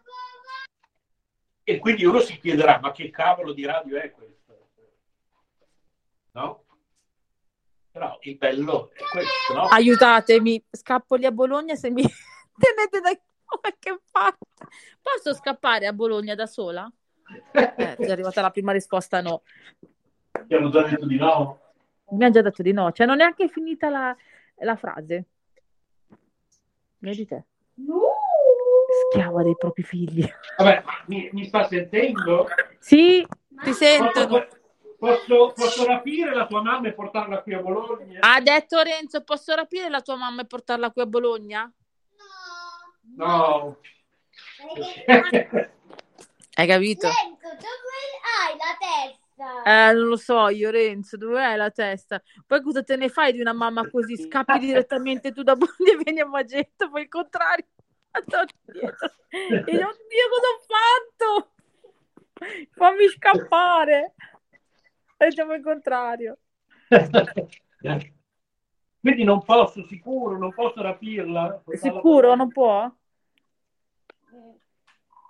[1.65, 4.69] E quindi uno si chiederà, ma che cavolo di radio è questo?
[6.35, 6.64] No?
[7.95, 9.63] Però il bello è questo, no?
[9.69, 12.03] Aiutatemi, scappo lì a Bologna se mi
[12.59, 14.47] tenete da qualche parte.
[15.01, 16.91] Posso scappare a Bologna da sola?
[17.53, 19.43] Eh, è arrivata la prima risposta no.
[19.79, 21.61] Ti hanno già detto di no?
[22.09, 24.17] Mi hanno già detto di no, cioè non è neanche finita la,
[24.57, 25.27] la frase.
[26.99, 27.45] Vedi te.
[27.75, 28.01] No.
[29.13, 30.29] Schiava dei propri figli.
[30.59, 32.49] Vabbè, mi, mi sta sentendo?
[32.81, 33.25] Sì,
[33.63, 34.27] ti sento.
[34.27, 34.49] Posso,
[35.05, 38.21] posso, posso, rapire la tua mamma e portarla qui a Bologna?
[38.21, 41.73] Ha detto Renzo, posso rapire la tua mamma e portarla qui a Bologna?
[43.17, 43.25] No.
[43.25, 43.79] No.
[46.57, 47.09] Hai capito?
[47.09, 49.63] Renzo, dove hai la testa?
[49.65, 52.23] Eh, non lo so io, Renzo, dove hai la testa?
[52.47, 54.17] Poi cosa te ne fai di una mamma così?
[54.17, 57.67] Scappi direttamente tu da Bondi e vieni a Magenta, poi il contrario.
[58.15, 58.23] E
[59.59, 59.85] oddio,
[60.31, 61.53] cosa ho fatto?
[62.77, 64.15] Fammi scappare.
[65.17, 66.39] Facciamo il contrario.
[69.01, 71.63] Quindi non posso, sicuro, non posso rapirla.
[71.75, 72.91] Sicuro, non può?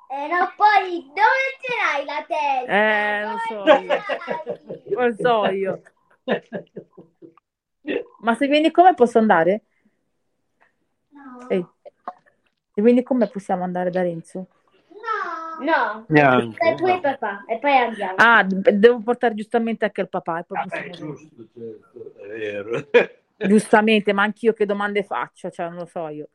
[0.09, 2.73] Eh, no, poi dove ce l'hai la testa?
[2.73, 3.94] Eh, lo so io.
[5.01, 5.82] lo so io.
[8.20, 9.65] Ma se vieni come posso andare?
[11.09, 11.48] No.
[11.48, 11.66] Ehi.
[12.74, 14.47] E quindi come possiamo andare da Renzo?
[15.61, 17.01] No, Neanche, e poi no.
[17.01, 18.15] papà, e poi andiamo.
[18.17, 20.41] Ah, devo portare giustamente anche il papà.
[20.41, 22.89] E poi ah, beh, giusto, certo, è vero.
[23.37, 26.29] Giustamente, ma anch'io che domande faccio, cioè non lo so io.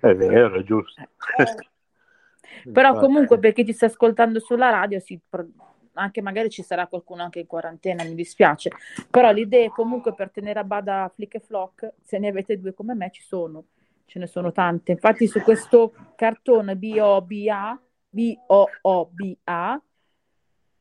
[0.00, 1.00] È vero, è giusto.
[1.00, 2.70] Eh.
[2.70, 5.18] Però comunque per chi ti sta ascoltando sulla radio, sì,
[5.94, 8.70] anche magari ci sarà qualcuno anche in quarantena, mi dispiace.
[9.10, 12.94] Però l'idea comunque per tenere a bada Flick e Flock, se ne avete due come
[12.94, 13.64] me, ci sono.
[14.04, 14.92] Ce ne sono tante.
[14.92, 17.80] Infatti su questo cartone B-O-B-A,
[18.12, 19.82] B-O-O-B-A,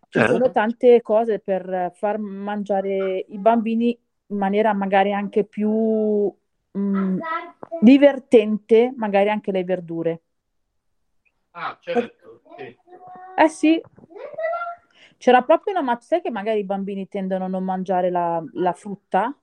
[0.10, 0.28] ci eh.
[0.28, 3.98] sono tante cose per far mangiare i bambini
[4.28, 7.20] in maniera magari anche più mh, mm,
[7.80, 10.22] divertente, magari anche le verdure.
[11.52, 12.42] Ah, certo.
[12.58, 12.78] Sì.
[13.38, 13.82] Eh sì.
[15.18, 19.34] C'era proprio una mazza che magari i bambini tendono a non mangiare la, la frutta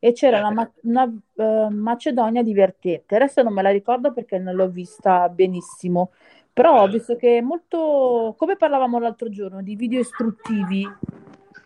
[0.00, 3.16] e c'era una, una uh, Macedonia divertente.
[3.16, 6.12] Adesso non me la ricordo perché non l'ho vista benissimo,
[6.58, 10.84] però ho visto che è molto, come parlavamo l'altro giorno, di video istruttivi.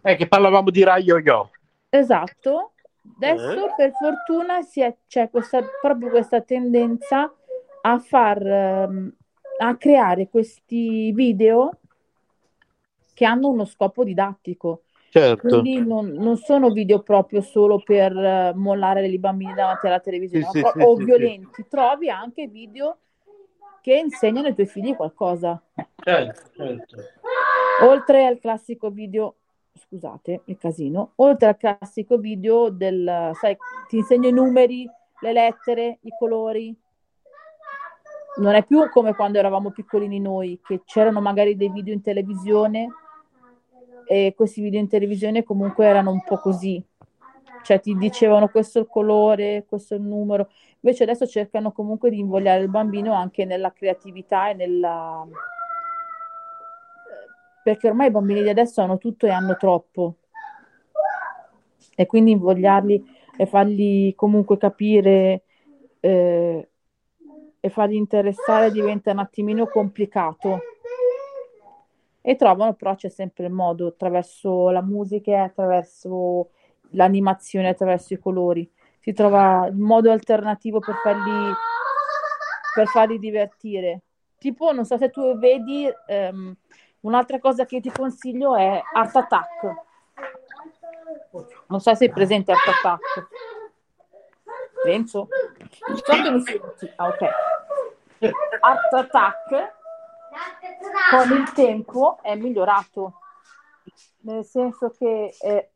[0.03, 1.49] Eh, che parlavamo di Rai Yo-Yo.
[1.89, 2.73] Esatto.
[3.17, 3.75] Adesso eh.
[3.75, 7.33] per fortuna è, c'è questa, proprio questa tendenza
[7.81, 8.43] a far
[8.87, 9.11] um,
[9.61, 11.71] a creare questi video
[13.15, 14.83] che hanno uno scopo didattico.
[15.09, 15.49] Certo.
[15.49, 20.45] Quindi non, non sono video proprio solo per uh, mollare i bambini davanti alla televisione
[20.51, 22.99] sì, o, sì, o sì, violenti, trovi anche video
[23.83, 25.61] che insegnano ai tuoi figli qualcosa.
[25.97, 26.97] Certo, certo.
[27.83, 29.35] Oltre al classico video
[29.75, 33.57] scusate il casino, oltre al classico video del, sai,
[33.89, 34.89] ti insegno i numeri,
[35.21, 36.75] le lettere, i colori.
[38.37, 42.89] Non è più come quando eravamo piccolini noi, che c'erano magari dei video in televisione
[44.07, 46.83] e questi video in televisione comunque erano un po' così.
[47.63, 50.51] Cioè ti dicevano questo è il colore, questo è il numero.
[50.81, 55.27] Invece adesso cercano comunque di invogliare il bambino anche nella creatività e nella,
[57.63, 60.17] perché ormai i bambini di adesso hanno tutto e hanno troppo.
[61.95, 63.05] E quindi invogliarli
[63.37, 65.45] e fargli comunque capire
[66.01, 66.69] eh,
[67.61, 70.61] e fargli interessare diventa un attimino complicato.
[72.21, 76.51] E trovano però c'è sempre il modo attraverso la musica, attraverso
[76.93, 78.71] l'animazione, attraverso i colori.
[79.01, 81.53] Si trova il modo alternativo per farli,
[82.75, 84.03] per farli divertire.
[84.39, 86.57] Tipo, non so se tu vedi ehm,
[87.03, 89.75] Un'altra cosa che ti consiglio è Art Attack.
[91.67, 93.29] Non so se è presente Art Attack.
[94.85, 95.27] Renzo?
[96.05, 96.93] So mi senti.
[96.97, 97.23] Ah, ok.
[98.61, 99.75] Art Attack
[101.11, 103.15] con il tempo è migliorato.
[104.21, 105.71] Nel senso che è,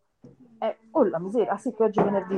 [0.59, 0.77] è...
[0.93, 2.37] oh la miseria, ah, sì che oggi è venerdì.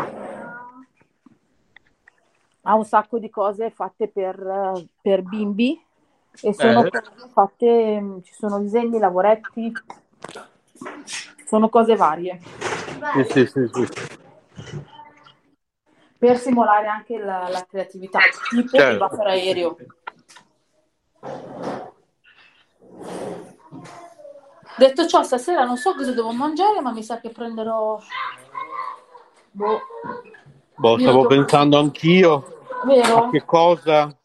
[2.62, 5.82] Ha un sacco di cose fatte per, per bimbi
[6.42, 6.90] e sono eh.
[7.32, 9.72] fatte, ci sono disegni, lavoretti,
[11.46, 12.40] sono cose varie.
[13.28, 13.86] Sì, sì, sì,
[16.18, 18.18] per simulare anche la, la creatività,
[18.50, 18.92] tipo certo.
[18.92, 19.76] il buffer aereo.
[24.78, 27.98] Detto ciò, stasera non so cosa devo mangiare, ma mi sa che prenderò.
[29.50, 29.80] Boh,
[30.76, 33.16] boh stavo pensando anch'io Vero?
[33.16, 34.16] a che cosa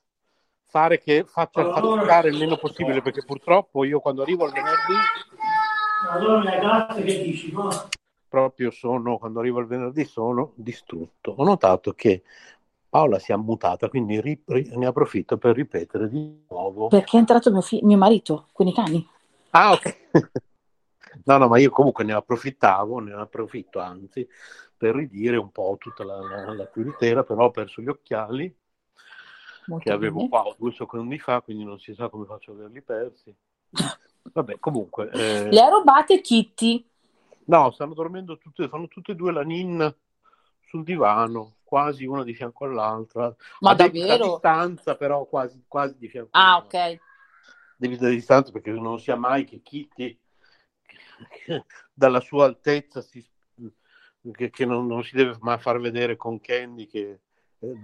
[0.73, 4.93] fare che faccia allora, faticare il meno possibile perché purtroppo io quando arrivo al venerdì
[6.11, 7.69] allora, che dici, no?
[8.27, 12.23] proprio sono quando arrivo al venerdì sono distrutto ho notato che
[12.89, 17.19] Paola si è mutata quindi ri, ri, ne approfitto per ripetere di nuovo perché è
[17.19, 19.07] entrato mio, fi- mio marito con i cani
[19.53, 19.97] ah ok
[21.25, 24.27] no no ma io comunque ne approfittavo ne approfitto anzi
[24.77, 28.53] per ridire un po' tutta la, la, la intera però ho perso gli occhiali
[29.65, 30.29] Molto che avevo bene.
[30.29, 33.33] qua due secondi fa, quindi non si sa come faccio a averli persi.
[34.33, 35.09] Vabbè, comunque.
[35.11, 35.51] Eh...
[35.51, 36.85] Le ha rubate Kitty?
[37.45, 39.93] No, stanno dormendo tutte, fanno tutte e due la ninna
[40.65, 43.33] sul divano, quasi una di fianco all'altra.
[43.59, 44.13] Ma a davvero?
[44.13, 46.99] A distanza, però quasi, quasi di fianco Ah, ok.
[47.83, 50.17] Devi dare distanza perché non sia mai che Kitty
[51.93, 53.21] dalla sua altezza si,
[54.31, 57.19] che, che non, non, si deve mai far vedere con Candy che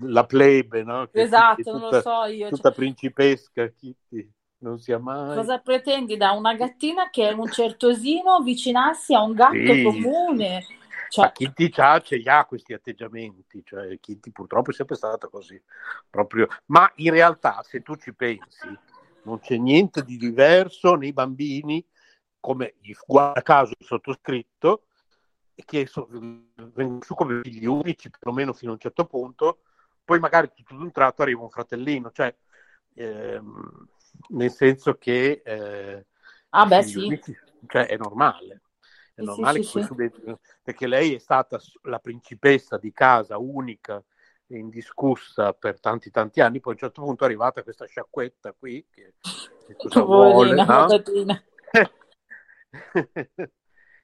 [0.03, 1.07] la plebe, no?
[1.07, 2.47] Che esatto, tutta, non lo so io.
[2.47, 2.77] Tutta cioè...
[2.77, 5.35] principesca, Kitty, non sia mai.
[5.35, 9.83] Cosa pretendi da una gattina che è un certosino avvicinarsi a un gatto sì.
[9.83, 10.65] comune?
[11.09, 11.25] Cioè...
[11.25, 15.61] Ma Kitty c'ha, ce li ha questi atteggiamenti, cioè Kitty purtroppo è sempre stata così.
[16.09, 16.47] Proprio...
[16.67, 18.87] Ma in realtà, se tu ci pensi,
[19.23, 21.85] non c'è niente di diverso nei bambini,
[22.39, 22.75] come
[23.05, 24.85] guarda caso il sottoscritto,
[25.65, 29.59] che so, vengono su come figli unici, perlomeno fino a un certo punto,
[30.03, 32.33] poi magari tutto d'un tratto arriva un fratellino, cioè
[32.95, 33.87] ehm,
[34.29, 35.41] nel senso che...
[35.43, 36.05] Eh,
[36.49, 37.21] ah beh sì.
[37.67, 38.61] Cioè è normale.
[39.13, 40.35] È normale sì, sì, sì.
[40.63, 44.03] perché lei è stata la principessa di casa unica
[44.57, 48.85] indiscussa per tanti tanti anni, poi a un certo punto è arrivata questa sciacquetta qui
[48.89, 49.13] che,
[49.65, 50.87] che cosa vuole, no?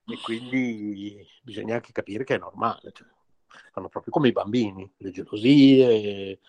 [0.07, 3.07] e quindi bisogna anche capire che è normale, cioè,
[3.72, 6.39] fanno proprio come i bambini, le gelosie, eh,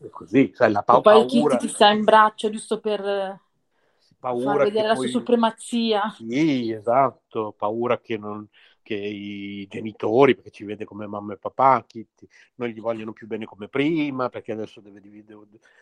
[0.00, 1.56] e così, sai, la pa- e poi paura.
[1.56, 3.40] chi ti sta in braccio giusto per
[4.18, 5.08] paura far vedere la poi...
[5.08, 6.10] sua supremazia.
[6.10, 8.46] Sì, esatto, paura che, non,
[8.84, 13.26] che i genitori, perché ci vede come mamma e papà, Kitty, non gli vogliono più
[13.26, 15.40] bene come prima, perché adesso dividere,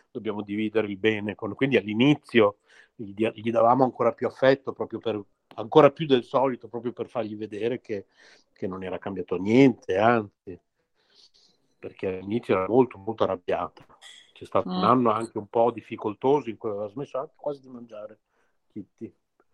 [0.09, 1.35] dobbiamo dividere il bene.
[1.35, 1.53] Con...
[1.53, 2.59] Quindi all'inizio
[2.95, 5.21] gli, gli davamo ancora più affetto, proprio per,
[5.55, 8.05] ancora più del solito, proprio per fargli vedere che,
[8.53, 10.57] che non era cambiato niente, anzi,
[11.77, 13.85] perché all'inizio era molto, molto arrabbiata.
[14.31, 14.77] C'è stato mm.
[14.77, 18.19] un anno anche un po' difficoltoso in cui aveva smesso quasi di mangiare
[18.71, 19.13] Kitty.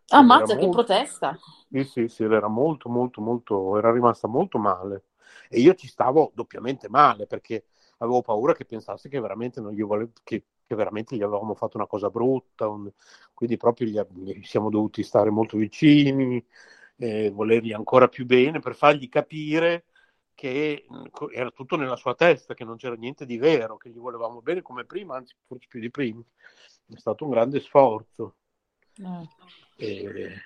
[0.10, 0.84] Ammazza, che molto...
[0.84, 1.38] protesta!
[1.70, 5.04] Sì, sì, sì, era molto, molto, molto, era rimasta molto male.
[5.50, 7.66] E io ci stavo doppiamente male perché
[7.98, 11.78] avevo paura che pensasse che veramente non gli volevo, che, che veramente gli avevamo fatto
[11.78, 12.90] una cosa brutta, un...
[13.34, 16.44] quindi proprio gli, gli, siamo dovuti stare molto vicini,
[16.98, 19.86] eh, volergli ancora più bene per fargli capire
[20.34, 20.86] che
[21.34, 24.62] era tutto nella sua testa, che non c'era niente di vero, che gli volevamo bene
[24.62, 26.22] come prima, anzi forse più di prima.
[26.88, 28.36] È stato un grande sforzo.
[29.78, 30.42] Eh.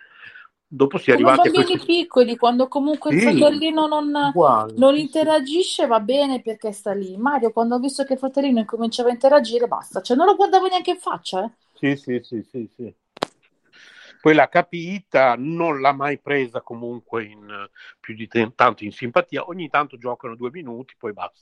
[0.68, 1.86] dopo si è Come arrivati bambini questi...
[1.86, 7.18] piccoli, quando comunque sì, il fratellino non, uguale, non interagisce, va bene perché sta lì.
[7.18, 10.02] Mario, quando ho visto che il fratellino incominciava a interagire, basta.
[10.02, 11.44] Cioè, non lo guardavo neanche in faccia.
[11.44, 11.52] Eh.
[11.74, 12.96] Sì, sì, sì, sì, sì.
[14.22, 17.70] Poi l'ha capita, non l'ha mai presa comunque in,
[18.00, 19.48] più di t- tanto in simpatia.
[19.48, 21.42] Ogni tanto giocano due minuti, poi basta.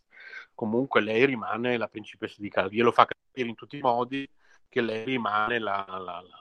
[0.56, 2.70] Comunque lei rimane la principessa di casa.
[2.70, 4.28] Glielo fa capire in tutti i modi
[4.68, 6.41] che lei rimane la, la, la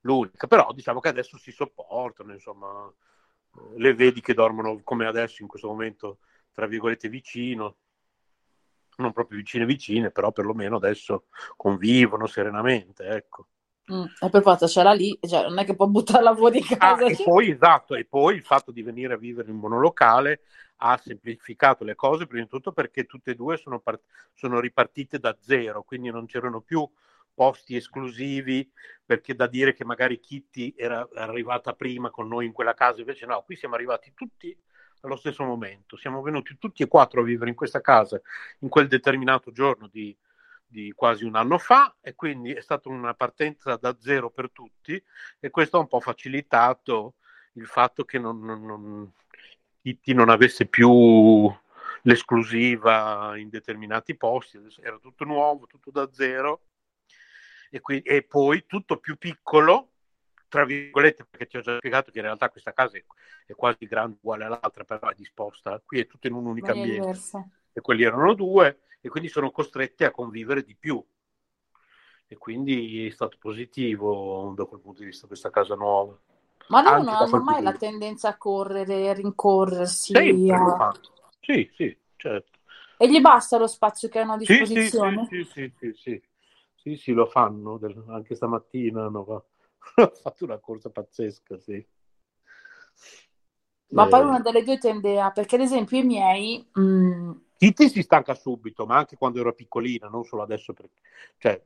[0.00, 2.92] l'unica, però diciamo che adesso si sopportano, insomma,
[3.76, 6.18] le vedi che dormono come adesso in questo momento,
[6.52, 7.76] tra virgolette, vicino,
[8.96, 11.26] non proprio vicine vicine, però perlomeno adesso
[11.56, 13.46] convivono serenamente, ecco.
[13.92, 17.06] Mm, e per forza c'era lì, cioè, non è che può buttarla fuori di casa.
[17.06, 20.42] Ah, e poi, esatto, e poi il fatto di venire a vivere in monolocale
[20.80, 24.02] ha semplificato le cose, prima di tutto perché tutte e due sono, part-
[24.34, 26.88] sono ripartite da zero, quindi non c'erano più
[27.38, 28.68] posti esclusivi,
[29.06, 33.26] perché da dire che magari Kitty era arrivata prima con noi in quella casa, invece
[33.26, 34.60] no, qui siamo arrivati tutti
[35.02, 38.20] allo stesso momento, siamo venuti tutti e quattro a vivere in questa casa
[38.58, 40.16] in quel determinato giorno di,
[40.66, 45.00] di quasi un anno fa e quindi è stata una partenza da zero per tutti
[45.38, 47.14] e questo ha un po' facilitato
[47.52, 49.12] il fatto che non, non, non,
[49.80, 51.48] Kitty non avesse più
[52.02, 56.62] l'esclusiva in determinati posti, era tutto nuovo, tutto da zero
[57.70, 59.90] e, qui, e poi tutto più piccolo,
[60.48, 63.04] tra virgolette, perché ti ho già spiegato che in realtà questa casa è,
[63.46, 67.20] è quasi grande uguale all'altra, però è disposta, qui è tutto in un unico ambiente.
[67.72, 71.04] E quelli erano due, e quindi sono costretti a convivere di più.
[72.26, 76.18] E quindi è stato positivo da quel punto di vista questa casa nuova.
[76.68, 80.12] Ma loro non hanno mai la tendenza a correre, a rincorrersi?
[80.14, 80.92] Sì, a...
[81.40, 82.58] sì, sì, certo.
[82.98, 85.26] E gli basta lo spazio che hanno a disposizione?
[85.30, 86.22] Sì, sì, sì, sì, sì,
[86.88, 87.78] sì, sì, lo fanno,
[88.08, 89.44] anche stamattina hanno
[90.22, 91.84] fatto una corsa pazzesca, sì.
[93.90, 94.08] Ma eh.
[94.08, 95.30] poi una delle due tende a...
[95.30, 96.66] perché ad esempio i miei...
[96.72, 96.80] Mh...
[96.80, 100.72] Mm, Kitty si stanca subito, ma anche quando era piccolina, non solo adesso.
[100.72, 100.88] Per...
[101.38, 101.60] Cioè,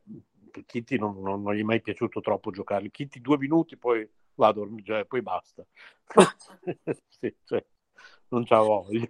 [0.64, 2.90] Kitty non, non, non, gli è mai piaciuto troppo giocare.
[2.90, 5.64] Kitty due minuti, poi va a dormire, cioè, poi basta.
[7.08, 7.64] sì, cioè,
[8.28, 9.06] non c'ha voglia.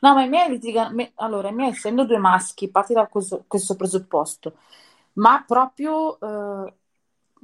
[0.00, 1.08] No, ma i miei litigano...
[1.16, 4.56] Allora, i miei essendo due maschi, parti da questo, questo presupposto
[5.14, 6.74] ma proprio eh,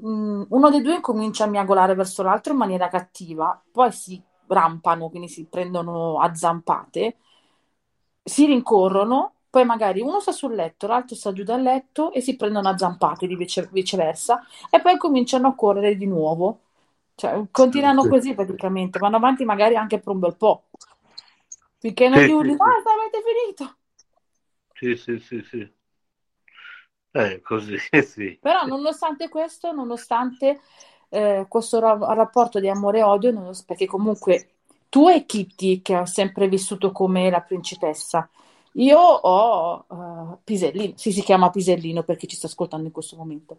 [0.00, 5.28] uno dei due comincia a miagolare verso l'altro in maniera cattiva, poi si rampano, quindi
[5.28, 7.16] si prendono a zampate,
[8.22, 12.36] si rincorrono, poi magari uno sta sul letto, l'altro sta giù dal letto e si
[12.36, 16.60] prendono a zampate di vice- viceversa e poi cominciano a correre di nuovo.
[17.14, 18.08] Cioè, continuano sì.
[18.08, 20.64] così praticamente, vanno avanti magari anche per un bel po'.
[21.78, 23.76] Finché non sì, gli urli, basta, avete finito.
[24.74, 25.70] Sì, sì, sì, sì.
[27.10, 27.76] Eh, così,
[28.06, 28.38] sì.
[28.40, 30.60] Però nonostante questo, nonostante
[31.08, 34.50] eh, questo ra- rapporto di amore e odio, perché comunque
[34.88, 38.28] tu e Kitty, che ha sempre vissuto come la principessa,
[38.72, 43.58] io ho uh, Pisellino, sì, si chiama Pisellino perché ci sta ascoltando in questo momento.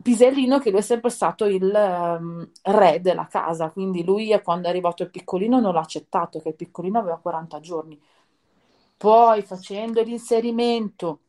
[0.00, 4.70] Pisellino che lui è sempre stato il um, re della casa, quindi lui quando è
[4.70, 8.00] arrivato il piccolino non l'ha accettato, che il piccolino aveva 40 giorni.
[8.96, 11.20] Poi facendo l'inserimento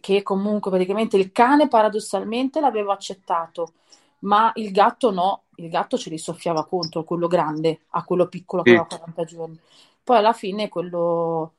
[0.00, 3.72] che comunque praticamente il cane paradossalmente l'aveva accettato,
[4.20, 8.62] ma il gatto no, il gatto ce li soffiava contro, quello grande, a quello piccolo
[8.62, 9.58] che aveva 40 giorni.
[10.02, 11.54] Poi alla fine quello,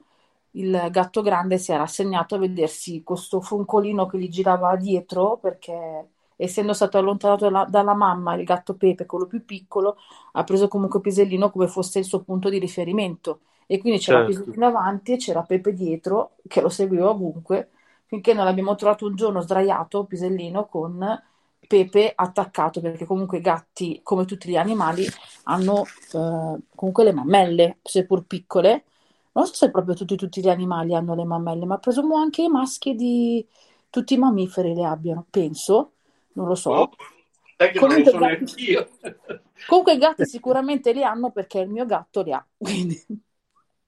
[0.52, 6.10] il gatto grande si era assegnato a vedersi questo foncolino che gli girava dietro perché
[6.38, 9.98] essendo stato allontanato dalla, dalla, mamma, il gatto Pepe, quello più piccolo,
[10.34, 13.40] ha preso comunque Pisellino come fosse il suo punto di riferimento.
[13.66, 14.44] E quindi c'era certo.
[14.44, 17.72] Pisellino avanti e c'era Pepe dietro che lo seguiva ovunque,
[18.08, 21.22] finché non l'abbiamo trovato un giorno sdraiato, Pisellino, con
[21.68, 25.06] Pepe attaccato, perché comunque i gatti, come tutti gli animali,
[25.44, 28.86] hanno eh, comunque le mammelle, seppur piccole.
[29.34, 32.48] Non so se proprio tutti, tutti gli animali hanno le mammelle, ma presumo anche i
[32.48, 33.46] maschi di
[33.90, 35.92] tutti i mammiferi le abbiano, penso
[36.38, 36.70] non lo so.
[36.72, 36.90] Oh,
[37.78, 38.78] comunque, non gatti...
[39.68, 43.04] comunque i gatti sicuramente li hanno perché il mio gatto li ha, quindi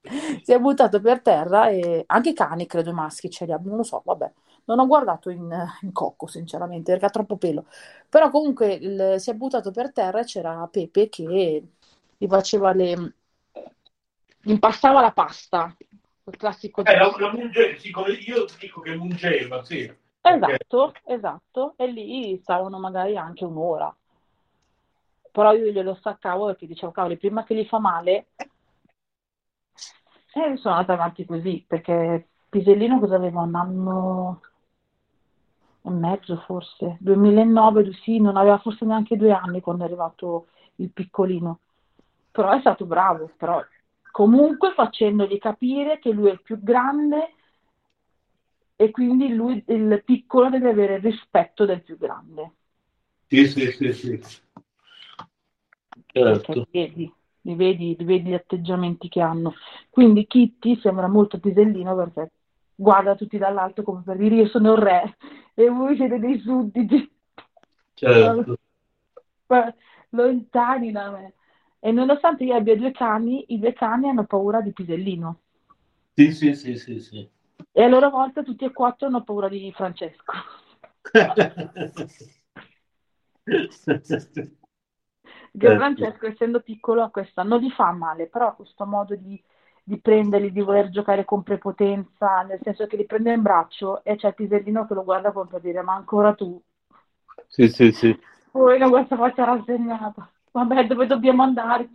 [0.44, 3.70] si è buttato per terra e anche i cani, credo i maschi ce li abbiano,
[3.70, 4.32] non lo so, vabbè.
[4.66, 5.52] Non ho guardato in,
[5.82, 7.66] in cocco, sinceramente, perché ha troppo pelo.
[8.08, 11.64] Però comunque il, si è buttato per terra e c'era Pepe che
[12.18, 13.14] gli faceva le...
[14.44, 15.76] impastava la pasta,
[16.26, 16.84] il classico...
[16.84, 17.78] Eh, la, la munge...
[17.80, 17.92] sì,
[18.28, 19.92] io dico che mungeva, sì.
[20.22, 23.94] Esatto, esatto, e lì stavano magari anche un'ora.
[25.32, 28.28] Però io glielo staccavo perché dicevo, cavoli, prima che gli fa male,
[30.34, 33.42] e sono andata avanti così, perché Pisellino cosa aveva?
[33.42, 34.42] Un anno
[35.82, 40.92] e mezzo forse, 2009, sì, non aveva forse neanche due anni quando è arrivato il
[40.92, 41.60] piccolino.
[42.32, 43.64] Però è stato bravo, però
[44.12, 47.34] comunque facendogli capire che lui è il più grande
[48.76, 52.54] e quindi lui, il piccolo deve avere il rispetto del più grande.
[53.28, 54.22] Sì, sì, sì, sì.
[56.06, 56.68] Certo.
[56.72, 59.54] Vedi, li vedi, li vedi gli atteggiamenti che hanno.
[59.90, 62.32] Quindi Kitty sembra molto pisellino perché
[62.76, 65.16] guarda tutti dall'alto come per dire io sono il re
[65.54, 67.10] e voi siete dei sudditi.
[67.94, 68.58] Certo.
[70.12, 71.34] Lontani da me.
[71.80, 75.40] E nonostante io abbia due cani, i due cani hanno paura di Pisellino.
[76.14, 77.30] Sì, sì, sì, sì, sì.
[77.72, 80.34] E a loro volta tutti e quattro hanno paura di Francesco.
[85.58, 89.42] Che Francesco, essendo piccolo, questa non gli fa male, però questo modo di,
[89.84, 94.16] di, prenderli, di voler giocare con prepotenza, nel senso che li prende in braccio e
[94.16, 96.62] c'è Pisellino che lo guarda come per dire: Ma ancora tu?
[97.48, 98.18] Sì, sì, sì.
[98.52, 100.30] Poi con questa faccia rassegnata.
[100.52, 101.90] Vabbè, dove dobbiamo andare?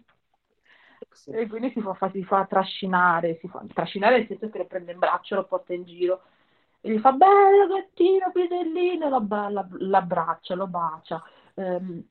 [1.26, 4.92] E quindi si fa, si fa trascinare, si fa trascinare nel senso che lo prende
[4.92, 6.22] in braccio, lo porta in giro
[6.80, 9.26] e gli fa bello gattino, pisellino, lo,
[9.78, 11.22] l'abbraccia, lo bacia,
[11.54, 12.02] ehm,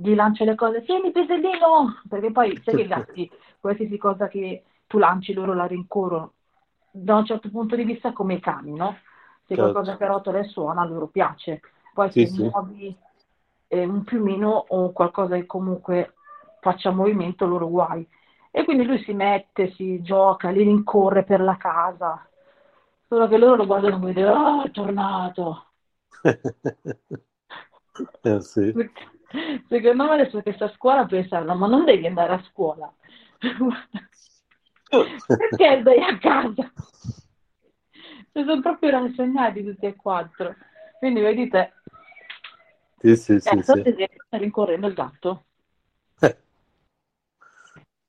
[0.00, 4.62] gli lancia le cose, tieni pisellino, perché poi sai che i gatti, qualsiasi cosa che
[4.86, 6.34] tu lanci loro la rincorrono,
[6.90, 8.98] da un certo punto di vista come i cani, no?
[9.44, 9.72] Se certo.
[9.72, 11.60] qualcosa che rotola e suona, loro piace.
[11.92, 12.42] Poi sì, se sì.
[12.42, 12.96] muovi
[13.66, 16.14] eh, un piumino o qualcosa che comunque
[16.60, 18.06] faccia movimento, loro guai.
[18.52, 22.24] E quindi lui si mette, si gioca, li rincorre per la casa.
[23.08, 25.64] Solo che loro lo guardano come dire, oh, è tornato.
[28.22, 28.74] eh, sì.
[29.68, 32.92] Secondo me adesso che sta a scuola pensano, ma non devi andare a scuola.
[34.88, 36.72] Perché stai a casa?
[38.32, 40.54] Si sono proprio rassegnati tutti e quattro.
[40.98, 41.74] Quindi vedete,
[42.98, 44.08] sì, sì, sì, eh, sì.
[44.26, 45.44] sta rincorrendo il gatto.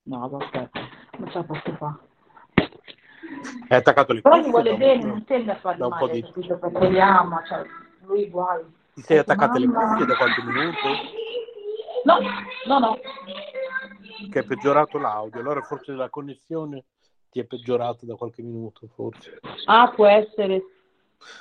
[0.09, 0.69] No, vabbè,
[1.19, 1.97] non ce la posso fare.
[3.67, 4.21] È attaccato lì.
[4.21, 6.21] Però gli vuole bene, non tende a fargli male, di...
[6.23, 6.57] capito?
[6.57, 7.63] Perché li ama, cioè,
[8.05, 8.63] lui guai.
[8.99, 10.87] Ti sei attaccato alle cuffie da qualche minuto?
[12.03, 12.17] No,
[12.67, 12.99] no, no.
[14.29, 16.83] Che è peggiorato l'audio, allora forse la connessione
[17.31, 19.39] ti è peggiorata da qualche minuto, forse.
[19.67, 20.63] Ah, può essere.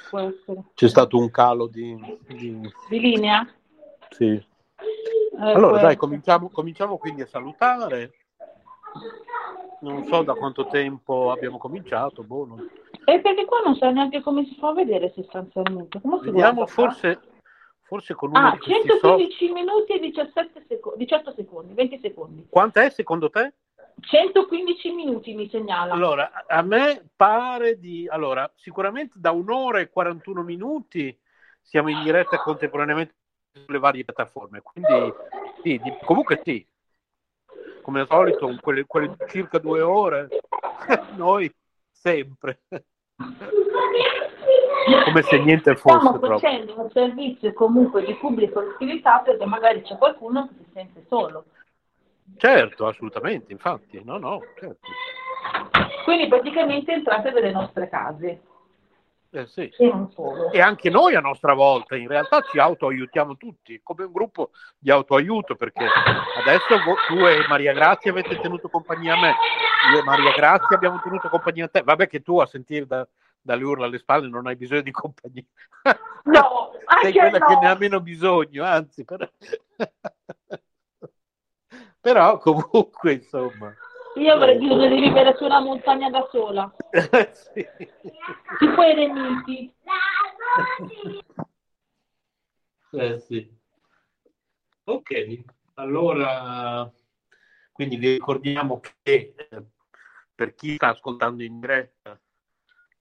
[0.08, 0.66] Può essere.
[0.74, 1.98] C'è stato un calo di...
[2.28, 3.44] Di, di linea?
[4.10, 4.26] Sì.
[4.34, 8.12] Eh, allora, dai, cominciamo, cominciamo quindi a salutare
[9.80, 12.22] non so da quanto tempo abbiamo cominciato.
[12.22, 12.68] Boh, non...
[13.04, 16.00] E perché qua non so neanche come si fa a vedere sostanzialmente.
[16.00, 17.20] Come Vediamo forse,
[17.88, 19.52] forse con uno ah, 115 so...
[19.54, 22.46] minuti e 17 secondi, 18 secondi, 20 secondi.
[22.50, 23.54] Quant'è secondo te?
[23.98, 25.94] 115 minuti mi segnala.
[25.94, 28.06] Allora, a me pare di...
[28.06, 31.18] Allora, sicuramente da un'ora e 41 minuti
[31.62, 33.14] siamo in diretta contemporaneamente
[33.52, 35.12] sulle varie piattaforme, quindi
[35.62, 35.96] sì, di...
[36.04, 36.64] comunque sì,
[37.80, 40.28] come al solito, quelle, quelle circa due ore,
[41.16, 41.50] noi
[41.90, 42.60] sempre.
[45.04, 45.98] Come se niente fosse.
[45.98, 51.04] Stiamo facendo un servizio comunque di pubblica utilità perché magari c'è qualcuno che si sente
[51.08, 51.44] solo.
[52.36, 54.86] Certo, assolutamente, infatti, no, no, certo.
[56.04, 58.42] Quindi praticamente entrate nelle nostre case.
[59.30, 59.70] Eh sì.
[59.76, 59.92] e,
[60.52, 64.90] e, anche noi a nostra volta, in realtà ci autoaiutiamo tutti, come un gruppo di
[64.90, 66.78] autoaiuto, perché adesso
[67.08, 69.34] tu e Maria Grazia avete tenuto compagnia a me,
[69.92, 73.06] io e Maria Grazia abbiamo tenuto compagnia a te, vabbè che tu a sentire da,
[73.40, 75.44] dalle urla alle spalle non hai bisogno di compagnia.
[76.28, 77.46] No, sei quella no.
[77.46, 79.02] che ne ha meno bisogno, anzi.
[79.04, 79.32] Per...
[82.00, 83.74] Però comunque, insomma...
[84.16, 86.70] Io avrei bisogno di vivere su una montagna da sola.
[87.32, 87.66] sì.
[88.58, 89.74] Tipo i eremiti.
[92.90, 93.56] Eh sì.
[94.84, 95.44] Ok,
[95.74, 96.92] allora
[97.78, 99.64] quindi vi ricordiamo che eh,
[100.34, 102.20] per chi sta ascoltando in diretta,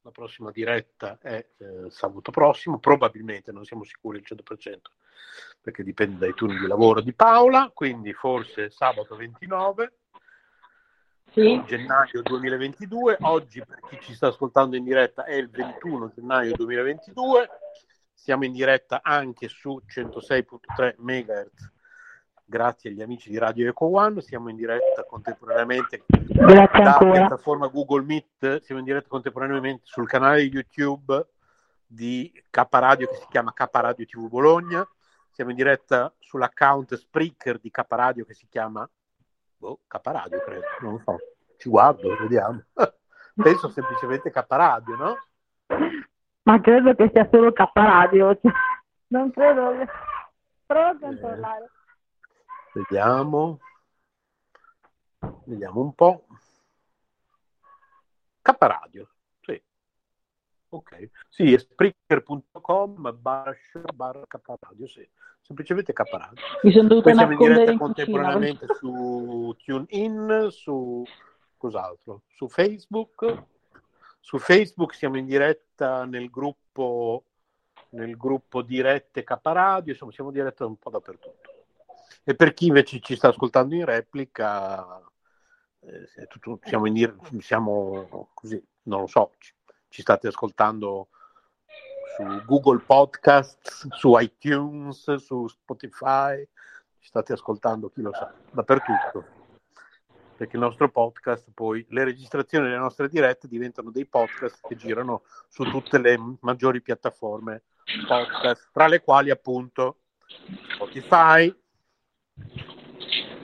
[0.08, 4.78] la prossima diretta è eh, sabato prossimo, probabilmente non siamo sicuri al 100%
[5.62, 9.94] perché dipende dai turni di lavoro di Paola, quindi forse sabato 29
[11.32, 11.62] sì.
[11.66, 13.18] gennaio 2022.
[13.22, 17.50] Oggi, per chi ci sta ascoltando in diretta, è il 21 gennaio 2022.
[18.14, 21.76] Siamo in diretta anche su 106.3 MHz.
[22.50, 24.22] Grazie agli amici di Radio Eco One.
[24.22, 27.12] Siamo in diretta contemporaneamente Grazie dalla ancora.
[27.12, 28.62] piattaforma Google Meet.
[28.62, 31.28] Siamo in diretta contemporaneamente sul canale YouTube
[31.86, 34.88] di K Radio che si chiama K Radio TV Bologna.
[35.30, 38.90] Siamo in diretta sull'account Spreaker di K Radio che si chiama
[39.58, 41.18] boh, Caparadio, credo, non lo so.
[41.58, 42.64] Ci guardo, vediamo.
[43.36, 45.18] Penso semplicemente Caparadio, no?
[46.44, 48.40] Ma credo che sia solo Caparadio.
[48.42, 48.52] Cioè,
[49.08, 49.88] non credo che...
[50.66, 51.00] Prova a eh.
[51.00, 51.64] controllare.
[51.66, 51.77] Eh,
[52.78, 53.60] vediamo.
[55.46, 56.26] Vediamo un po'.
[58.42, 59.10] Caparadio,
[59.42, 59.62] sì.
[60.70, 61.10] Ok.
[61.28, 63.56] Sì, è spreaker.com barra,
[63.94, 65.08] barra Caparadio, sì
[65.48, 66.44] semplicemente Caparadio.
[66.62, 68.80] Mi sono dovuta Poi siamo in diretta in contemporaneamente cucina.
[68.80, 71.06] su TuneIn, su
[71.56, 72.24] cos'altro?
[72.28, 73.44] Su Facebook.
[74.20, 77.24] Su Facebook siamo in diretta nel gruppo
[77.90, 81.47] nel gruppo dirette Caparadio, insomma siamo in diretta un po' dappertutto.
[82.30, 85.02] E per chi invece ci sta ascoltando in replica,
[85.80, 89.54] eh, tutto, siamo, in, siamo così, non lo so, ci,
[89.88, 91.08] ci state ascoltando
[92.18, 96.46] su Google Podcast, su iTunes, su Spotify,
[97.00, 99.26] ci state ascoltando, chi lo sa, dappertutto.
[100.36, 105.24] Perché il nostro podcast, poi le registrazioni delle nostre dirette diventano dei podcast che girano
[105.48, 107.64] su tutte le maggiori piattaforme
[108.06, 110.00] podcast, tra le quali appunto
[110.74, 111.56] Spotify.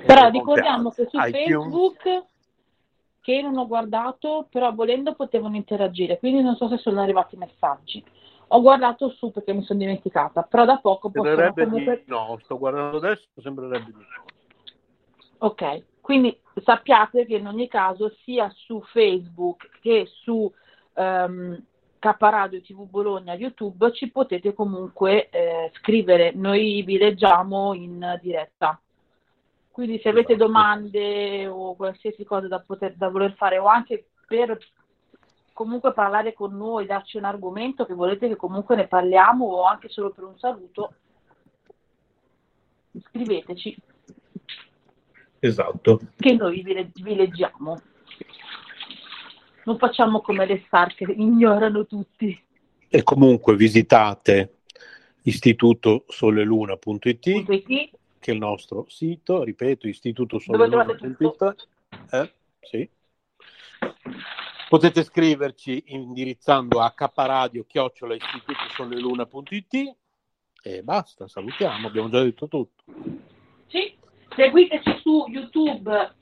[0.05, 2.25] Però ricordiamo che su iTunes, Facebook
[3.21, 8.03] che non ho guardato, però volendo potevano interagire, quindi non so se sono arrivati messaggi.
[8.47, 12.03] Ho guardato su perché mi sono dimenticata, però da poco possono comunque...
[12.05, 12.11] Di...
[12.11, 14.25] No, sto guardando adesso, sembrerebbe di no.
[15.37, 20.51] Ok, quindi sappiate che in ogni caso sia su Facebook che su
[20.95, 21.63] um,
[21.97, 28.77] K Radio TV Bologna YouTube ci potete comunque eh, scrivere, noi vi leggiamo in diretta.
[29.73, 34.55] Quindi se avete domande o qualsiasi cosa da, poter, da voler fare o anche per
[35.51, 39.89] comunque parlare con noi, darci un argomento che volete che comunque ne parliamo o anche
[39.89, 40.93] solo per un saluto,
[43.09, 43.75] scriveteci.
[45.39, 46.01] Esatto.
[46.17, 47.81] Che noi vi, vi leggiamo.
[49.65, 52.39] Non facciamo come le star che ignorano tutti.
[52.87, 54.57] E comunque visitate
[55.23, 61.67] istitutosoleluna.it che è il nostro sito, ripeto, istitutosoleluna.it.
[62.09, 62.89] Eh, sì.
[64.69, 69.95] Potete scriverci indirizzando a caparadio chiocciola istitutosoneluna.it
[70.63, 72.83] e basta, salutiamo, abbiamo già detto tutto.
[73.67, 73.93] Sì,
[74.33, 76.15] seguiteci su YouTube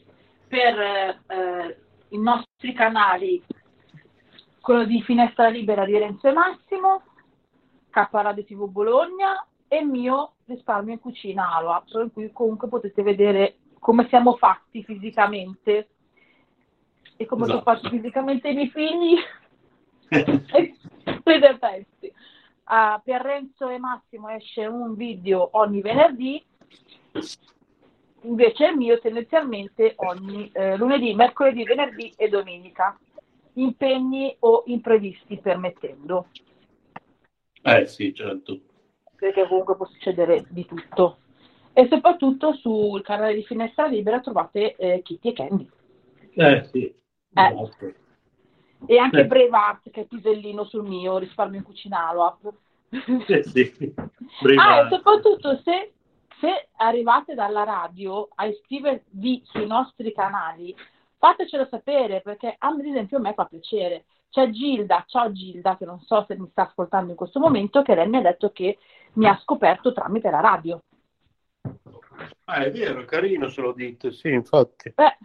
[0.48, 1.80] per eh,
[2.10, 3.44] i nostri canali,
[4.60, 7.04] quello di Finestra Libera di Renzo e Massimo,
[7.92, 13.56] K Radio TV Bologna e mio risparmio in cucina Aloa, in cui comunque potete vedere
[13.80, 15.90] come siamo fatti fisicamente
[17.18, 17.64] e come esatto.
[17.64, 19.18] sono fatti fisicamente i miei figli,
[21.24, 22.14] siete pezzi.
[22.64, 26.44] Uh, per Renzo e Massimo esce un video ogni venerdì,
[28.22, 32.98] invece il mio tendenzialmente ogni eh, lunedì, mercoledì, venerdì e domenica,
[33.54, 36.28] impegni o imprevisti permettendo.
[37.64, 38.60] Eh sì, certo.
[39.22, 41.18] Perché comunque può succedere di tutto.
[41.74, 45.70] E soprattutto sul canale di Finestra Libera trovate eh, Kitty e Candy.
[46.34, 46.86] Eh sì.
[46.86, 46.96] Eh.
[47.34, 47.94] Esatto.
[48.88, 49.28] E anche eh.
[49.28, 52.40] Braveheart che è pisellino sul mio, risparmio in cucinalo.
[53.28, 53.94] Eh sì.
[54.58, 55.94] ah, e soprattutto se,
[56.40, 60.76] se arrivate dalla radio a iscrivervi sui nostri canali,
[61.20, 64.06] fatecelo sapere perché ad esempio a me fa piacere.
[64.32, 67.94] c'è Gilda, ciao Gilda, che non so se mi sta ascoltando in questo momento, che
[67.94, 68.80] lei mi ha detto che
[69.14, 70.82] mi ha scoperto tramite la radio.
[72.46, 74.92] Ah, è vero, carino se lo dite, sì, infatti.
[74.94, 75.18] Beh,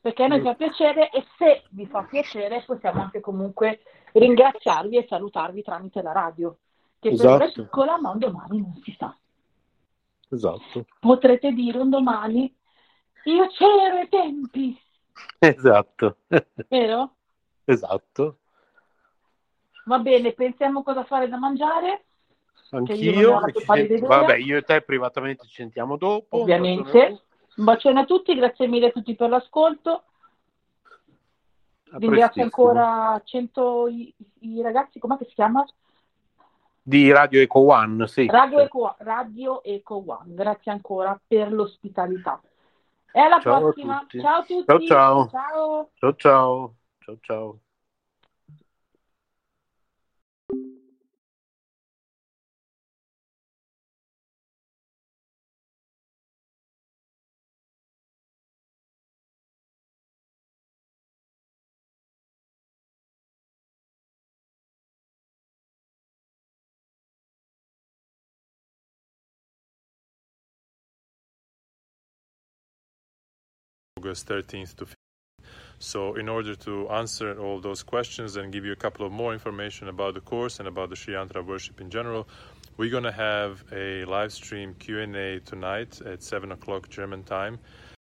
[0.00, 3.80] perché a noi fa piacere e se vi fa piacere possiamo anche comunque
[4.12, 6.58] ringraziarvi e salutarvi tramite la radio,
[6.98, 7.38] che esatto.
[7.38, 9.16] per è piccola ma un domani non si sa.
[10.28, 10.86] Esatto.
[10.98, 12.54] Potrete dire un domani,
[13.24, 14.78] io c'ero ai tempi.
[15.38, 16.18] Esatto.
[16.68, 17.14] Vero?
[17.64, 18.38] Esatto.
[19.86, 22.04] Va bene, pensiamo cosa fare da mangiare.
[22.76, 24.00] Anch'io, senti...
[24.00, 26.40] vabbè, io e te privatamente ci sentiamo dopo.
[26.40, 27.20] Ovviamente.
[27.56, 30.04] Un bacione a tutti, grazie mille a tutti per l'ascolto.
[31.92, 35.64] Ringrazio ancora 100 i, i ragazzi, com'è che si chiama?
[36.82, 38.26] Di Radio Eco One, sì.
[38.26, 42.40] Radio Eco, Radio Eco One, grazie ancora per l'ospitalità.
[43.12, 44.00] E alla ciao prossima.
[44.00, 44.64] A ciao a tutti.
[44.66, 45.90] Ciao ciao.
[45.94, 46.74] Ciao ciao.
[46.98, 47.58] Ciao ciao.
[50.46, 50.83] ciao.
[74.04, 74.94] August 13th to 15th.
[75.78, 79.32] So in order to answer all those questions and give you a couple of more
[79.32, 82.28] information about the course and about the Sri Yantra worship in general,
[82.76, 87.58] we're going to have a live stream Q&A tonight at 7 o'clock German time.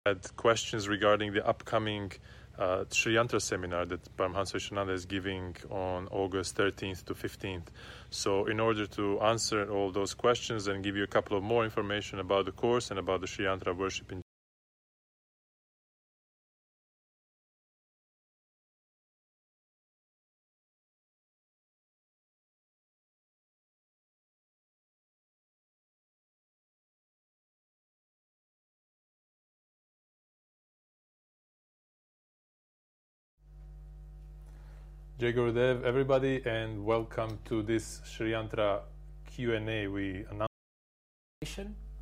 [0.05, 2.13] Had questions regarding the upcoming
[2.57, 7.67] uh, Sri Yantra seminar that Paramahansa Viswananda is giving on August 13th to 15th.
[8.09, 11.65] So, in order to answer all those questions and give you a couple of more
[11.65, 14.21] information about the course and about the Sri Yantra worship in
[35.19, 38.83] Jai Gurudev, everybody, and welcome to this Sri Yantra
[39.25, 39.85] Q&A.
[39.87, 41.59] We announced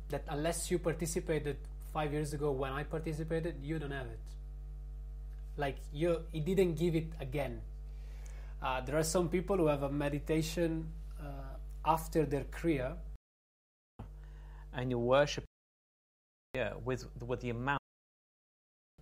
[0.08, 1.56] that unless you participated
[1.92, 4.20] five years ago when I participated, you don't have it.
[5.56, 7.60] Like you, it didn't give it again.
[8.62, 10.86] Uh, there are some people who have a meditation
[11.20, 12.98] uh, after their kriya,
[14.72, 15.42] and you worship
[16.54, 17.80] yeah, with with the amount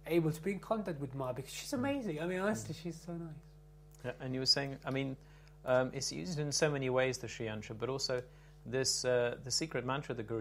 [0.06, 2.18] able to be in contact with Ma because she's amazing.
[2.22, 3.55] I mean, honestly, she's so nice.
[4.20, 5.16] And you were saying, I mean,
[5.64, 8.22] um, it's used in so many ways, the Sri Yantra, but also
[8.64, 10.34] this uh, the secret mantra the Guru